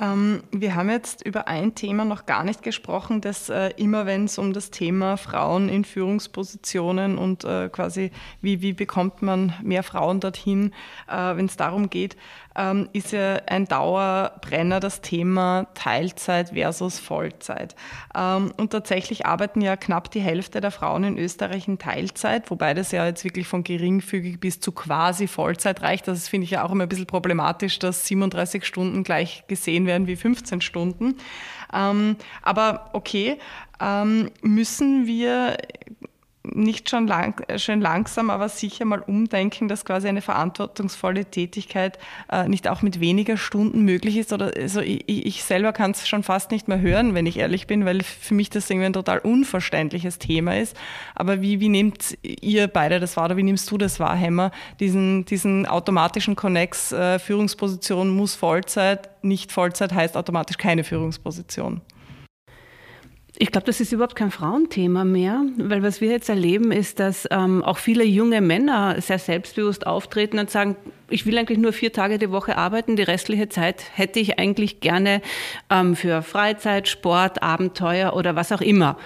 Ähm, 0.00 0.42
wir 0.50 0.74
haben 0.74 0.90
jetzt 0.90 1.24
über 1.24 1.46
ein 1.46 1.76
Thema 1.76 2.04
noch 2.04 2.26
gar 2.26 2.42
nicht 2.42 2.62
gesprochen, 2.64 3.20
das 3.20 3.48
äh, 3.48 3.70
immer, 3.76 4.06
wenn 4.06 4.24
es 4.24 4.38
um 4.38 4.52
das 4.52 4.70
Thema 4.72 5.16
Frauen 5.16 5.68
in 5.68 5.84
Führungspositionen 5.84 7.16
und 7.16 7.44
äh, 7.44 7.68
quasi, 7.68 8.10
wie, 8.40 8.60
wie 8.60 8.72
bekommt 8.72 9.22
man 9.22 9.54
mehr 9.62 9.84
Frauen 9.84 10.18
dorthin, 10.18 10.72
äh, 11.08 11.36
wenn 11.36 11.46
es 11.46 11.56
darum 11.56 11.90
geht, 11.90 12.16
ähm, 12.56 12.88
ist 12.92 13.12
ja 13.12 13.40
ein 13.46 13.66
Dauerbrenner 13.66 14.80
das 14.80 15.00
Thema 15.00 15.66
Teilzeit 15.74 16.50
versus 16.50 16.98
Vollzeit. 16.98 17.74
Ähm, 18.16 18.52
und 18.56 18.70
tatsächlich 18.70 19.26
arbeiten 19.26 19.60
ja 19.60 19.76
knapp 19.76 20.10
die 20.10 20.20
Hälfte 20.20 20.60
der 20.60 20.70
Frauen 20.70 21.04
in 21.04 21.18
Österreich 21.18 21.68
in 21.68 21.78
Teilzeit, 21.78 22.50
wobei 22.50 22.74
das 22.74 22.92
ja 22.92 23.06
jetzt 23.06 23.24
wirklich 23.24 23.46
von 23.46 23.64
geringfügig 23.64 24.40
bis 24.40 24.60
zu 24.60 24.72
quasi 24.72 25.26
Vollzeit 25.26 25.82
reicht. 25.82 26.08
Das 26.08 26.28
finde 26.28 26.44
ich 26.44 26.52
ja 26.52 26.64
auch 26.64 26.70
immer 26.70 26.84
ein 26.84 26.88
bisschen 26.88 27.06
problematisch, 27.06 27.78
dass 27.78 28.06
37 28.06 28.64
Stunden 28.64 29.04
gleich 29.04 29.44
gesehen 29.48 29.86
werden 29.86 30.06
wie 30.06 30.16
15 30.16 30.60
Stunden. 30.60 31.16
Ähm, 31.72 32.16
aber 32.42 32.90
okay, 32.92 33.38
ähm, 33.80 34.30
müssen 34.42 35.06
wir 35.06 35.56
nicht 36.52 36.90
schon, 36.90 37.06
lang, 37.06 37.42
schon 37.58 37.80
langsam, 37.80 38.28
aber 38.28 38.48
sicher 38.48 38.84
mal 38.84 39.00
umdenken, 39.00 39.66
dass 39.68 39.84
quasi 39.84 40.08
eine 40.08 40.20
verantwortungsvolle 40.20 41.24
Tätigkeit 41.24 41.98
äh, 42.30 42.46
nicht 42.48 42.68
auch 42.68 42.82
mit 42.82 43.00
weniger 43.00 43.36
Stunden 43.36 43.82
möglich 43.82 44.18
ist. 44.18 44.32
Oder 44.32 44.52
also 44.56 44.80
ich, 44.80 45.04
ich 45.06 45.42
selber 45.42 45.72
kann 45.72 45.92
es 45.92 46.06
schon 46.06 46.22
fast 46.22 46.50
nicht 46.50 46.68
mehr 46.68 46.80
hören, 46.80 47.14
wenn 47.14 47.26
ich 47.26 47.38
ehrlich 47.38 47.66
bin, 47.66 47.86
weil 47.86 48.02
für 48.02 48.34
mich 48.34 48.50
das 48.50 48.68
irgendwie 48.68 48.86
ein 48.86 48.92
total 48.92 49.20
unverständliches 49.20 50.18
Thema 50.18 50.58
ist. 50.58 50.76
Aber 51.14 51.40
wie, 51.40 51.60
wie 51.60 51.70
nehmt 51.70 52.18
ihr 52.22 52.68
beide 52.68 53.00
das 53.00 53.16
wahr 53.16 53.26
oder 53.26 53.36
wie 53.38 53.42
nimmst 53.42 53.70
du 53.70 53.78
das 53.78 53.98
wahr, 53.98 54.16
Hemmer? 54.16 54.50
Diesen, 54.80 55.24
diesen 55.24 55.66
automatischen 55.66 56.36
Connex, 56.36 56.92
äh, 56.92 57.18
Führungsposition 57.18 58.10
muss 58.10 58.34
Vollzeit, 58.34 59.08
nicht 59.22 59.50
Vollzeit 59.50 59.94
heißt 59.94 60.16
automatisch 60.16 60.58
keine 60.58 60.84
Führungsposition. 60.84 61.80
Ich 63.36 63.50
glaube, 63.50 63.66
das 63.66 63.80
ist 63.80 63.90
überhaupt 63.90 64.14
kein 64.14 64.30
Frauenthema 64.30 65.04
mehr, 65.04 65.42
weil 65.56 65.82
was 65.82 66.00
wir 66.00 66.08
jetzt 66.08 66.28
erleben, 66.28 66.70
ist, 66.70 67.00
dass 67.00 67.26
ähm, 67.32 67.64
auch 67.64 67.78
viele 67.78 68.04
junge 68.04 68.40
Männer 68.40 69.00
sehr 69.00 69.18
selbstbewusst 69.18 69.88
auftreten 69.88 70.38
und 70.38 70.50
sagen, 70.50 70.76
ich 71.10 71.26
will 71.26 71.36
eigentlich 71.36 71.58
nur 71.58 71.72
vier 71.72 71.92
Tage 71.92 72.18
die 72.18 72.30
Woche 72.30 72.56
arbeiten, 72.56 72.94
die 72.94 73.02
restliche 73.02 73.48
Zeit 73.48 73.82
hätte 73.94 74.20
ich 74.20 74.38
eigentlich 74.38 74.78
gerne 74.78 75.20
ähm, 75.68 75.96
für 75.96 76.22
Freizeit, 76.22 76.86
Sport, 76.86 77.42
Abenteuer 77.42 78.14
oder 78.14 78.36
was 78.36 78.52
auch 78.52 78.60
immer. 78.60 78.96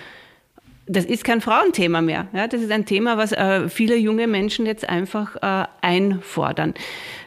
Das 0.86 1.06
ist 1.06 1.24
kein 1.24 1.40
Frauenthema 1.40 2.02
mehr. 2.02 2.28
Ja, 2.34 2.48
das 2.48 2.60
ist 2.60 2.70
ein 2.70 2.84
Thema, 2.84 3.16
was 3.16 3.32
äh, 3.32 3.68
viele 3.70 3.96
junge 3.96 4.26
Menschen 4.26 4.66
jetzt 4.66 4.88
einfach 4.88 5.36
äh, 5.36 5.66
einfordern. 5.80 6.74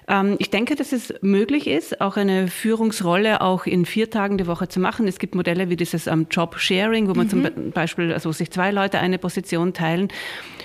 Ähm, 0.08 0.36
ich 0.40 0.50
denke, 0.50 0.76
dass 0.76 0.92
es 0.92 1.14
möglich 1.22 1.68
ist, 1.68 2.02
auch 2.02 2.18
eine 2.18 2.48
Führungsrolle 2.48 3.42
auch 3.42 3.66
in 3.66 3.86
vier 3.86 4.10
Tagen 4.10 4.38
die 4.38 4.48
Woche 4.48 4.68
zu 4.68 4.80
machen. 4.80 5.08
Es 5.08 5.20
gibt 5.20 5.36
Modelle 5.36 5.70
wie 5.70 5.76
dieses 5.76 6.08
ähm, 6.08 6.28
Job 6.30 6.58
Sharing, 6.60 7.08
wo 7.08 7.14
man 7.14 7.28
mhm. 7.28 7.30
zum 7.30 7.72
Beispiel, 7.72 8.14
also 8.14 8.32
sich 8.32 8.52
zwei 8.52 8.72
Leute 8.72 9.00
eine 9.00 9.18
Position 9.18 9.74
teilen. 9.74 10.10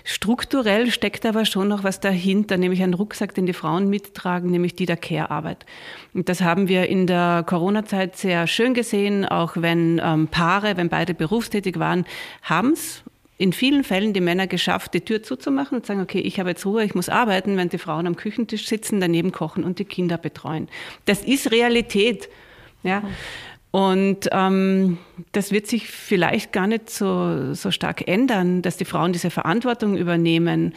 Strukturell 0.05 0.91
steckt 0.91 1.27
aber 1.27 1.45
schon 1.45 1.69
noch 1.69 1.83
was 1.83 1.99
dahinter, 1.99 2.57
nämlich 2.57 2.83
ein 2.83 2.95
Rucksack, 2.95 3.35
den 3.35 3.47
die 3.47 3.53
Frauen 3.53 3.91
mittragen, 3.91 4.51
nämlich 4.51 4.77
die 4.77 4.87
der 4.87 4.97
Care-Arbeit. 4.97 5.67
Und 6.15 6.29
das 6.29 6.43
haben 6.43 6.69
wir 6.69 6.89
in 6.89 7.07
der 7.07 7.45
Corona-Zeit 7.47 8.17
sehr 8.17 8.47
schön 8.47 8.73
gesehen, 8.73 9.25
auch 9.25 9.57
wenn 9.57 10.01
ähm, 10.03 10.29
Paare, 10.29 10.77
wenn 10.77 10.89
beide 10.89 11.13
berufstätig 11.13 11.79
waren, 11.79 12.05
haben 12.43 12.73
es 12.73 13.03
in 13.39 13.53
vielen 13.53 13.85
Fällen 13.85 14.13
die 14.13 14.21
Männer 14.21 14.47
geschafft, 14.47 14.95
die 14.95 15.03
Tür 15.03 15.23
zuzumachen 15.23 15.79
und 15.79 15.87
sagen, 15.87 16.01
okay, 16.01 16.21
ich 16.21 16.41
habe 16.41 16.51
jetzt 16.51 16.65
Ruhe, 16.65 16.85
ich 16.85 16.95
muss 16.95 17.09
arbeiten, 17.09 17.57
während 17.57 17.73
die 17.73 17.79
Frauen 17.79 18.07
am 18.07 18.17
Küchentisch 18.17 18.67
sitzen, 18.67 19.01
daneben 19.01 19.33
kochen 19.33 19.63
und 19.63 19.79
die 19.79 19.85
Kinder 19.85 20.17
betreuen. 20.17 20.69
Das 21.05 21.23
ist 21.23 21.51
Realität. 21.51 22.29
Ja. 22.83 23.03
Und 23.73 24.31
ähm, 24.33 24.97
das 25.33 25.53
wird 25.53 25.67
sich 25.67 25.89
vielleicht 25.89 26.53
gar 26.53 26.67
nicht 26.67 26.89
so, 26.89 27.53
so 27.53 27.71
stark 27.71 28.09
ändern, 28.09 28.63
dass 28.63 28.79
die 28.79 28.87
Frauen 28.87 29.13
diese 29.13 29.29
Verantwortung 29.29 29.99
übernehmen. 29.99 30.73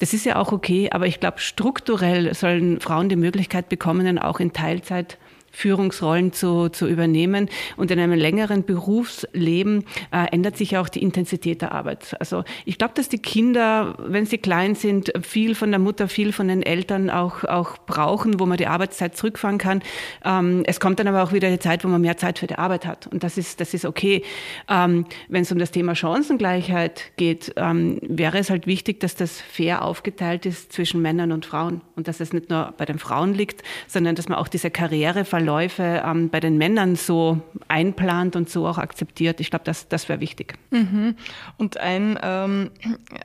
Das 0.00 0.12
ist 0.12 0.26
ja 0.26 0.36
auch 0.36 0.50
okay, 0.50 0.90
aber 0.90 1.06
ich 1.06 1.20
glaube, 1.20 1.38
strukturell 1.38 2.34
sollen 2.34 2.80
Frauen 2.80 3.08
die 3.08 3.14
Möglichkeit 3.16 3.68
bekommen, 3.68 4.18
auch 4.18 4.40
in 4.40 4.52
Teilzeit 4.52 5.18
Führungsrollen 5.52 6.32
zu, 6.32 6.70
zu 6.70 6.88
übernehmen. 6.88 7.48
Und 7.76 7.90
in 7.90 8.00
einem 8.00 8.18
längeren 8.18 8.64
Berufsleben 8.64 9.84
äh, 10.10 10.26
ändert 10.32 10.56
sich 10.56 10.76
auch 10.76 10.88
die 10.88 11.02
Intensität 11.02 11.62
der 11.62 11.72
Arbeit. 11.72 12.16
Also 12.18 12.42
ich 12.64 12.78
glaube, 12.78 12.94
dass 12.94 13.08
die 13.08 13.18
Kinder, 13.18 13.94
wenn 13.98 14.26
sie 14.26 14.38
klein 14.38 14.74
sind, 14.74 15.12
viel 15.22 15.54
von 15.54 15.70
der 15.70 15.78
Mutter, 15.78 16.08
viel 16.08 16.32
von 16.32 16.48
den 16.48 16.62
Eltern 16.62 17.10
auch, 17.10 17.44
auch 17.44 17.78
brauchen, 17.78 18.40
wo 18.40 18.46
man 18.46 18.56
die 18.56 18.66
Arbeitszeit 18.66 19.16
zurückfahren 19.16 19.58
kann. 19.58 19.82
Ähm, 20.24 20.62
es 20.66 20.80
kommt 20.80 20.98
dann 20.98 21.08
aber 21.08 21.22
auch 21.22 21.32
wieder 21.32 21.50
die 21.50 21.58
Zeit, 21.58 21.84
wo 21.84 21.88
man 21.88 22.00
mehr 22.00 22.16
Zeit 22.16 22.38
für 22.38 22.46
die 22.46 22.56
Arbeit 22.56 22.86
hat. 22.86 23.06
Und 23.06 23.22
das 23.22 23.36
ist, 23.38 23.60
das 23.60 23.74
ist 23.74 23.84
okay. 23.84 24.22
Ähm, 24.68 25.06
wenn 25.28 25.42
es 25.42 25.52
um 25.52 25.58
das 25.58 25.70
Thema 25.70 25.94
Chancengleichheit 25.94 27.12
geht, 27.16 27.52
ähm, 27.56 27.98
wäre 28.02 28.38
es 28.38 28.48
halt 28.48 28.66
wichtig, 28.66 29.00
dass 29.00 29.14
das 29.14 29.40
fair 29.40 29.84
aufgeteilt 29.84 30.46
ist 30.46 30.72
zwischen 30.72 31.02
Männern 31.02 31.30
und 31.30 31.44
Frauen. 31.44 31.82
Und 31.94 32.08
dass 32.08 32.20
es 32.20 32.32
nicht 32.32 32.48
nur 32.48 32.72
bei 32.76 32.86
den 32.86 32.98
Frauen 32.98 33.34
liegt, 33.34 33.62
sondern 33.86 34.14
dass 34.14 34.28
man 34.28 34.38
auch 34.38 34.48
diese 34.48 34.70
Karriere 34.70 35.24
Verläufe 35.42 36.02
ähm, 36.04 36.28
bei 36.30 36.38
den 36.38 36.56
Männern 36.56 36.94
so 36.94 37.40
einplant 37.66 38.36
und 38.36 38.48
so 38.48 38.66
auch 38.66 38.78
akzeptiert. 38.78 39.40
Ich 39.40 39.50
glaube, 39.50 39.64
das, 39.64 39.88
das 39.88 40.08
wäre 40.08 40.20
wichtig. 40.20 40.54
Mhm. 40.70 41.16
Und 41.58 41.78
ein, 41.78 42.16
ähm, 42.22 42.70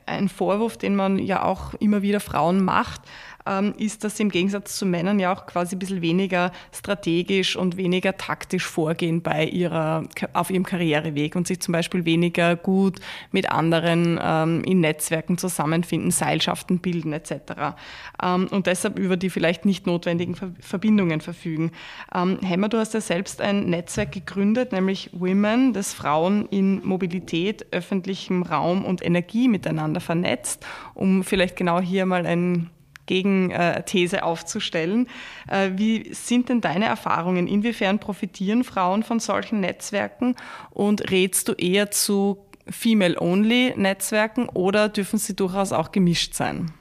ein 0.08 0.28
Vorwurf, 0.28 0.78
den 0.78 0.96
man 0.96 1.20
ja 1.20 1.44
auch 1.44 1.76
immer 1.76 2.02
wieder 2.02 2.20
Frauen 2.20 2.66
macht, 2.66 3.02
ähm, 3.48 3.74
ist, 3.78 4.04
dass 4.04 4.18
sie 4.18 4.24
im 4.24 4.30
Gegensatz 4.30 4.78
zu 4.78 4.86
Männern 4.86 5.20
ja 5.20 5.34
auch 5.34 5.46
quasi 5.46 5.76
ein 5.76 5.80
bisschen 5.80 6.02
weniger 6.02 6.52
strategisch 6.72 7.56
und 7.56 7.78
weniger 7.78 8.18
taktisch 8.18 8.66
vorgehen 8.66 9.22
bei 9.22 9.46
ihrer, 9.46 10.04
auf 10.34 10.50
ihrem 10.50 10.66
Karriereweg 10.66 11.36
und 11.36 11.48
sich 11.48 11.60
zum 11.60 11.72
Beispiel 11.72 12.06
weniger 12.06 12.56
gut 12.56 13.00
mit 13.32 13.52
anderen 13.52 14.20
ähm, 14.22 14.64
in 14.64 14.82
Netzwerken 14.82 15.38
zusammenfinden, 15.38 16.12
Seilschaften 16.12 16.80
bilden 16.80 17.14
etc. 17.14 17.76
Ähm, 18.22 18.48
und 18.52 18.68
deshalb 18.68 19.00
über 19.00 19.18
die 19.18 19.30
vielleicht 19.30 19.66
nicht 19.66 19.88
notwendigen 19.88 20.36
Verbindungen 20.60 21.22
verfügen. 21.22 21.72
Ähm, 22.14 22.40
Hemmer, 22.42 22.70
du 22.70 22.78
hast 22.78 22.94
ja 22.94 23.02
selbst 23.02 23.42
ein 23.42 23.70
Netzwerk 23.70 24.12
gegründet, 24.12 24.72
nämlich 24.72 25.10
Women, 25.14 25.74
das 25.74 25.94
Frauen 25.94 26.48
in 26.48 26.86
Mobilität, 26.86 27.68
öffentlichem 27.72 28.44
Raum 28.44 28.86
und 28.86 29.06
Energie 29.06 29.48
miteinander 29.48 30.00
vernetzt, 30.00 30.66
um 30.94 31.24
vielleicht 31.24 31.56
genau 31.56 31.80
hier 31.80 32.06
mal 32.06 32.26
ein 32.26 32.70
Gegenthese 33.08 34.24
aufzustellen. 34.24 35.08
Äh, 35.48 35.72
wie 35.76 36.14
sind 36.14 36.50
denn 36.50 36.62
deine 36.62 36.86
Erfahrungen? 36.86 37.48
Inwiefern 37.48 37.98
profitieren 37.98 38.64
Frauen 38.64 39.02
von 39.02 39.20
solchen 39.20 39.60
Netzwerken 39.62 40.36
und 40.70 41.10
rätst 41.10 41.48
du 41.48 41.54
eher 41.54 41.90
zu 41.90 42.38
Female-Only-Netzwerken 42.70 44.50
oder 44.50 44.90
dürfen 44.90 45.18
sie 45.18 45.36
durchaus 45.36 45.72
auch 45.72 45.92
gemischt 45.92 46.36
sein? 46.36 46.74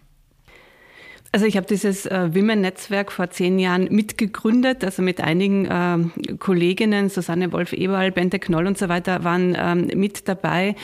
Also 1.37 1.45
ich 1.45 1.59
habe 1.59 1.67
dieses 1.67 2.07
äh, 2.07 2.35
Women-Netzwerk 2.35 3.13
vor 3.13 3.29
zehn 3.29 3.59
Jahren 3.59 3.89
mitgegründet, 3.91 4.83
also 4.83 5.03
mit 5.03 5.21
einigen 5.21 5.67
äh, 5.67 6.35
Kolleginnen, 6.39 7.11
Susanne 7.11 7.53
Wolf-Eberl, 7.53 8.11
Bente 8.11 8.39
Knoll 8.39 8.67
und 8.67 8.79
so 8.79 8.89
weiter, 8.89 9.23
waren 9.23 9.55
ähm, 9.55 9.91
mit 10.01 10.29
dabei. 10.29 10.77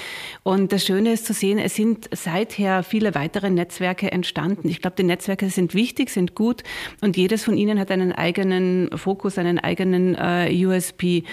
Und 0.43 0.71
das 0.71 0.85
Schöne 0.85 1.15
ist 1.15 1.25
zu 1.25 1.33
sehen, 1.33 1.59
es 1.59 1.75
sind 1.75 2.11
seither 2.13 2.83
viele 2.83 3.15
weitere 3.15 3.49
Netzwerke 3.49 4.13
entstanden. 4.13 4.69
Ich 4.69 4.83
glaube, 4.83 4.97
die 4.99 5.05
Netzwerke 5.05 5.49
sind 5.49 5.73
wichtig, 5.73 6.11
sind 6.11 6.35
gut 6.35 6.65
und 7.01 7.17
jedes 7.17 7.45
von 7.45 7.57
ihnen 7.57 7.81
hat 7.81 7.91
einen 7.91 8.13
eigenen 8.13 8.91
Fokus, 8.95 9.39
einen 9.39 9.59
eigenen 9.59 10.15
äh, 10.17 10.67
USP. 10.67 11.25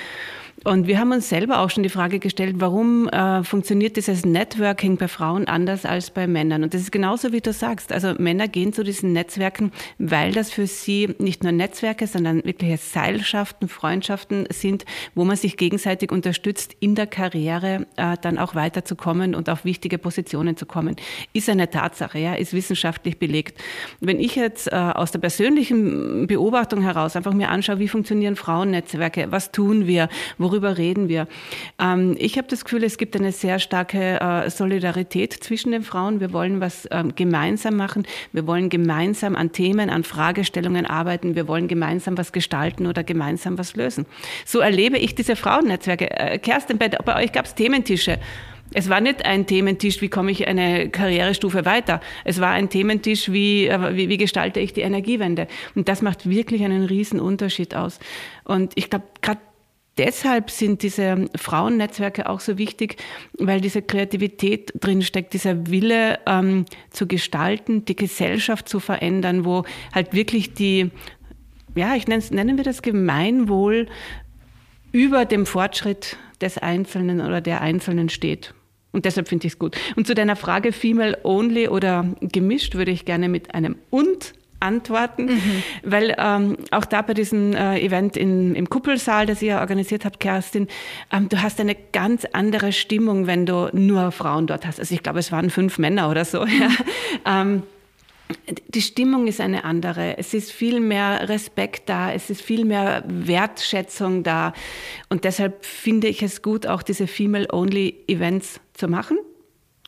Und 0.65 0.87
wir 0.87 0.99
haben 0.99 1.11
uns 1.13 1.29
selber 1.29 1.59
auch 1.59 1.69
schon 1.69 1.83
die 1.83 1.89
Frage 1.89 2.19
gestellt, 2.19 2.55
warum 2.59 3.07
äh, 3.07 3.43
funktioniert 3.43 3.95
dieses 3.95 4.25
Networking 4.25 4.97
bei 4.97 5.07
Frauen 5.07 5.47
anders 5.47 5.85
als 5.85 6.09
bei 6.09 6.27
Männern? 6.27 6.63
Und 6.63 6.73
das 6.73 6.81
ist 6.81 6.91
genauso, 6.91 7.31
wie 7.31 7.39
du 7.39 7.53
sagst. 7.53 7.93
Also 7.93 8.13
Männer 8.17 8.49
gehen 8.49 8.73
zu 8.73 8.83
diesen 8.83 9.13
Netzwerken, 9.13 9.71
weil 9.99 10.33
das 10.33 10.51
für 10.51 10.67
sie 10.67 11.15
nicht 11.17 11.43
nur 11.43 11.53
Netzwerke, 11.53 12.07
sondern 12.07 12.43
wirkliche 12.43 12.77
Seilschaften, 12.77 13.69
Freundschaften 13.69 14.47
sind, 14.49 14.85
wo 15.15 15.23
man 15.23 15.37
sich 15.37 15.55
gegenseitig 15.55 16.11
unterstützt, 16.11 16.75
in 16.81 16.93
der 16.95 17.07
Karriere 17.07 17.87
äh, 17.95 18.17
dann 18.21 18.37
auch 18.37 18.53
weiterzukommen 18.53 19.35
und 19.35 19.49
auf 19.49 19.63
wichtige 19.63 19.97
Positionen 19.97 20.57
zu 20.57 20.65
kommen. 20.65 20.97
Ist 21.31 21.49
eine 21.49 21.69
Tatsache, 21.69 22.19
ja, 22.19 22.33
ist 22.33 22.53
wissenschaftlich 22.53 23.17
belegt. 23.17 23.61
Wenn 24.01 24.19
ich 24.19 24.35
jetzt 24.35 24.67
äh, 24.67 24.75
aus 24.75 25.11
der 25.11 25.19
persönlichen 25.19 26.27
Beobachtung 26.27 26.81
heraus 26.81 27.15
einfach 27.15 27.33
mir 27.33 27.49
anschaue, 27.49 27.79
wie 27.79 27.87
funktionieren 27.87 28.35
Frauennetzwerke, 28.35 29.27
was 29.31 29.53
tun 29.53 29.87
wir, 29.87 30.09
wo 30.37 30.48
worüber 30.49 30.77
reden 30.77 31.09
wir? 31.09 31.27
Ähm, 31.79 32.15
ich 32.17 32.37
habe 32.37 32.47
das 32.47 32.63
Gefühl, 32.63 32.83
es 32.83 32.97
gibt 32.97 33.15
eine 33.15 33.31
sehr 33.31 33.59
starke 33.59 34.19
äh, 34.19 34.49
Solidarität 34.49 35.33
zwischen 35.33 35.71
den 35.71 35.83
Frauen. 35.83 36.19
Wir 36.19 36.33
wollen 36.33 36.59
was 36.59 36.87
ähm, 36.91 37.13
gemeinsam 37.15 37.75
machen. 37.75 38.05
Wir 38.33 38.47
wollen 38.47 38.69
gemeinsam 38.69 39.35
an 39.35 39.51
Themen, 39.51 39.89
an 39.89 40.03
Fragestellungen 40.03 40.85
arbeiten. 40.85 41.35
Wir 41.35 41.47
wollen 41.47 41.67
gemeinsam 41.67 42.17
was 42.17 42.31
gestalten 42.31 42.87
oder 42.87 43.03
gemeinsam 43.03 43.57
was 43.57 43.75
lösen. 43.75 44.05
So 44.45 44.59
erlebe 44.59 44.97
ich 44.97 45.15
diese 45.15 45.35
Frauennetzwerke. 45.35 46.09
Äh, 46.09 46.39
Kerstin, 46.39 46.77
bei, 46.77 46.89
bei 46.89 47.23
euch 47.23 47.31
gab 47.31 47.45
es 47.45 47.55
Thementische. 47.55 48.19
Es 48.71 48.87
war 48.87 49.01
nicht 49.01 49.25
ein 49.25 49.47
Thementisch, 49.47 49.99
wie 50.01 50.09
komme 50.09 50.31
ich 50.31 50.47
eine 50.47 50.89
Karrierestufe 50.89 51.65
weiter. 51.65 52.01
Es 52.23 52.39
war 52.39 52.51
ein 52.51 52.69
Thementisch, 52.69 53.31
wie, 53.31 53.67
äh, 53.67 53.95
wie, 53.95 54.09
wie 54.09 54.17
gestalte 54.17 54.59
ich 54.59 54.73
die 54.73 54.81
Energiewende. 54.81 55.47
Und 55.75 55.89
das 55.89 56.01
macht 56.01 56.29
wirklich 56.29 56.63
einen 56.63 56.85
riesen 56.85 57.19
Unterschied 57.19 57.73
aus. 57.75 57.99
Und 58.43 58.73
ich 58.75 58.89
glaube, 58.89 59.05
gerade 59.21 59.39
deshalb 59.99 60.49
sind 60.49 60.81
diese 60.81 61.25
Frauennetzwerke 61.35 62.29
auch 62.29 62.39
so 62.39 62.57
wichtig, 62.57 62.95
weil 63.37 63.59
diese 63.59 63.81
Kreativität 63.81 64.71
drinsteckt, 64.79 65.33
dieser 65.33 65.67
Wille 65.67 66.19
ähm, 66.25 66.65
zu 66.89 67.05
gestalten, 67.05 67.83
die 67.83 67.97
Gesellschaft 67.97 68.69
zu 68.69 68.79
verändern, 68.79 69.43
wo 69.43 69.65
halt 69.93 70.13
wirklich 70.13 70.53
die, 70.53 70.89
ja, 71.75 71.95
ich 71.95 72.07
nenne, 72.07 72.23
nennen 72.31 72.57
wir 72.57 72.63
das 72.63 72.81
Gemeinwohl 72.81 73.87
über 74.93 75.25
dem 75.25 75.45
Fortschritt 75.45 76.15
des 76.39 76.57
Einzelnen 76.57 77.19
oder 77.19 77.41
der 77.41 77.61
Einzelnen 77.61 78.07
steht. 78.07 78.53
Und 78.91 79.03
deshalb 79.03 79.27
finde 79.27 79.47
ich 79.47 79.53
es 79.53 79.59
gut. 79.59 79.77
Und 79.97 80.07
zu 80.07 80.15
deiner 80.15 80.37
Frage 80.37 80.71
Female 80.71 81.19
Only 81.23 81.67
oder 81.67 82.15
gemischt 82.21 82.75
würde 82.75 82.91
ich 82.91 83.03
gerne 83.03 83.27
mit 83.27 83.53
einem 83.53 83.75
und 83.89 84.33
antworten, 84.59 85.25
mhm. 85.25 85.63
weil 85.83 86.15
ähm, 86.17 86.57
auch 86.71 86.85
da 86.85 87.01
bei 87.01 87.13
diesem 87.13 87.53
äh, 87.53 87.79
Event 87.79 88.17
in, 88.17 88.55
im 88.55 88.69
Kuppelsaal, 88.69 89.25
das 89.25 89.41
ihr 89.41 89.57
organisiert 89.59 90.05
habt, 90.05 90.19
Kerstin, 90.19 90.67
ähm, 91.11 91.29
du 91.29 91.41
hast 91.41 91.59
eine 91.59 91.75
ganz 91.75 92.25
andere 92.33 92.71
Stimmung, 92.71 93.27
wenn 93.27 93.45
du 93.45 93.69
nur 93.73 94.11
Frauen 94.11 94.47
dort 94.47 94.65
hast. 94.65 94.79
Also 94.79 94.93
ich 94.93 95.03
glaube, 95.03 95.19
es 95.19 95.31
waren 95.31 95.49
fünf 95.49 95.77
Männer 95.77 96.09
oder 96.09 96.25
so. 96.25 96.45
Ja. 96.59 96.69
Ähm, 97.41 97.63
die 98.67 98.81
Stimmung 98.81 99.27
ist 99.27 99.41
eine 99.41 99.63
andere. 99.63 100.17
Es 100.17 100.33
ist 100.33 100.51
viel 100.51 100.79
mehr 100.79 101.29
Respekt 101.29 101.89
da, 101.89 102.11
es 102.11 102.29
ist 102.29 102.41
viel 102.41 102.65
mehr 102.65 103.03
Wertschätzung 103.07 104.23
da. 104.23 104.53
Und 105.09 105.23
deshalb 105.23 105.65
finde 105.65 106.07
ich 106.07 106.21
es 106.21 106.41
gut, 106.41 106.67
auch 106.67 106.83
diese 106.83 107.07
Female-Only-Events 107.07 108.59
zu 108.73 108.87
machen. 108.87 109.17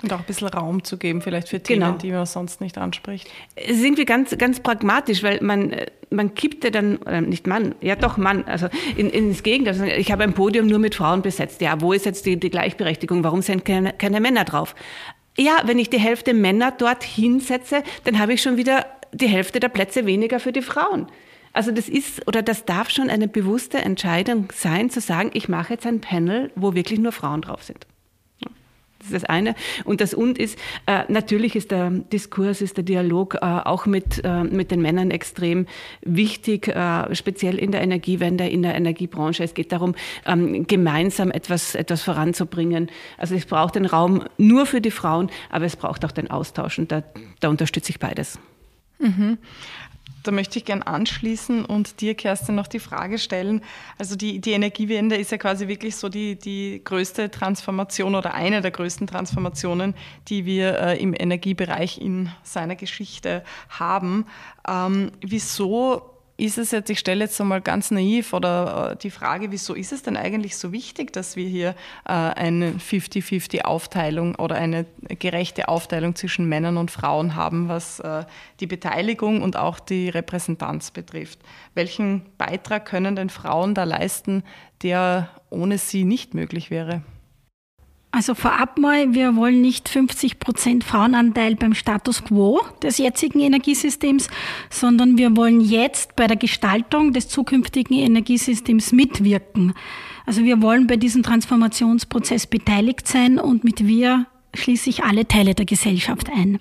Und 0.03 0.13
auch 0.13 0.19
ein 0.19 0.25
bisschen 0.25 0.47
Raum 0.47 0.83
zu 0.83 0.97
geben, 0.97 1.21
vielleicht 1.21 1.49
für 1.49 1.61
Themen, 1.61 1.81
genau. 1.81 1.97
die 1.97 2.11
man 2.11 2.25
sonst 2.25 2.61
nicht 2.61 2.77
anspricht. 2.77 3.29
Es 3.55 3.77
ist 3.77 3.83
irgendwie 3.83 4.05
ganz, 4.05 4.37
ganz 4.37 4.59
pragmatisch, 4.59 5.23
weil 5.23 5.39
man, 5.41 5.75
man 6.09 6.33
kippt 6.33 6.63
ja 6.63 6.69
dann, 6.69 6.97
oder 6.97 7.21
nicht 7.21 7.47
Mann, 7.47 7.75
ja 7.81 7.95
doch 7.95 8.17
Mann, 8.17 8.43
also 8.45 8.67
in, 8.95 9.09
ins 9.09 9.43
Gegenteil. 9.43 9.73
Also 9.73 9.85
ich 9.85 10.11
habe 10.11 10.23
ein 10.23 10.33
Podium 10.33 10.67
nur 10.67 10.79
mit 10.79 10.95
Frauen 10.95 11.21
besetzt. 11.21 11.61
Ja, 11.61 11.79
wo 11.81 11.93
ist 11.93 12.05
jetzt 12.05 12.25
die, 12.25 12.39
die 12.39 12.49
Gleichberechtigung? 12.49 13.23
Warum 13.23 13.41
sind 13.41 13.65
keine, 13.65 13.93
keine 13.93 14.19
Männer 14.19 14.43
drauf? 14.43 14.75
Ja, 15.37 15.61
wenn 15.65 15.79
ich 15.79 15.89
die 15.89 15.99
Hälfte 15.99 16.33
Männer 16.33 16.73
dort 16.77 17.03
hinsetze, 17.03 17.83
dann 18.03 18.19
habe 18.19 18.33
ich 18.33 18.41
schon 18.41 18.57
wieder 18.57 18.85
die 19.13 19.27
Hälfte 19.27 19.59
der 19.59 19.69
Plätze 19.69 20.05
weniger 20.05 20.39
für 20.39 20.51
die 20.51 20.61
Frauen. 20.61 21.07
Also 21.53 21.71
das 21.71 21.89
ist 21.89 22.27
oder 22.27 22.41
das 22.41 22.65
darf 22.65 22.89
schon 22.89 23.09
eine 23.09 23.27
bewusste 23.27 23.79
Entscheidung 23.79 24.47
sein, 24.53 24.89
zu 24.89 25.01
sagen, 25.01 25.31
ich 25.33 25.49
mache 25.49 25.73
jetzt 25.73 25.85
ein 25.85 25.99
Panel, 25.99 26.51
wo 26.55 26.73
wirklich 26.73 26.99
nur 26.99 27.11
Frauen 27.11 27.41
drauf 27.41 27.63
sind. 27.63 27.85
Das 29.01 29.11
ist 29.11 29.23
das 29.23 29.23
eine. 29.25 29.55
Und 29.83 29.99
das 29.99 30.13
Und 30.13 30.37
ist, 30.37 30.57
äh, 30.85 31.03
natürlich 31.07 31.55
ist 31.55 31.71
der 31.71 31.89
Diskurs, 31.89 32.61
ist 32.61 32.77
der 32.77 32.83
Dialog 32.83 33.35
äh, 33.35 33.39
auch 33.39 33.85
mit, 33.85 34.23
äh, 34.23 34.43
mit 34.43 34.69
den 34.71 34.81
Männern 34.81 35.11
extrem 35.11 35.65
wichtig, 36.01 36.71
speziell 37.13 37.57
in 37.57 37.71
der 37.71 37.81
Energiewende, 37.81 38.47
in 38.47 38.61
der 38.61 38.75
Energiebranche. 38.75 39.43
Es 39.43 39.53
geht 39.53 39.71
darum, 39.71 39.95
ähm, 40.25 40.67
gemeinsam 40.67 41.31
etwas, 41.31 41.75
etwas 41.75 42.03
voranzubringen. 42.03 42.89
Also 43.17 43.35
es 43.35 43.45
braucht 43.45 43.75
den 43.75 43.85
Raum 43.85 44.23
nur 44.37 44.65
für 44.65 44.81
die 44.81 44.91
Frauen, 44.91 45.29
aber 45.49 45.65
es 45.65 45.75
braucht 45.75 46.05
auch 46.05 46.11
den 46.11 46.29
Austausch 46.29 46.79
und 46.79 46.91
da, 46.91 47.03
da 47.39 47.49
unterstütze 47.49 47.89
ich 47.89 47.99
beides. 47.99 48.39
Mhm. 49.01 49.39
Da 50.23 50.31
möchte 50.31 50.59
ich 50.59 50.65
gern 50.65 50.83
anschließen 50.83 51.65
und 51.65 52.01
dir, 52.01 52.15
Kerstin, 52.15 52.55
noch 52.55 52.67
die 52.67 52.79
Frage 52.79 53.17
stellen. 53.17 53.61
Also 53.97 54.15
die, 54.15 54.39
die 54.39 54.51
Energiewende 54.51 55.15
ist 55.15 55.31
ja 55.31 55.37
quasi 55.37 55.67
wirklich 55.67 55.95
so 55.95 56.09
die, 56.09 56.37
die 56.37 56.81
größte 56.83 57.31
Transformation 57.31 58.15
oder 58.15 58.33
eine 58.33 58.61
der 58.61 58.71
größten 58.71 59.07
Transformationen, 59.07 59.95
die 60.27 60.45
wir 60.45 60.79
äh, 60.79 61.01
im 61.01 61.13
Energiebereich 61.17 61.99
in 61.99 62.29
seiner 62.43 62.75
Geschichte 62.75 63.43
haben. 63.69 64.25
Ähm, 64.67 65.11
wieso 65.21 66.10
ist 66.41 66.57
es 66.57 66.71
jetzt, 66.71 66.89
ich 66.89 66.97
stelle 66.97 67.25
jetzt 67.25 67.39
einmal 67.39 67.61
ganz 67.61 67.91
naiv 67.91 68.33
oder 68.33 68.91
äh, 68.91 68.95
die 68.95 69.11
Frage, 69.11 69.51
wieso 69.51 69.75
ist 69.75 69.91
es 69.91 70.01
denn 70.01 70.17
eigentlich 70.17 70.57
so 70.57 70.71
wichtig, 70.71 71.13
dass 71.13 71.35
wir 71.35 71.47
hier 71.47 71.75
äh, 72.05 72.11
eine 72.13 72.71
50-50 72.71 73.61
Aufteilung 73.61 74.35
oder 74.35 74.55
eine 74.55 74.85
gerechte 75.19 75.67
Aufteilung 75.67 76.15
zwischen 76.15 76.49
Männern 76.49 76.77
und 76.77 76.89
Frauen 76.89 77.35
haben, 77.35 77.69
was 77.69 77.99
äh, 77.99 78.25
die 78.59 78.67
Beteiligung 78.67 79.43
und 79.43 79.55
auch 79.55 79.79
die 79.79 80.09
Repräsentanz 80.09 80.89
betrifft? 80.89 81.39
Welchen 81.75 82.23
Beitrag 82.39 82.85
können 82.85 83.15
denn 83.15 83.29
Frauen 83.29 83.75
da 83.75 83.83
leisten, 83.83 84.43
der 84.81 85.29
ohne 85.51 85.77
sie 85.77 86.03
nicht 86.05 86.33
möglich 86.33 86.71
wäre? 86.71 87.03
Also 88.13 88.35
vorab 88.35 88.77
mal, 88.77 89.13
wir 89.13 89.37
wollen 89.37 89.61
nicht 89.61 89.87
50 89.87 90.39
Prozent 90.39 90.83
Frauenanteil 90.83 91.55
beim 91.55 91.73
Status 91.73 92.25
quo 92.25 92.59
des 92.83 92.97
jetzigen 92.97 93.39
Energiesystems, 93.39 94.27
sondern 94.69 95.17
wir 95.17 95.37
wollen 95.37 95.61
jetzt 95.61 96.17
bei 96.17 96.27
der 96.27 96.35
Gestaltung 96.35 97.13
des 97.13 97.29
zukünftigen 97.29 97.97
Energiesystems 97.97 98.91
mitwirken. 98.91 99.73
Also 100.25 100.43
wir 100.43 100.61
wollen 100.61 100.87
bei 100.87 100.97
diesem 100.97 101.23
Transformationsprozess 101.23 102.47
beteiligt 102.47 103.07
sein 103.07 103.39
und 103.39 103.63
mit 103.63 103.87
wir 103.87 104.25
schließe 104.53 104.89
ich 104.89 105.03
alle 105.05 105.25
Teile 105.25 105.55
der 105.55 105.65
Gesellschaft 105.65 106.29
ein. 106.29 106.59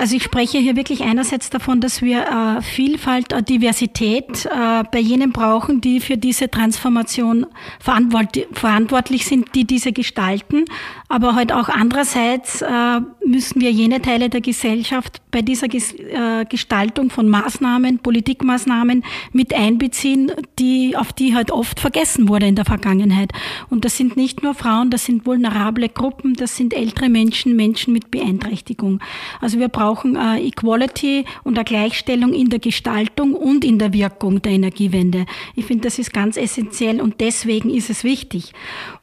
Also 0.00 0.16
ich 0.16 0.22
spreche 0.22 0.56
hier 0.56 0.76
wirklich 0.76 1.02
einerseits 1.02 1.50
davon, 1.50 1.82
dass 1.82 2.00
wir 2.00 2.22
äh, 2.22 2.62
Vielfalt, 2.62 3.34
äh, 3.34 3.42
Diversität 3.42 4.46
äh, 4.46 4.82
bei 4.90 4.98
jenen 4.98 5.30
brauchen, 5.30 5.82
die 5.82 6.00
für 6.00 6.16
diese 6.16 6.50
Transformation 6.50 7.44
verantwort 7.78 8.48
verantwortlich 8.52 9.26
sind, 9.26 9.54
die 9.54 9.66
diese 9.66 9.92
gestalten. 9.92 10.64
Aber 11.10 11.34
halt 11.34 11.52
auch 11.52 11.68
andererseits 11.68 12.62
äh, 12.62 13.00
müssen 13.26 13.60
wir 13.60 13.72
jene 13.72 14.00
Teile 14.00 14.30
der 14.30 14.40
Gesellschaft 14.40 15.20
bei 15.30 15.42
dieser 15.42 15.68
Ges 15.68 15.92
äh, 15.92 16.46
Gestaltung 16.48 17.10
von 17.10 17.28
Maßnahmen, 17.28 17.98
Politikmaßnahmen 17.98 19.04
mit 19.32 19.52
einbeziehen, 19.52 20.32
die, 20.58 20.96
auf 20.96 21.12
die 21.12 21.34
halt 21.34 21.50
oft 21.50 21.78
vergessen 21.78 22.28
wurde 22.28 22.46
in 22.46 22.54
der 22.54 22.64
Vergangenheit. 22.64 23.32
Und 23.68 23.84
das 23.84 23.98
sind 23.98 24.16
nicht 24.16 24.42
nur 24.42 24.54
Frauen, 24.54 24.88
das 24.88 25.04
sind 25.04 25.26
vulnerable 25.26 25.90
Gruppen, 25.90 26.34
das 26.34 26.56
sind 26.56 26.72
ältere 26.72 27.10
Menschen, 27.10 27.54
Menschen 27.54 27.92
mit 27.92 28.10
Beeinträchtigung. 28.10 29.00
Also 29.40 29.58
wir 29.58 29.68
brauchen 29.68 29.89
brauchen 29.90 30.14
äh, 30.16 30.40
Equality 30.46 31.24
und 31.42 31.58
eine 31.58 31.64
Gleichstellung 31.64 32.32
in 32.32 32.48
der 32.48 32.60
Gestaltung 32.60 33.34
und 33.34 33.64
in 33.64 33.78
der 33.78 33.92
Wirkung 33.92 34.40
der 34.40 34.52
Energiewende. 34.52 35.26
Ich 35.56 35.64
finde, 35.64 35.84
das 35.84 35.98
ist 35.98 36.12
ganz 36.12 36.36
essentiell 36.36 37.00
und 37.00 37.20
deswegen 37.20 37.70
ist 37.70 37.90
es 37.90 38.04
wichtig. 38.04 38.52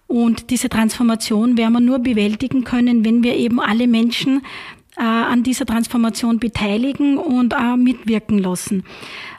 Und 0.08 0.50
diese 0.50 0.70
Transformation 0.70 1.58
werden 1.58 1.74
wir 1.74 1.80
nur 1.82 2.00
bewältigen 2.00 2.64
können, 2.64 3.04
wenn 3.04 3.22
wir 3.22 3.36
eben 3.36 3.60
alle 3.60 3.88
Menschen 3.88 4.44
äh, 4.96 5.02
an 5.02 5.44
dieser 5.44 5.66
Transformation 5.66 6.40
beteiligen 6.40 7.18
und 7.18 7.54
äh, 7.54 7.76
mitwirken 7.76 8.40
lassen. 8.40 8.86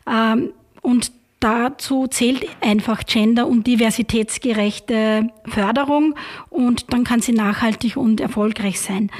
Ähm, 0.06 0.50
und 0.82 1.12
dazu 1.40 2.08
zählt 2.08 2.46
einfach 2.60 3.04
gender- 3.06 3.46
und 3.46 3.66
diversitätsgerechte 3.66 5.30
Förderung 5.46 6.14
und 6.50 6.92
dann 6.92 7.04
kann 7.04 7.22
sie 7.22 7.32
nachhaltig 7.32 7.96
und 7.96 8.20
erfolgreich 8.20 8.80
sein. 8.80 9.10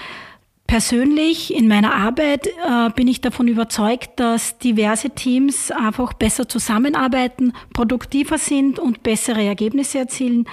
Persönlich 0.69 1.55
in 1.55 1.67
meiner 1.67 1.95
Arbeit 1.95 2.47
äh, 2.47 2.91
bin 2.95 3.09
ich 3.09 3.23
davon 3.23 3.49
überzeugt, 3.49 4.21
dass 4.21 4.59
diverse 4.59 5.09
Teams 5.09 5.71
einfach 5.71 6.13
besser 6.13 6.47
zusammenarbeiten, 6.47 7.55
produktiver 7.73 8.37
sind 8.37 8.79
und 8.79 9.03
bessere 9.03 9.43
Ergebnisse 9.43 10.01
erzielen. 10.01 10.45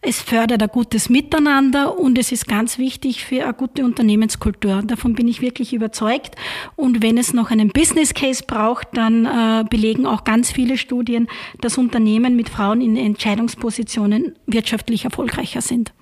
Es 0.00 0.22
fördert 0.22 0.62
ein 0.62 0.70
gutes 0.70 1.10
Miteinander 1.10 1.98
und 1.98 2.16
es 2.16 2.32
ist 2.32 2.48
ganz 2.48 2.78
wichtig 2.78 3.22
für 3.22 3.44
eine 3.44 3.52
gute 3.52 3.84
Unternehmenskultur. 3.84 4.80
Davon 4.82 5.12
bin 5.12 5.28
ich 5.28 5.42
wirklich 5.42 5.74
überzeugt. 5.74 6.36
Und 6.74 7.02
wenn 7.02 7.18
es 7.18 7.34
noch 7.34 7.50
einen 7.50 7.68
Business 7.68 8.14
Case 8.14 8.42
braucht, 8.46 8.88
dann 8.94 9.26
äh, 9.26 9.64
belegen 9.68 10.06
auch 10.06 10.24
ganz 10.24 10.50
viele 10.50 10.78
Studien, 10.78 11.28
dass 11.60 11.76
Unternehmen 11.76 12.34
mit 12.34 12.48
Frauen 12.48 12.80
in 12.80 12.96
Entscheidungspositionen 12.96 14.36
wirtschaftlich 14.46 15.04
erfolgreicher 15.04 15.60
sind. 15.60 15.92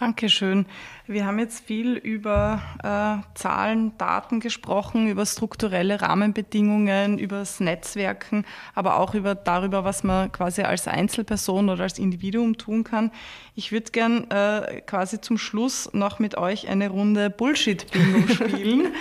Dankeschön. 0.00 0.64
Wir 1.10 1.26
haben 1.26 1.40
jetzt 1.40 1.66
viel 1.66 1.96
über 1.96 2.62
äh, 2.84 3.36
Zahlen, 3.36 3.98
Daten 3.98 4.38
gesprochen, 4.38 5.08
über 5.08 5.26
strukturelle 5.26 6.00
Rahmenbedingungen, 6.00 7.18
über 7.18 7.38
das 7.38 7.58
Netzwerken, 7.58 8.44
aber 8.76 9.00
auch 9.00 9.14
über 9.14 9.34
darüber, 9.34 9.82
was 9.82 10.04
man 10.04 10.30
quasi 10.30 10.62
als 10.62 10.86
Einzelperson 10.86 11.68
oder 11.68 11.82
als 11.82 11.98
Individuum 11.98 12.58
tun 12.58 12.84
kann. 12.84 13.10
Ich 13.56 13.72
würde 13.72 13.90
gern 13.90 14.30
äh, 14.30 14.82
quasi 14.86 15.20
zum 15.20 15.36
Schluss 15.36 15.90
noch 15.92 16.20
mit 16.20 16.38
euch 16.38 16.68
eine 16.68 16.88
Runde 16.88 17.28
Bullshit-Bingo 17.28 18.28
spielen 18.32 18.92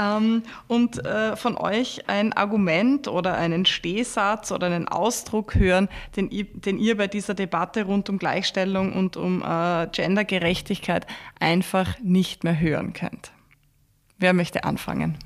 ähm, 0.00 0.44
und 0.68 1.04
äh, 1.04 1.34
von 1.34 1.56
euch 1.56 2.08
ein 2.08 2.32
Argument 2.32 3.08
oder 3.08 3.34
einen 3.34 3.66
Stehsatz 3.66 4.52
oder 4.52 4.68
einen 4.68 4.86
Ausdruck 4.86 5.56
hören, 5.56 5.88
den, 6.14 6.30
den 6.30 6.78
ihr 6.78 6.96
bei 6.96 7.08
dieser 7.08 7.34
Debatte 7.34 7.82
rund 7.82 8.08
um 8.08 8.18
Gleichstellung 8.18 8.92
und 8.92 9.16
um 9.16 9.42
äh, 9.42 9.88
Gendergerechtigkeit 9.88 11.08
ein 11.40 11.55
einfach 11.56 11.98
nicht 12.02 12.44
mehr 12.44 12.60
hören 12.60 12.92
könnt. 12.92 13.32
Wer 14.18 14.34
möchte 14.34 14.64
anfangen? 14.64 15.16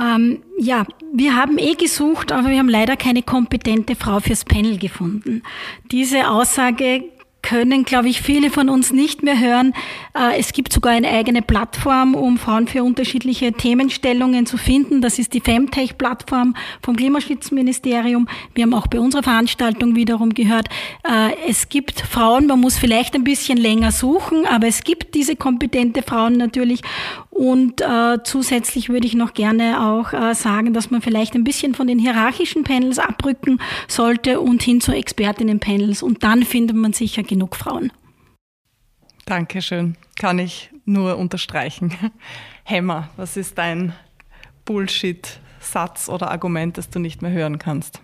Ähm, 0.00 0.42
ja, 0.58 0.86
wir 1.12 1.36
haben 1.36 1.58
eh 1.58 1.74
gesucht, 1.74 2.32
aber 2.32 2.48
wir 2.48 2.58
haben 2.58 2.68
leider 2.68 2.96
keine 2.96 3.22
kompetente 3.22 3.94
Frau 3.94 4.20
fürs 4.20 4.44
Panel 4.44 4.78
gefunden. 4.78 5.42
Diese 5.90 6.30
Aussage 6.30 7.04
können, 7.42 7.84
glaube 7.84 8.08
ich, 8.08 8.20
viele 8.20 8.50
von 8.50 8.68
uns 8.68 8.92
nicht 8.92 9.22
mehr 9.22 9.38
hören. 9.38 9.72
Äh, 10.14 10.38
es 10.38 10.52
gibt 10.52 10.72
sogar 10.72 10.92
eine 10.92 11.08
eigene 11.08 11.42
Plattform, 11.42 12.14
um 12.14 12.38
Frauen 12.38 12.66
für 12.68 12.82
unterschiedliche 12.82 13.52
Themenstellungen 13.52 14.46
zu 14.46 14.56
finden. 14.56 15.00
Das 15.00 15.18
ist 15.18 15.34
die 15.34 15.40
Femtech-Plattform 15.40 16.54
vom 16.82 16.96
Klimaschutzministerium. 16.96 18.28
Wir 18.54 18.64
haben 18.64 18.74
auch 18.74 18.86
bei 18.86 19.00
unserer 19.00 19.22
Veranstaltung 19.22 19.94
wiederum 19.96 20.34
gehört, 20.34 20.68
äh, 21.04 21.30
es 21.48 21.68
gibt 21.68 22.00
Frauen, 22.00 22.46
man 22.46 22.60
muss 22.60 22.76
vielleicht 22.76 23.14
ein 23.14 23.24
bisschen 23.24 23.58
länger 23.58 23.92
suchen, 23.92 24.46
aber 24.46 24.66
es 24.66 24.82
gibt 24.82 25.14
diese 25.14 25.36
kompetente 25.36 26.02
Frauen 26.02 26.36
natürlich. 26.36 26.82
Und 27.38 27.82
äh, 27.82 28.18
zusätzlich 28.24 28.88
würde 28.88 29.06
ich 29.06 29.14
noch 29.14 29.32
gerne 29.32 29.88
auch 29.88 30.12
äh, 30.12 30.34
sagen, 30.34 30.74
dass 30.74 30.90
man 30.90 31.00
vielleicht 31.02 31.36
ein 31.36 31.44
bisschen 31.44 31.72
von 31.72 31.86
den 31.86 32.00
hierarchischen 32.00 32.64
Panels 32.64 32.98
abrücken 32.98 33.60
sollte 33.86 34.40
und 34.40 34.60
hin 34.60 34.80
zu 34.80 34.90
Expertinnen-Panels. 34.90 36.02
Und 36.02 36.24
dann 36.24 36.42
findet 36.42 36.74
man 36.74 36.94
sicher 36.94 37.22
genug 37.22 37.54
Frauen. 37.54 37.92
Dankeschön. 39.24 39.96
Kann 40.18 40.40
ich 40.40 40.70
nur 40.84 41.16
unterstreichen. 41.16 41.94
Hämmer, 42.64 43.08
was 43.16 43.36
ist 43.36 43.56
dein 43.56 43.92
Bullshit-Satz 44.64 46.08
oder 46.08 46.32
Argument, 46.32 46.76
das 46.76 46.90
du 46.90 46.98
nicht 46.98 47.22
mehr 47.22 47.30
hören 47.30 47.60
kannst? 47.60 48.02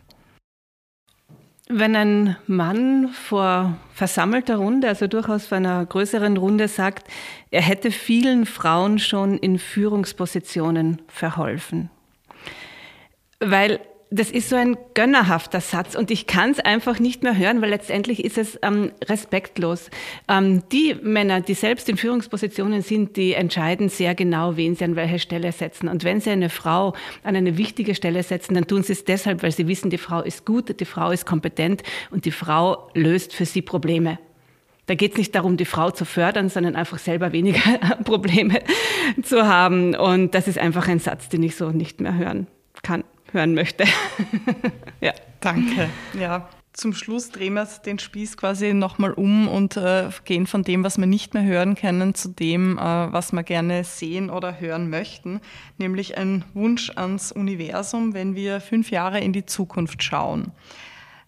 Wenn 1.68 1.96
ein 1.96 2.36
Mann 2.46 3.08
vor 3.08 3.78
versammelter 3.94 4.56
Runde, 4.56 4.88
also 4.88 5.06
durchaus 5.06 5.46
vor 5.46 5.56
einer 5.56 5.84
größeren 5.86 6.36
Runde 6.36 6.68
sagt, 6.68 7.08
er 7.50 7.62
hätte 7.62 7.90
vielen 7.90 8.44
Frauen 8.44 8.98
schon 8.98 9.38
in 9.38 9.58
Führungspositionen 9.58 11.00
verholfen. 11.08 11.90
Weil 13.40 13.80
das 14.14 14.30
ist 14.30 14.48
so 14.48 14.54
ein 14.54 14.76
gönnerhafter 14.94 15.60
Satz 15.60 15.96
und 15.96 16.08
ich 16.12 16.28
kann 16.28 16.52
es 16.52 16.60
einfach 16.60 17.00
nicht 17.00 17.24
mehr 17.24 17.36
hören, 17.36 17.60
weil 17.60 17.70
letztendlich 17.70 18.24
ist 18.24 18.38
es 18.38 18.56
ähm, 18.62 18.92
respektlos. 19.06 19.90
Ähm, 20.28 20.62
die 20.70 20.94
Männer, 21.02 21.40
die 21.40 21.54
selbst 21.54 21.88
in 21.88 21.96
Führungspositionen 21.96 22.82
sind, 22.82 23.16
die 23.16 23.32
entscheiden 23.32 23.88
sehr 23.88 24.14
genau, 24.14 24.56
wen 24.56 24.76
sie 24.76 24.84
an 24.84 24.94
welche 24.94 25.18
Stelle 25.18 25.50
setzen. 25.50 25.88
Und 25.88 26.04
wenn 26.04 26.20
sie 26.20 26.30
eine 26.30 26.48
Frau 26.48 26.94
an 27.24 27.34
eine 27.34 27.58
wichtige 27.58 27.96
Stelle 27.96 28.22
setzen, 28.22 28.54
dann 28.54 28.68
tun 28.68 28.84
sie 28.84 28.92
es 28.92 29.04
deshalb, 29.04 29.42
weil 29.42 29.50
sie 29.50 29.66
wissen, 29.66 29.90
die 29.90 29.98
Frau 29.98 30.22
ist 30.22 30.46
gut, 30.46 30.78
die 30.78 30.84
Frau 30.84 31.10
ist 31.10 31.26
kompetent 31.26 31.82
und 32.12 32.24
die 32.24 32.30
Frau 32.30 32.90
löst 32.94 33.34
für 33.34 33.46
sie 33.46 33.62
Probleme. 33.62 34.20
Da 34.86 34.94
geht 34.94 35.12
es 35.12 35.18
nicht 35.18 35.34
darum, 35.34 35.56
die 35.56 35.64
Frau 35.64 35.90
zu 35.90 36.04
fördern, 36.04 36.50
sondern 36.50 36.76
einfach 36.76 36.98
selber 36.98 37.32
weniger 37.32 37.58
Probleme 38.04 38.60
zu 39.24 39.44
haben. 39.44 39.96
Und 39.96 40.36
das 40.36 40.46
ist 40.46 40.58
einfach 40.58 40.86
ein 40.86 41.00
Satz, 41.00 41.28
den 41.28 41.42
ich 41.42 41.56
so 41.56 41.70
nicht 41.70 42.00
mehr 42.00 42.14
hören 42.14 42.46
kann 42.82 43.02
hören 43.34 43.54
möchte. 43.54 43.84
ja. 45.00 45.12
Danke. 45.40 45.90
Ja. 46.18 46.48
Zum 46.72 46.92
Schluss 46.92 47.30
drehen 47.30 47.54
wir 47.54 47.68
den 47.86 48.00
Spieß 48.00 48.36
quasi 48.36 48.74
nochmal 48.74 49.12
um 49.12 49.46
und 49.46 49.76
äh, 49.76 50.08
gehen 50.24 50.46
von 50.48 50.64
dem, 50.64 50.82
was 50.82 50.98
wir 50.98 51.06
nicht 51.06 51.32
mehr 51.32 51.44
hören 51.44 51.76
können, 51.76 52.16
zu 52.16 52.30
dem, 52.30 52.78
äh, 52.78 52.80
was 52.80 53.32
wir 53.32 53.44
gerne 53.44 53.84
sehen 53.84 54.28
oder 54.28 54.58
hören 54.58 54.90
möchten, 54.90 55.40
nämlich 55.78 56.18
ein 56.18 56.44
Wunsch 56.52 56.90
ans 56.96 57.30
Universum, 57.30 58.12
wenn 58.12 58.34
wir 58.34 58.60
fünf 58.60 58.90
Jahre 58.90 59.20
in 59.20 59.32
die 59.32 59.46
Zukunft 59.46 60.02
schauen. 60.02 60.50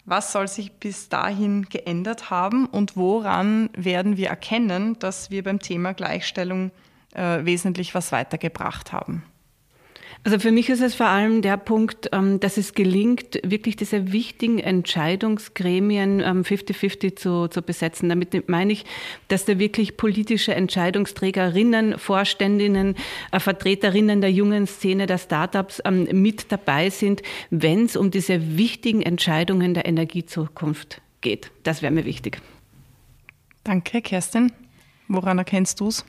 Was 0.03 0.33
soll 0.33 0.49
sich 0.49 0.73
bis 0.73 1.07
dahin 1.07 1.63
geändert 1.69 2.29
haben 2.29 2.65
und 2.65 2.97
woran 2.97 3.69
werden 3.73 4.17
wir 4.17 4.27
erkennen, 4.27 4.99
dass 4.99 5.31
wir 5.31 5.43
beim 5.43 5.59
Thema 5.59 5.93
Gleichstellung 5.93 6.71
äh, 7.13 7.45
wesentlich 7.45 7.95
was 7.95 8.11
weitergebracht 8.11 8.91
haben? 8.91 9.23
Also 10.23 10.39
für 10.39 10.51
mich 10.51 10.69
ist 10.69 10.81
es 10.81 10.95
vor 10.95 11.07
allem 11.07 11.41
der 11.41 11.57
Punkt, 11.57 12.09
ähm, 12.11 12.39
dass 12.39 12.57
es 12.57 12.73
gelingt, 12.73 13.39
wirklich 13.43 13.75
diese 13.75 14.11
wichtigen 14.11 14.59
Entscheidungsgremien 14.59 16.21
50-50 16.21 17.03
ähm, 17.03 17.17
zu, 17.17 17.47
zu 17.47 17.61
besetzen. 17.61 18.09
Damit 18.09 18.49
meine 18.49 18.73
ich, 18.73 18.85
dass 19.27 19.45
da 19.45 19.57
wirklich 19.59 19.95
politische 19.95 20.53
Entscheidungsträgerinnen, 20.53 21.97
Vorständinnen, 21.97 22.95
äh, 23.31 23.39
Vertreterinnen 23.39 24.21
der 24.21 24.31
jungen 24.31 24.67
Szene, 24.67 25.05
der 25.05 25.17
Startups 25.17 25.81
ähm, 25.85 26.07
mit 26.11 26.51
dabei 26.51 26.89
sind, 26.89 27.21
wenn 27.49 27.85
es 27.85 27.95
um 27.95 28.11
diese 28.11 28.57
wichtigen 28.57 29.01
Entscheidungen 29.01 29.73
der 29.73 29.85
Energiezukunft 29.85 31.01
geht. 31.21 31.51
Das 31.63 31.81
wäre 31.81 31.93
mir 31.93 32.05
wichtig. 32.05 32.41
Danke, 33.63 34.01
Kerstin. 34.01 34.51
Woran 35.07 35.37
erkennst 35.37 35.79
du 35.79 35.87
es? 35.87 36.05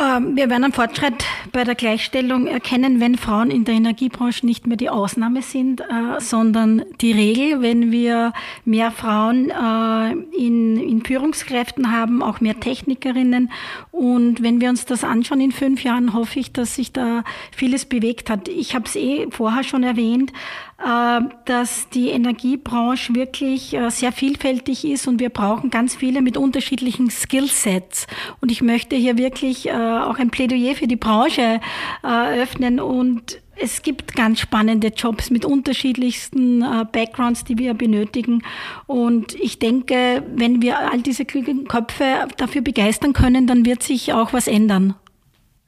Ähm, 0.00 0.36
wir 0.36 0.48
werden 0.48 0.64
einen 0.64 0.72
Fortschritt 0.72 1.24
bei 1.52 1.64
der 1.64 1.74
Gleichstellung 1.74 2.46
erkennen, 2.46 3.00
wenn 3.00 3.16
Frauen 3.16 3.50
in 3.50 3.64
der 3.64 3.74
Energiebranche 3.74 4.46
nicht 4.46 4.66
mehr 4.66 4.76
die 4.76 4.88
Ausnahme 4.88 5.42
sind, 5.42 5.80
äh, 5.80 6.20
sondern 6.20 6.84
die 7.00 7.12
Regel, 7.12 7.60
wenn 7.60 7.92
wir 7.92 8.32
mehr 8.64 8.92
Frauen 8.92 9.50
äh, 9.50 10.12
in, 10.36 11.02
Führungskräften 11.04 11.92
haben, 11.92 12.22
auch 12.22 12.40
mehr 12.40 12.60
Technikerinnen. 12.60 13.50
Und 13.90 14.42
wenn 14.42 14.60
wir 14.60 14.68
uns 14.68 14.84
das 14.86 15.02
anschauen 15.02 15.40
in 15.40 15.50
fünf 15.50 15.82
Jahren, 15.82 16.14
hoffe 16.14 16.38
ich, 16.38 16.52
dass 16.52 16.76
sich 16.76 16.92
da 16.92 17.24
vieles 17.50 17.84
bewegt 17.84 18.30
hat. 18.30 18.48
Ich 18.48 18.74
habe 18.74 18.84
es 18.84 18.96
eh 18.96 19.26
vorher 19.30 19.64
schon 19.64 19.82
erwähnt, 19.82 20.32
äh, 20.78 21.20
dass 21.46 21.88
die 21.88 22.10
Energiebranche 22.10 23.14
wirklich 23.14 23.76
sehr 23.88 24.12
vielfältig 24.12 24.84
ist 24.84 25.08
und 25.08 25.20
wir 25.20 25.30
brauchen 25.30 25.70
ganz 25.70 25.96
viele 25.96 26.22
mit 26.22 26.36
unterschiedlichen 26.36 27.10
Skillsets. 27.10 28.06
Und 28.40 28.52
ich 28.52 28.62
möchte 28.62 28.94
hier 28.94 29.18
wirklich 29.18 29.68
auch 29.90 30.18
ein 30.18 30.30
Plädoyer 30.30 30.74
für 30.74 30.86
die 30.86 30.96
Branche 30.96 31.60
äh, 32.02 32.80
und 32.80 33.40
es 33.62 33.82
gibt 33.82 34.16
ganz 34.16 34.40
spannende 34.40 34.88
Jobs 34.88 35.30
mit 35.30 35.44
unterschiedlichsten 35.44 36.62
äh, 36.62 36.86
Backgrounds, 36.90 37.44
die 37.44 37.58
wir 37.58 37.74
benötigen. 37.74 38.42
Und 38.86 39.34
ich 39.34 39.58
denke, 39.58 40.22
wenn 40.34 40.62
wir 40.62 40.78
all 40.78 41.02
diese 41.02 41.26
klugen 41.26 41.68
Köpfe 41.68 42.26
dafür 42.38 42.62
begeistern 42.62 43.12
können, 43.12 43.46
dann 43.46 43.66
wird 43.66 43.82
sich 43.82 44.12
auch 44.12 44.32
was 44.32 44.48
ändern. 44.48 44.94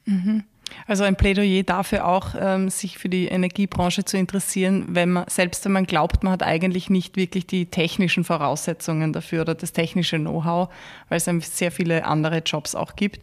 Mhm. 0.06 0.44
Also 0.86 1.04
ein 1.04 1.16
Plädoyer 1.16 1.62
dafür 1.62 2.06
auch, 2.06 2.34
ähm, 2.38 2.70
sich 2.70 2.98
für 2.98 3.10
die 3.10 3.26
Energiebranche 3.26 4.04
zu 4.04 4.16
interessieren, 4.16 4.86
wenn 4.88 5.12
man, 5.12 5.24
selbst 5.28 5.64
wenn 5.64 5.72
man 5.72 5.84
glaubt, 5.84 6.24
man 6.24 6.32
hat 6.32 6.42
eigentlich 6.42 6.88
nicht 6.88 7.16
wirklich 7.16 7.46
die 7.46 7.66
technischen 7.66 8.24
Voraussetzungen 8.24 9.12
dafür 9.12 9.42
oder 9.42 9.54
das 9.54 9.72
technische 9.72 10.18
Know-how, 10.18 10.70
weil 11.08 11.18
es 11.18 11.26
sehr 11.56 11.72
viele 11.72 12.04
andere 12.06 12.38
Jobs 12.38 12.74
auch 12.74 12.96
gibt. 12.96 13.20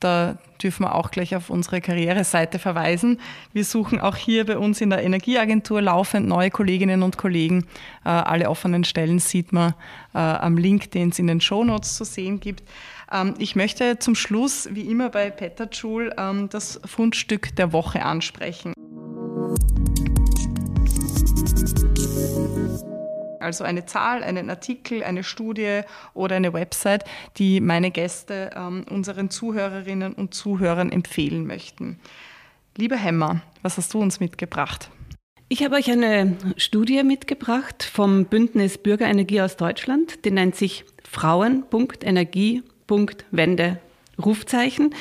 Da 0.00 0.38
dürfen 0.62 0.84
wir 0.84 0.94
auch 0.94 1.10
gleich 1.10 1.34
auf 1.34 1.50
unsere 1.50 1.80
Karriereseite 1.80 2.58
verweisen. 2.58 3.20
Wir 3.52 3.64
suchen 3.64 4.00
auch 4.00 4.16
hier 4.16 4.46
bei 4.46 4.58
uns 4.58 4.80
in 4.80 4.90
der 4.90 5.02
Energieagentur 5.02 5.82
laufend 5.82 6.28
neue 6.28 6.50
Kolleginnen 6.50 7.02
und 7.02 7.16
Kollegen. 7.16 7.66
Äh, 8.04 8.10
alle 8.10 8.48
offenen 8.48 8.84
Stellen 8.84 9.18
sieht 9.18 9.52
man 9.52 9.74
äh, 10.14 10.18
am 10.18 10.56
Link, 10.56 10.90
den 10.92 11.10
es 11.10 11.18
in 11.18 11.26
den 11.26 11.40
Shownotes 11.40 11.96
zu 11.96 12.04
sehen 12.04 12.38
gibt. 12.40 12.62
Ähm, 13.12 13.34
ich 13.38 13.56
möchte 13.56 13.98
zum 13.98 14.14
Schluss, 14.14 14.68
wie 14.72 14.82
immer 14.82 15.08
bei 15.08 15.30
Petterschul, 15.30 16.12
ähm, 16.16 16.48
das 16.48 16.80
Fundstück 16.84 17.56
der 17.56 17.72
Woche 17.72 18.04
ansprechen. 18.04 18.74
Also 23.40 23.64
eine 23.64 23.86
Zahl, 23.86 24.22
einen 24.22 24.50
Artikel, 24.50 25.02
eine 25.02 25.24
Studie 25.24 25.80
oder 26.14 26.36
eine 26.36 26.52
Website, 26.52 27.04
die 27.36 27.60
meine 27.60 27.90
Gäste 27.90 28.50
ähm, 28.54 28.84
unseren 28.90 29.30
Zuhörerinnen 29.30 30.12
und 30.12 30.34
Zuhörern 30.34 30.92
empfehlen 30.92 31.46
möchten. 31.46 31.98
Lieber 32.76 32.96
Hemmer, 32.96 33.40
was 33.62 33.76
hast 33.76 33.92
du 33.94 34.00
uns 34.00 34.20
mitgebracht? 34.20 34.90
Ich 35.48 35.64
habe 35.64 35.76
euch 35.76 35.90
eine 35.90 36.36
Studie 36.58 37.02
mitgebracht 37.02 37.82
vom 37.82 38.26
Bündnis 38.26 38.76
Bürgerenergie 38.76 39.40
aus 39.40 39.56
Deutschland. 39.56 40.26
Die 40.26 40.30
nennt 40.30 40.54
sich 40.54 40.84
Frauen.energie.wende 41.10 43.80
Rufzeichen. 44.22 44.94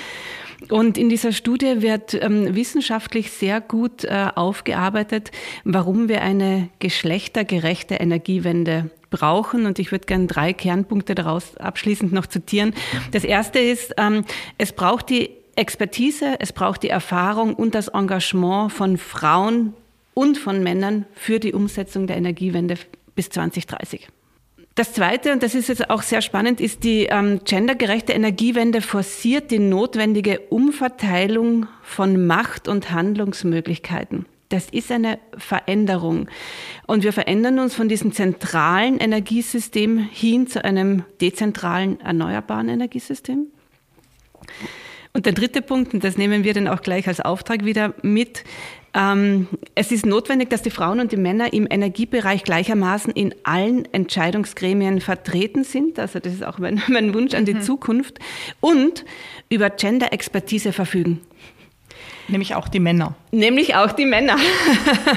Und 0.70 0.98
in 0.98 1.10
dieser 1.10 1.32
Studie 1.32 1.82
wird 1.82 2.14
ähm, 2.14 2.56
wissenschaftlich 2.56 3.32
sehr 3.32 3.62
gut 3.62 4.04
äh, 4.04 4.28
aufgearbeitet, 4.36 5.32
warum 5.64 6.10
wir 6.10 6.22
eine 6.22 6.70
geschlechtergerechte 6.80 7.96
Energiewende 7.96 8.90
brauchen. 9.10 9.66
Und 9.66 9.80
ich 9.80 9.92
würde 9.92 10.06
gerne 10.06 10.28
drei 10.28 10.54
Kernpunkte 10.54 11.16
daraus 11.16 11.56
abschließend 11.58 12.12
noch 12.12 12.28
zitieren. 12.28 12.74
Das 13.12 13.24
erste 13.24 13.60
ist, 13.60 13.94
ähm, 13.98 14.26
es 14.58 14.74
braucht 14.74 15.10
die 15.10 15.30
Expertise, 15.56 16.36
es 16.40 16.54
braucht 16.54 16.84
die 16.84 16.90
Erfahrung 16.90 17.56
und 17.56 17.74
das 17.74 17.88
Engagement 17.88 18.72
von 18.72 18.98
Frauen 18.98 19.74
und 20.14 20.38
von 20.38 20.64
Männern 20.64 21.06
für 21.14 21.40
die 21.40 21.54
Umsetzung 21.54 22.08
der 22.08 22.18
Energiewende 22.18 22.76
bis 23.16 23.30
2030. 23.30 24.08
Das 24.78 24.94
Zweite, 24.94 25.34
und 25.34 25.42
das 25.42 25.56
ist 25.56 25.70
jetzt 25.70 25.90
auch 25.90 26.04
sehr 26.04 26.22
spannend, 26.22 26.62
ist 26.62 26.84
die 26.84 27.08
ähm, 27.10 27.40
gendergerechte 27.44 28.14
Energiewende 28.14 28.82
forciert 28.82 29.50
die 29.50 29.58
notwendige 29.58 30.40
Umverteilung 30.52 31.66
von 31.82 32.28
Macht 32.28 32.68
und 32.68 32.92
Handlungsmöglichkeiten. 32.92 34.28
Das 34.50 34.70
ist 34.70 34.92
eine 34.92 35.18
Veränderung. 35.36 36.30
Und 36.86 37.02
wir 37.04 37.12
verändern 37.12 37.58
uns 37.58 37.74
von 37.74 37.90
diesem 37.90 38.12
zentralen 38.12 39.00
Energiesystem 39.00 39.98
hin 39.98 40.46
zu 40.46 40.64
einem 40.64 41.04
dezentralen, 41.22 42.00
erneuerbaren 42.00 42.70
Energiesystem. 42.70 43.48
Und 45.12 45.26
der 45.26 45.34
dritte 45.34 45.64
Punkt, 45.64 45.96
und 45.96 46.04
das 46.04 46.20
nehmen 46.20 46.44
wir 46.44 46.54
dann 46.54 46.68
auch 46.68 46.84
gleich 46.84 47.08
als 47.08 47.20
Auftrag 47.20 47.66
wieder 47.66 47.96
mit, 48.04 48.44
ähm, 48.98 49.48
es 49.76 49.92
ist 49.92 50.08
notwendig, 50.08 50.50
dass 50.50 50.64
die 50.64 50.72
Frauen 50.72 51.00
und 51.00 51.12
die 51.12 51.18
Männer 51.18 51.54
im 51.54 51.68
Energiebereich 51.70 52.44
gleichermaßen 52.44 53.14
in 53.14 53.36
allen 53.44 53.86
Entscheidungsgremien 53.94 55.02
vertreten 55.02 55.64
sind. 55.64 56.00
Also 56.00 56.20
das 56.20 56.34
ist 56.34 56.44
auch 56.44 56.58
mein, 56.58 56.82
mein 56.88 57.14
Wunsch 57.14 57.36
an 57.36 57.46
die 57.46 57.54
mhm. 57.54 57.62
Zukunft. 57.62 58.18
Und 58.60 59.06
über 59.50 59.70
Gender-Expertise 59.70 60.74
verfügen. 60.74 61.22
Nämlich 62.28 62.56
auch 62.56 62.68
die 62.68 62.80
Männer. 62.80 63.16
Nämlich 63.38 63.76
auch 63.76 63.92
die 63.92 64.08
Männer. 64.08 64.36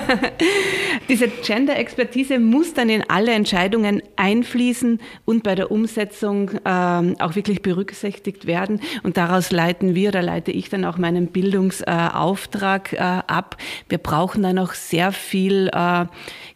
Diese 1.08 1.26
Gender-Expertise 1.26 2.38
muss 2.38 2.74
dann 2.74 2.90
in 2.90 3.02
alle 3.08 3.32
Entscheidungen 3.32 4.02
einfließen 4.16 5.00
und 5.24 5.42
bei 5.42 5.54
der 5.54 5.70
Umsetzung 5.70 6.50
ähm, 6.66 7.16
auch 7.18 7.34
wirklich 7.34 7.62
berücksichtigt 7.62 8.46
werden. 8.46 8.82
Und 9.04 9.16
daraus 9.16 9.52
leiten 9.52 9.94
wir, 9.94 10.12
da 10.12 10.20
leite 10.20 10.50
ich 10.50 10.68
dann 10.68 10.84
auch 10.84 10.98
meinen 10.98 11.28
Bildungsauftrag 11.28 12.92
äh, 12.92 12.98
ab. 12.98 13.56
Wir 13.88 13.96
brauchen 13.96 14.42
dann 14.42 14.58
auch 14.58 14.74
sehr 14.74 15.12
viel, 15.12 15.68
äh, 15.68 16.04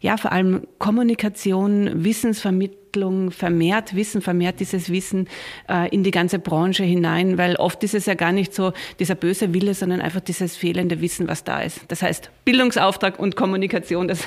ja, 0.01 0.17
vor 0.17 0.31
allem 0.31 0.67
Kommunikation, 0.77 2.03
Wissensvermittlung 2.03 2.85
vermehrt 3.31 3.95
Wissen, 3.95 4.21
vermehrt 4.21 4.59
dieses 4.59 4.89
Wissen 4.89 5.27
äh, 5.67 5.89
in 5.89 6.03
die 6.03 6.11
ganze 6.11 6.39
Branche 6.39 6.83
hinein, 6.83 7.37
weil 7.37 7.55
oft 7.55 7.83
ist 7.83 7.93
es 7.93 8.05
ja 8.05 8.13
gar 8.13 8.31
nicht 8.31 8.53
so 8.53 8.71
dieser 8.99 9.15
böse 9.15 9.53
Wille, 9.53 9.73
sondern 9.73 10.01
einfach 10.01 10.21
dieses 10.21 10.55
fehlende 10.55 11.01
Wissen, 11.01 11.27
was 11.27 11.43
da 11.43 11.54
ist. 11.63 11.81
Das 11.89 12.01
heißt, 12.01 12.29
Bildungsauftrag 12.45 13.19
und 13.19 13.35
Kommunikation, 13.35 14.07
das, 14.07 14.23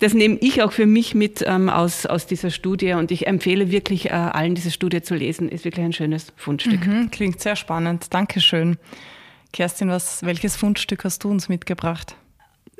das 0.00 0.14
nehme 0.14 0.38
ich 0.40 0.62
auch 0.62 0.72
für 0.72 0.86
mich 0.86 1.14
mit 1.14 1.44
ähm, 1.46 1.68
aus, 1.68 2.06
aus 2.06 2.26
dieser 2.26 2.50
Studie 2.50 2.92
und 2.92 3.10
ich 3.10 3.26
empfehle 3.26 3.70
wirklich 3.70 4.06
äh, 4.06 4.12
allen, 4.12 4.54
diese 4.54 4.70
Studie 4.70 5.02
zu 5.02 5.14
lesen. 5.14 5.48
Ist 5.48 5.64
wirklich 5.64 5.84
ein 5.84 5.92
schönes 5.92 6.32
Fundstück. 6.36 6.86
Mhm, 6.86 7.10
klingt 7.10 7.40
sehr 7.40 7.56
spannend. 7.56 8.06
Dankeschön. 8.14 8.78
Kerstin, 9.52 9.88
was, 9.88 10.24
welches 10.24 10.56
Fundstück 10.56 11.04
hast 11.04 11.24
du 11.24 11.30
uns 11.30 11.48
mitgebracht? 11.48 12.16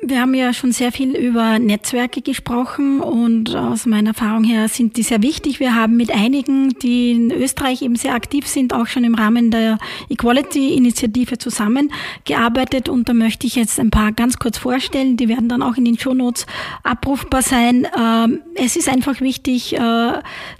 Wir 0.05 0.19
haben 0.19 0.33
ja 0.33 0.51
schon 0.53 0.73
sehr 0.73 0.91
viel 0.91 1.15
über 1.15 1.59
Netzwerke 1.59 2.21
gesprochen 2.21 2.99
und 2.99 3.55
aus 3.55 3.85
meiner 3.85 4.09
Erfahrung 4.09 4.43
her 4.43 4.67
sind 4.67 4.97
die 4.97 5.03
sehr 5.03 5.21
wichtig. 5.21 5.61
Wir 5.61 5.75
haben 5.75 5.95
mit 5.95 6.11
einigen, 6.11 6.77
die 6.79 7.11
in 7.11 7.31
Österreich 7.31 7.81
eben 7.81 7.95
sehr 7.95 8.13
aktiv 8.13 8.45
sind, 8.45 8.73
auch 8.73 8.87
schon 8.87 9.05
im 9.05 9.15
Rahmen 9.15 9.49
der 9.49 9.77
Equality-Initiative 10.09 11.37
zusammengearbeitet 11.37 12.89
und 12.89 13.07
da 13.07 13.13
möchte 13.13 13.47
ich 13.47 13.55
jetzt 13.55 13.79
ein 13.79 13.91
paar 13.91 14.11
ganz 14.11 14.39
kurz 14.39 14.57
vorstellen. 14.57 15.15
Die 15.15 15.29
werden 15.29 15.47
dann 15.47 15.61
auch 15.61 15.77
in 15.77 15.85
den 15.85 15.97
Shownotes 15.97 16.47
abrufbar 16.83 17.41
sein. 17.41 17.87
Ähm, 17.97 18.41
es 18.55 18.75
ist 18.75 18.89
einfach 18.89 19.21
wichtig, 19.21 19.73
äh, 19.77 20.13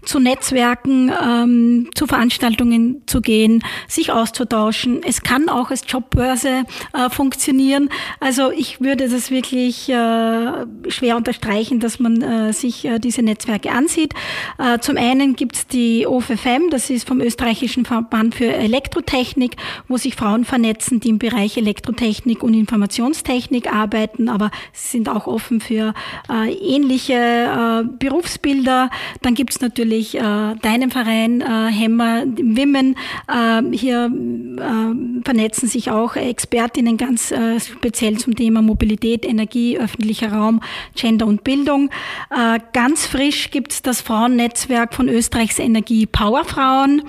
zu 0.03 0.19
Netzwerken, 0.19 1.11
ähm, 1.21 1.89
zu 1.95 2.07
Veranstaltungen 2.07 3.01
zu 3.07 3.19
gehen, 3.19 3.61
sich 3.89 4.09
auszutauschen. 4.09 5.01
Es 5.03 5.21
kann 5.21 5.49
auch 5.49 5.69
als 5.69 5.83
Jobbörse 5.85 6.63
äh, 6.93 7.09
funktionieren. 7.09 7.89
Also 8.21 8.49
ich 8.49 8.79
würde 8.79 9.09
das 9.09 9.32
wirklich 9.33 9.89
äh, 9.89 10.65
schwer 10.89 11.17
unterstreichen, 11.17 11.81
dass 11.81 11.99
man 11.99 12.21
äh, 12.21 12.53
sich 12.53 12.85
äh, 12.85 12.99
diese 12.99 13.21
Netzwerke 13.21 13.71
ansieht. 13.71 14.13
Zum 14.81 14.97
einen 14.97 15.35
gibt 15.35 15.55
es 15.55 15.67
die 15.67 16.05
OFFM, 16.05 16.69
das 16.69 16.89
ist 16.89 17.07
vom 17.07 17.19
österreichischen 17.19 17.85
Verband 17.85 18.35
für 18.35 18.53
Elektrotechnik, 18.53 19.55
wo 19.87 19.97
sich 19.97 20.15
Frauen 20.15 20.45
vernetzen, 20.45 20.99
die 20.99 21.09
im 21.09 21.17
Bereich 21.17 21.57
Elektrotechnik 21.57 22.43
und 22.43 22.53
Informationstechnik 22.53 23.73
arbeiten, 23.73 24.29
aber 24.29 24.51
sind 24.71 25.09
auch 25.09 25.25
offen 25.25 25.59
für 25.59 25.93
äh, 26.29 26.53
ähnliche 26.53 27.13
äh, 27.13 27.83
Berufsbilder. 27.97 28.91
Dann 29.21 29.33
gibt 29.33 29.53
es 29.53 29.61
natürlich 29.61 30.11
deinen 30.13 30.91
Verein, 30.91 31.41
Hemmer, 31.69 32.23
Women. 32.25 32.95
Hier 33.71 34.11
vernetzen 35.23 35.67
sich 35.67 35.89
auch 35.89 36.15
Expertinnen 36.15 36.97
ganz 36.97 37.33
speziell 37.65 38.17
zum 38.17 38.35
Thema 38.35 38.61
Mobilität 38.61 39.22
Mobilität, 39.23 39.29
Energie, 39.29 39.77
öffentlicher 39.77 40.31
Raum, 40.31 40.61
Gender 40.95 41.25
und 41.25 41.43
Bildung. 41.43 41.89
Äh, 42.29 42.59
ganz 42.73 43.05
frisch 43.05 43.51
gibt 43.51 43.71
es 43.71 43.81
das 43.81 44.01
Frauennetzwerk 44.01 44.93
von 44.93 45.09
Österreichs 45.09 45.59
Energie 45.59 46.05
Powerfrauen. 46.05 47.03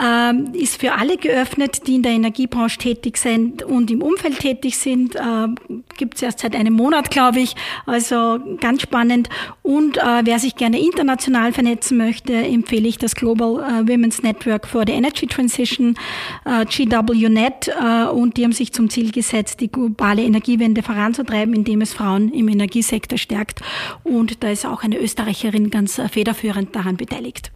Ähm, 0.00 0.52
ist 0.54 0.80
für 0.80 0.92
alle 0.92 1.16
geöffnet, 1.16 1.86
die 1.86 1.96
in 1.96 2.02
der 2.02 2.12
Energiebranche 2.12 2.78
tätig 2.78 3.16
sind 3.16 3.62
und 3.62 3.90
im 3.90 4.02
Umfeld 4.02 4.40
tätig 4.40 4.78
sind. 4.78 5.16
Äh, 5.16 5.48
gibt 5.96 6.16
es 6.16 6.22
erst 6.22 6.40
seit 6.40 6.54
einem 6.54 6.74
Monat, 6.74 7.10
glaube 7.10 7.40
ich. 7.40 7.54
Also 7.86 8.38
ganz 8.60 8.82
spannend. 8.82 9.28
Und 9.62 9.98
äh, 9.98 10.22
wer 10.24 10.38
sich 10.38 10.56
gerne 10.56 10.80
international 10.80 11.52
vernetzen 11.52 11.96
möchte, 11.96 12.32
empfehle 12.34 12.88
ich 12.88 12.98
das 12.98 13.14
Global 13.14 13.86
Women's 13.86 14.22
Network 14.22 14.66
for 14.66 14.84
the 14.86 14.92
Energy 14.92 15.26
Transition, 15.26 15.96
GWNet. 16.44 17.70
und 18.12 18.36
die 18.36 18.44
haben 18.44 18.52
sich 18.52 18.72
zum 18.72 18.90
Ziel 18.90 19.12
gesetzt, 19.12 19.60
die 19.60 19.70
globale 19.70 20.22
Energiewende 20.22 20.82
voranzutreiben 20.82 21.51
indem 21.54 21.80
es 21.80 21.94
Frauen 21.94 22.32
im 22.32 22.48
Energiesektor 22.48 23.18
stärkt. 23.18 23.60
Und 24.04 24.42
da 24.42 24.50
ist 24.50 24.66
auch 24.66 24.82
eine 24.82 24.98
Österreicherin 24.98 25.70
ganz 25.70 25.98
äh, 25.98 26.08
federführend 26.08 26.74
daran 26.74 26.96
beteiligt. 26.96 27.52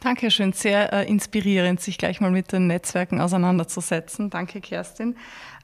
Dankeschön, 0.00 0.52
sehr 0.52 0.92
äh, 0.92 1.08
inspirierend, 1.08 1.80
sich 1.80 1.98
gleich 1.98 2.20
mal 2.20 2.30
mit 2.30 2.52
den 2.52 2.66
Netzwerken 2.66 3.20
auseinanderzusetzen. 3.20 4.30
Danke, 4.30 4.60
Kerstin. 4.60 5.16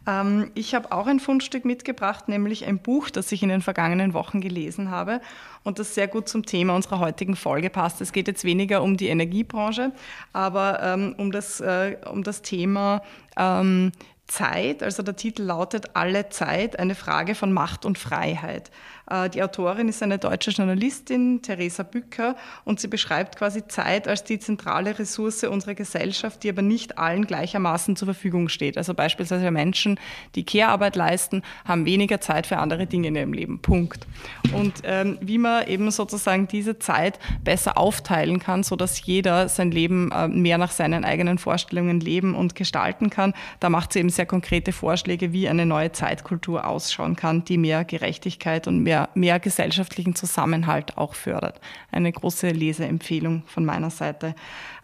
Ähm, 0.06 0.50
ich 0.54 0.74
habe 0.74 0.90
auch 0.90 1.06
ein 1.06 1.20
Fundstück 1.20 1.64
mitgebracht, 1.64 2.28
nämlich 2.28 2.64
ein 2.66 2.78
Buch, 2.78 3.10
das 3.10 3.30
ich 3.30 3.42
in 3.42 3.50
den 3.50 3.62
vergangenen 3.62 4.14
Wochen 4.14 4.40
gelesen 4.40 4.90
habe 4.90 5.20
und 5.62 5.78
das 5.78 5.94
sehr 5.94 6.08
gut 6.08 6.28
zum 6.28 6.44
Thema 6.44 6.74
unserer 6.74 6.98
heutigen 6.98 7.36
Folge 7.36 7.70
passt. 7.70 8.00
Es 8.00 8.12
geht 8.12 8.26
jetzt 8.26 8.44
weniger 8.44 8.82
um 8.82 8.96
die 8.96 9.08
Energiebranche, 9.08 9.92
aber 10.32 10.82
ähm, 10.82 11.14
um, 11.18 11.30
das, 11.30 11.60
äh, 11.60 11.96
um 12.10 12.22
das 12.24 12.42
Thema 12.42 13.02
ähm, 13.36 13.92
Zeit, 14.32 14.82
also 14.82 15.02
der 15.02 15.14
Titel 15.14 15.42
lautet 15.42 15.94
Alle 15.94 16.30
Zeit, 16.30 16.78
eine 16.78 16.94
Frage 16.94 17.34
von 17.34 17.52
Macht 17.52 17.84
und 17.84 17.98
Freiheit. 17.98 18.70
Äh, 19.12 19.28
die 19.28 19.42
Autorin 19.42 19.88
ist 19.88 20.02
eine 20.02 20.18
deutsche 20.18 20.50
Journalistin, 20.50 21.42
Theresa 21.42 21.82
Bücker, 21.82 22.36
und 22.64 22.80
sie 22.80 22.88
beschreibt 22.88 23.36
quasi 23.36 23.66
Zeit 23.68 24.08
als 24.08 24.24
die 24.24 24.38
zentrale 24.38 24.98
Ressource 24.98 25.44
unserer 25.44 25.74
Gesellschaft, 25.74 26.42
die 26.42 26.48
aber 26.48 26.62
nicht 26.62 26.98
allen 26.98 27.26
gleichermaßen 27.26 27.96
zur 27.96 28.06
Verfügung 28.06 28.48
steht. 28.48 28.78
Also 28.78 28.94
beispielsweise 28.94 29.50
Menschen, 29.50 30.00
die 30.34 30.44
Care-Arbeit 30.44 30.96
leisten, 30.96 31.42
haben 31.66 31.84
weniger 31.84 32.20
Zeit 32.20 32.46
für 32.46 32.56
andere 32.56 32.86
Dinge 32.86 33.08
in 33.08 33.16
ihrem 33.16 33.32
Leben. 33.34 33.58
Punkt. 33.60 34.06
Und 34.52 34.80
ähm, 34.84 35.18
wie 35.20 35.38
man 35.38 35.66
eben 35.66 35.90
sozusagen 35.90 36.48
diese 36.48 36.78
Zeit 36.78 37.18
besser 37.44 37.76
aufteilen 37.76 38.38
kann, 38.38 38.62
sodass 38.62 39.04
jeder 39.04 39.48
sein 39.48 39.70
Leben 39.70 40.10
äh, 40.10 40.28
mehr 40.28 40.56
nach 40.56 40.70
seinen 40.70 41.04
eigenen 41.04 41.36
Vorstellungen 41.36 42.00
leben 42.00 42.34
und 42.34 42.54
gestalten 42.54 43.10
kann, 43.10 43.34
da 43.60 43.68
macht 43.68 43.92
sie 43.92 43.98
eben 43.98 44.08
sehr 44.08 44.22
sehr 44.22 44.26
konkrete 44.28 44.70
Vorschläge, 44.70 45.32
wie 45.32 45.48
eine 45.48 45.66
neue 45.66 45.90
Zeitkultur 45.90 46.64
ausschauen 46.64 47.16
kann, 47.16 47.44
die 47.44 47.58
mehr 47.58 47.84
Gerechtigkeit 47.84 48.68
und 48.68 48.78
mehr, 48.78 49.01
mehr 49.14 49.40
gesellschaftlichen 49.40 50.14
Zusammenhalt 50.14 50.98
auch 50.98 51.14
fördert. 51.14 51.60
Eine 51.90 52.12
große 52.12 52.50
Leseempfehlung 52.50 53.42
von 53.46 53.64
meiner 53.64 53.90
Seite. 53.90 54.34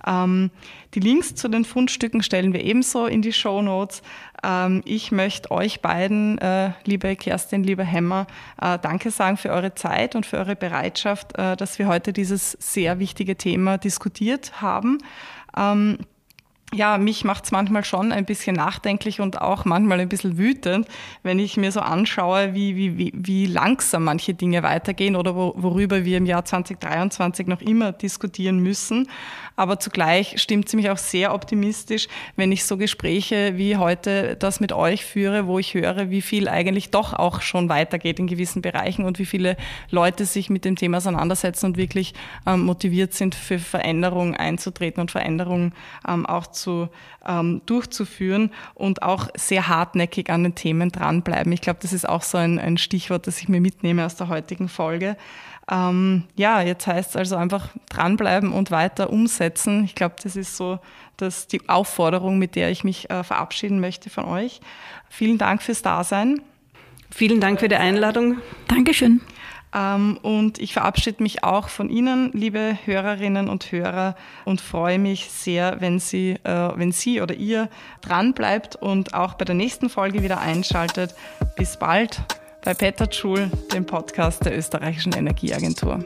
Ähm, 0.06 0.50
die 0.94 1.00
Links 1.00 1.34
zu 1.34 1.48
den 1.48 1.64
Fundstücken 1.64 2.22
stellen 2.22 2.52
wir 2.52 2.64
ebenso 2.64 3.06
in 3.06 3.22
die 3.22 3.32
Show 3.32 3.62
Notes. 3.62 4.02
Ähm, 4.42 4.82
ich 4.84 5.12
möchte 5.12 5.50
euch 5.50 5.80
beiden, 5.80 6.38
äh, 6.38 6.72
liebe 6.84 7.14
Kerstin, 7.16 7.64
lieber 7.64 7.84
Hemmer, 7.84 8.26
äh, 8.60 8.78
danke 8.78 9.10
sagen 9.10 9.36
für 9.36 9.50
eure 9.50 9.74
Zeit 9.74 10.14
und 10.14 10.26
für 10.26 10.38
eure 10.38 10.56
Bereitschaft, 10.56 11.36
äh, 11.38 11.56
dass 11.56 11.78
wir 11.78 11.88
heute 11.88 12.12
dieses 12.12 12.52
sehr 12.52 12.98
wichtige 12.98 13.36
Thema 13.36 13.78
diskutiert 13.78 14.60
haben. 14.60 14.98
Ähm, 15.56 15.98
ja, 16.74 16.98
mich 16.98 17.24
macht's 17.24 17.50
manchmal 17.50 17.82
schon 17.82 18.12
ein 18.12 18.26
bisschen 18.26 18.54
nachdenklich 18.54 19.20
und 19.20 19.40
auch 19.40 19.64
manchmal 19.64 20.00
ein 20.00 20.08
bisschen 20.08 20.36
wütend, 20.36 20.86
wenn 21.22 21.38
ich 21.38 21.56
mir 21.56 21.72
so 21.72 21.80
anschaue, 21.80 22.54
wie, 22.54 22.76
wie, 22.76 23.12
wie, 23.14 23.46
langsam 23.46 24.04
manche 24.04 24.34
Dinge 24.34 24.62
weitergehen 24.62 25.16
oder 25.16 25.34
wo, 25.34 25.54
worüber 25.56 26.04
wir 26.04 26.18
im 26.18 26.26
Jahr 26.26 26.44
2023 26.44 27.46
noch 27.46 27.62
immer 27.62 27.92
diskutieren 27.92 28.58
müssen. 28.58 29.08
Aber 29.56 29.80
zugleich 29.80 30.40
stimmt 30.40 30.68
sie 30.68 30.76
mich 30.76 30.90
auch 30.90 30.98
sehr 30.98 31.34
optimistisch, 31.34 32.06
wenn 32.36 32.52
ich 32.52 32.64
so 32.64 32.76
Gespräche 32.76 33.56
wie 33.56 33.76
heute 33.76 34.36
das 34.36 34.60
mit 34.60 34.72
euch 34.72 35.04
führe, 35.04 35.46
wo 35.46 35.58
ich 35.58 35.74
höre, 35.74 36.10
wie 36.10 36.22
viel 36.22 36.48
eigentlich 36.48 36.90
doch 36.90 37.14
auch 37.14 37.40
schon 37.40 37.68
weitergeht 37.68 38.20
in 38.20 38.26
gewissen 38.26 38.62
Bereichen 38.62 39.04
und 39.04 39.18
wie 39.18 39.26
viele 39.26 39.56
Leute 39.90 40.26
sich 40.26 40.50
mit 40.50 40.64
dem 40.64 40.76
Thema 40.76 40.98
auseinandersetzen 40.98 41.66
und 41.66 41.76
wirklich 41.76 42.14
ähm, 42.46 42.60
motiviert 42.60 43.14
sind, 43.14 43.34
für 43.34 43.58
Veränderungen 43.58 44.36
einzutreten 44.36 45.00
und 45.00 45.10
Veränderungen 45.10 45.72
ähm, 46.06 46.26
auch 46.26 46.46
zu, 46.46 46.57
ähm, 47.26 47.62
durchzuführen 47.66 48.50
und 48.74 49.02
auch 49.02 49.28
sehr 49.36 49.68
hartnäckig 49.68 50.30
an 50.30 50.42
den 50.42 50.54
Themen 50.54 50.90
dranbleiben. 50.90 51.52
Ich 51.52 51.60
glaube, 51.60 51.78
das 51.82 51.92
ist 51.92 52.08
auch 52.08 52.22
so 52.22 52.38
ein, 52.38 52.58
ein 52.58 52.78
Stichwort, 52.78 53.26
das 53.26 53.40
ich 53.40 53.48
mir 53.48 53.60
mitnehme 53.60 54.04
aus 54.04 54.16
der 54.16 54.28
heutigen 54.28 54.68
Folge. 54.68 55.16
Ähm, 55.70 56.24
ja, 56.34 56.62
jetzt 56.62 56.86
heißt 56.86 57.10
es 57.10 57.16
also 57.16 57.36
einfach 57.36 57.68
dranbleiben 57.90 58.52
und 58.52 58.70
weiter 58.70 59.10
umsetzen. 59.10 59.84
Ich 59.84 59.94
glaube, 59.94 60.16
das 60.22 60.34
ist 60.34 60.56
so 60.56 60.78
das, 61.18 61.46
die 61.46 61.68
Aufforderung, 61.68 62.38
mit 62.38 62.54
der 62.54 62.70
ich 62.70 62.84
mich 62.84 63.10
äh, 63.10 63.22
verabschieden 63.22 63.80
möchte 63.80 64.08
von 64.08 64.24
euch. 64.24 64.60
Vielen 65.10 65.36
Dank 65.36 65.62
fürs 65.62 65.82
Dasein. 65.82 66.40
Vielen 67.10 67.40
Dank 67.40 67.60
für 67.60 67.68
die 67.68 67.76
Einladung. 67.76 68.38
Dankeschön. 68.66 69.20
Ähm, 69.74 70.18
und 70.22 70.58
ich 70.58 70.72
verabschiede 70.72 71.22
mich 71.22 71.44
auch 71.44 71.68
von 71.68 71.90
Ihnen, 71.90 72.30
liebe 72.32 72.78
Hörerinnen 72.84 73.48
und 73.48 73.70
Hörer, 73.70 74.16
und 74.44 74.60
freue 74.60 74.98
mich 74.98 75.30
sehr, 75.30 75.80
wenn 75.80 75.98
Sie, 75.98 76.32
äh, 76.44 76.70
wenn 76.76 76.92
Sie 76.92 77.20
oder 77.20 77.34
ihr 77.34 77.68
dranbleibt 78.00 78.76
und 78.76 79.14
auch 79.14 79.34
bei 79.34 79.44
der 79.44 79.54
nächsten 79.54 79.90
Folge 79.90 80.22
wieder 80.22 80.40
einschaltet. 80.40 81.14
Bis 81.56 81.78
bald 81.78 82.22
bei 82.64 82.74
Peter 82.74 83.10
Schul, 83.10 83.50
dem 83.72 83.86
Podcast 83.86 84.44
der 84.44 84.56
österreichischen 84.56 85.12
Energieagentur. 85.12 86.04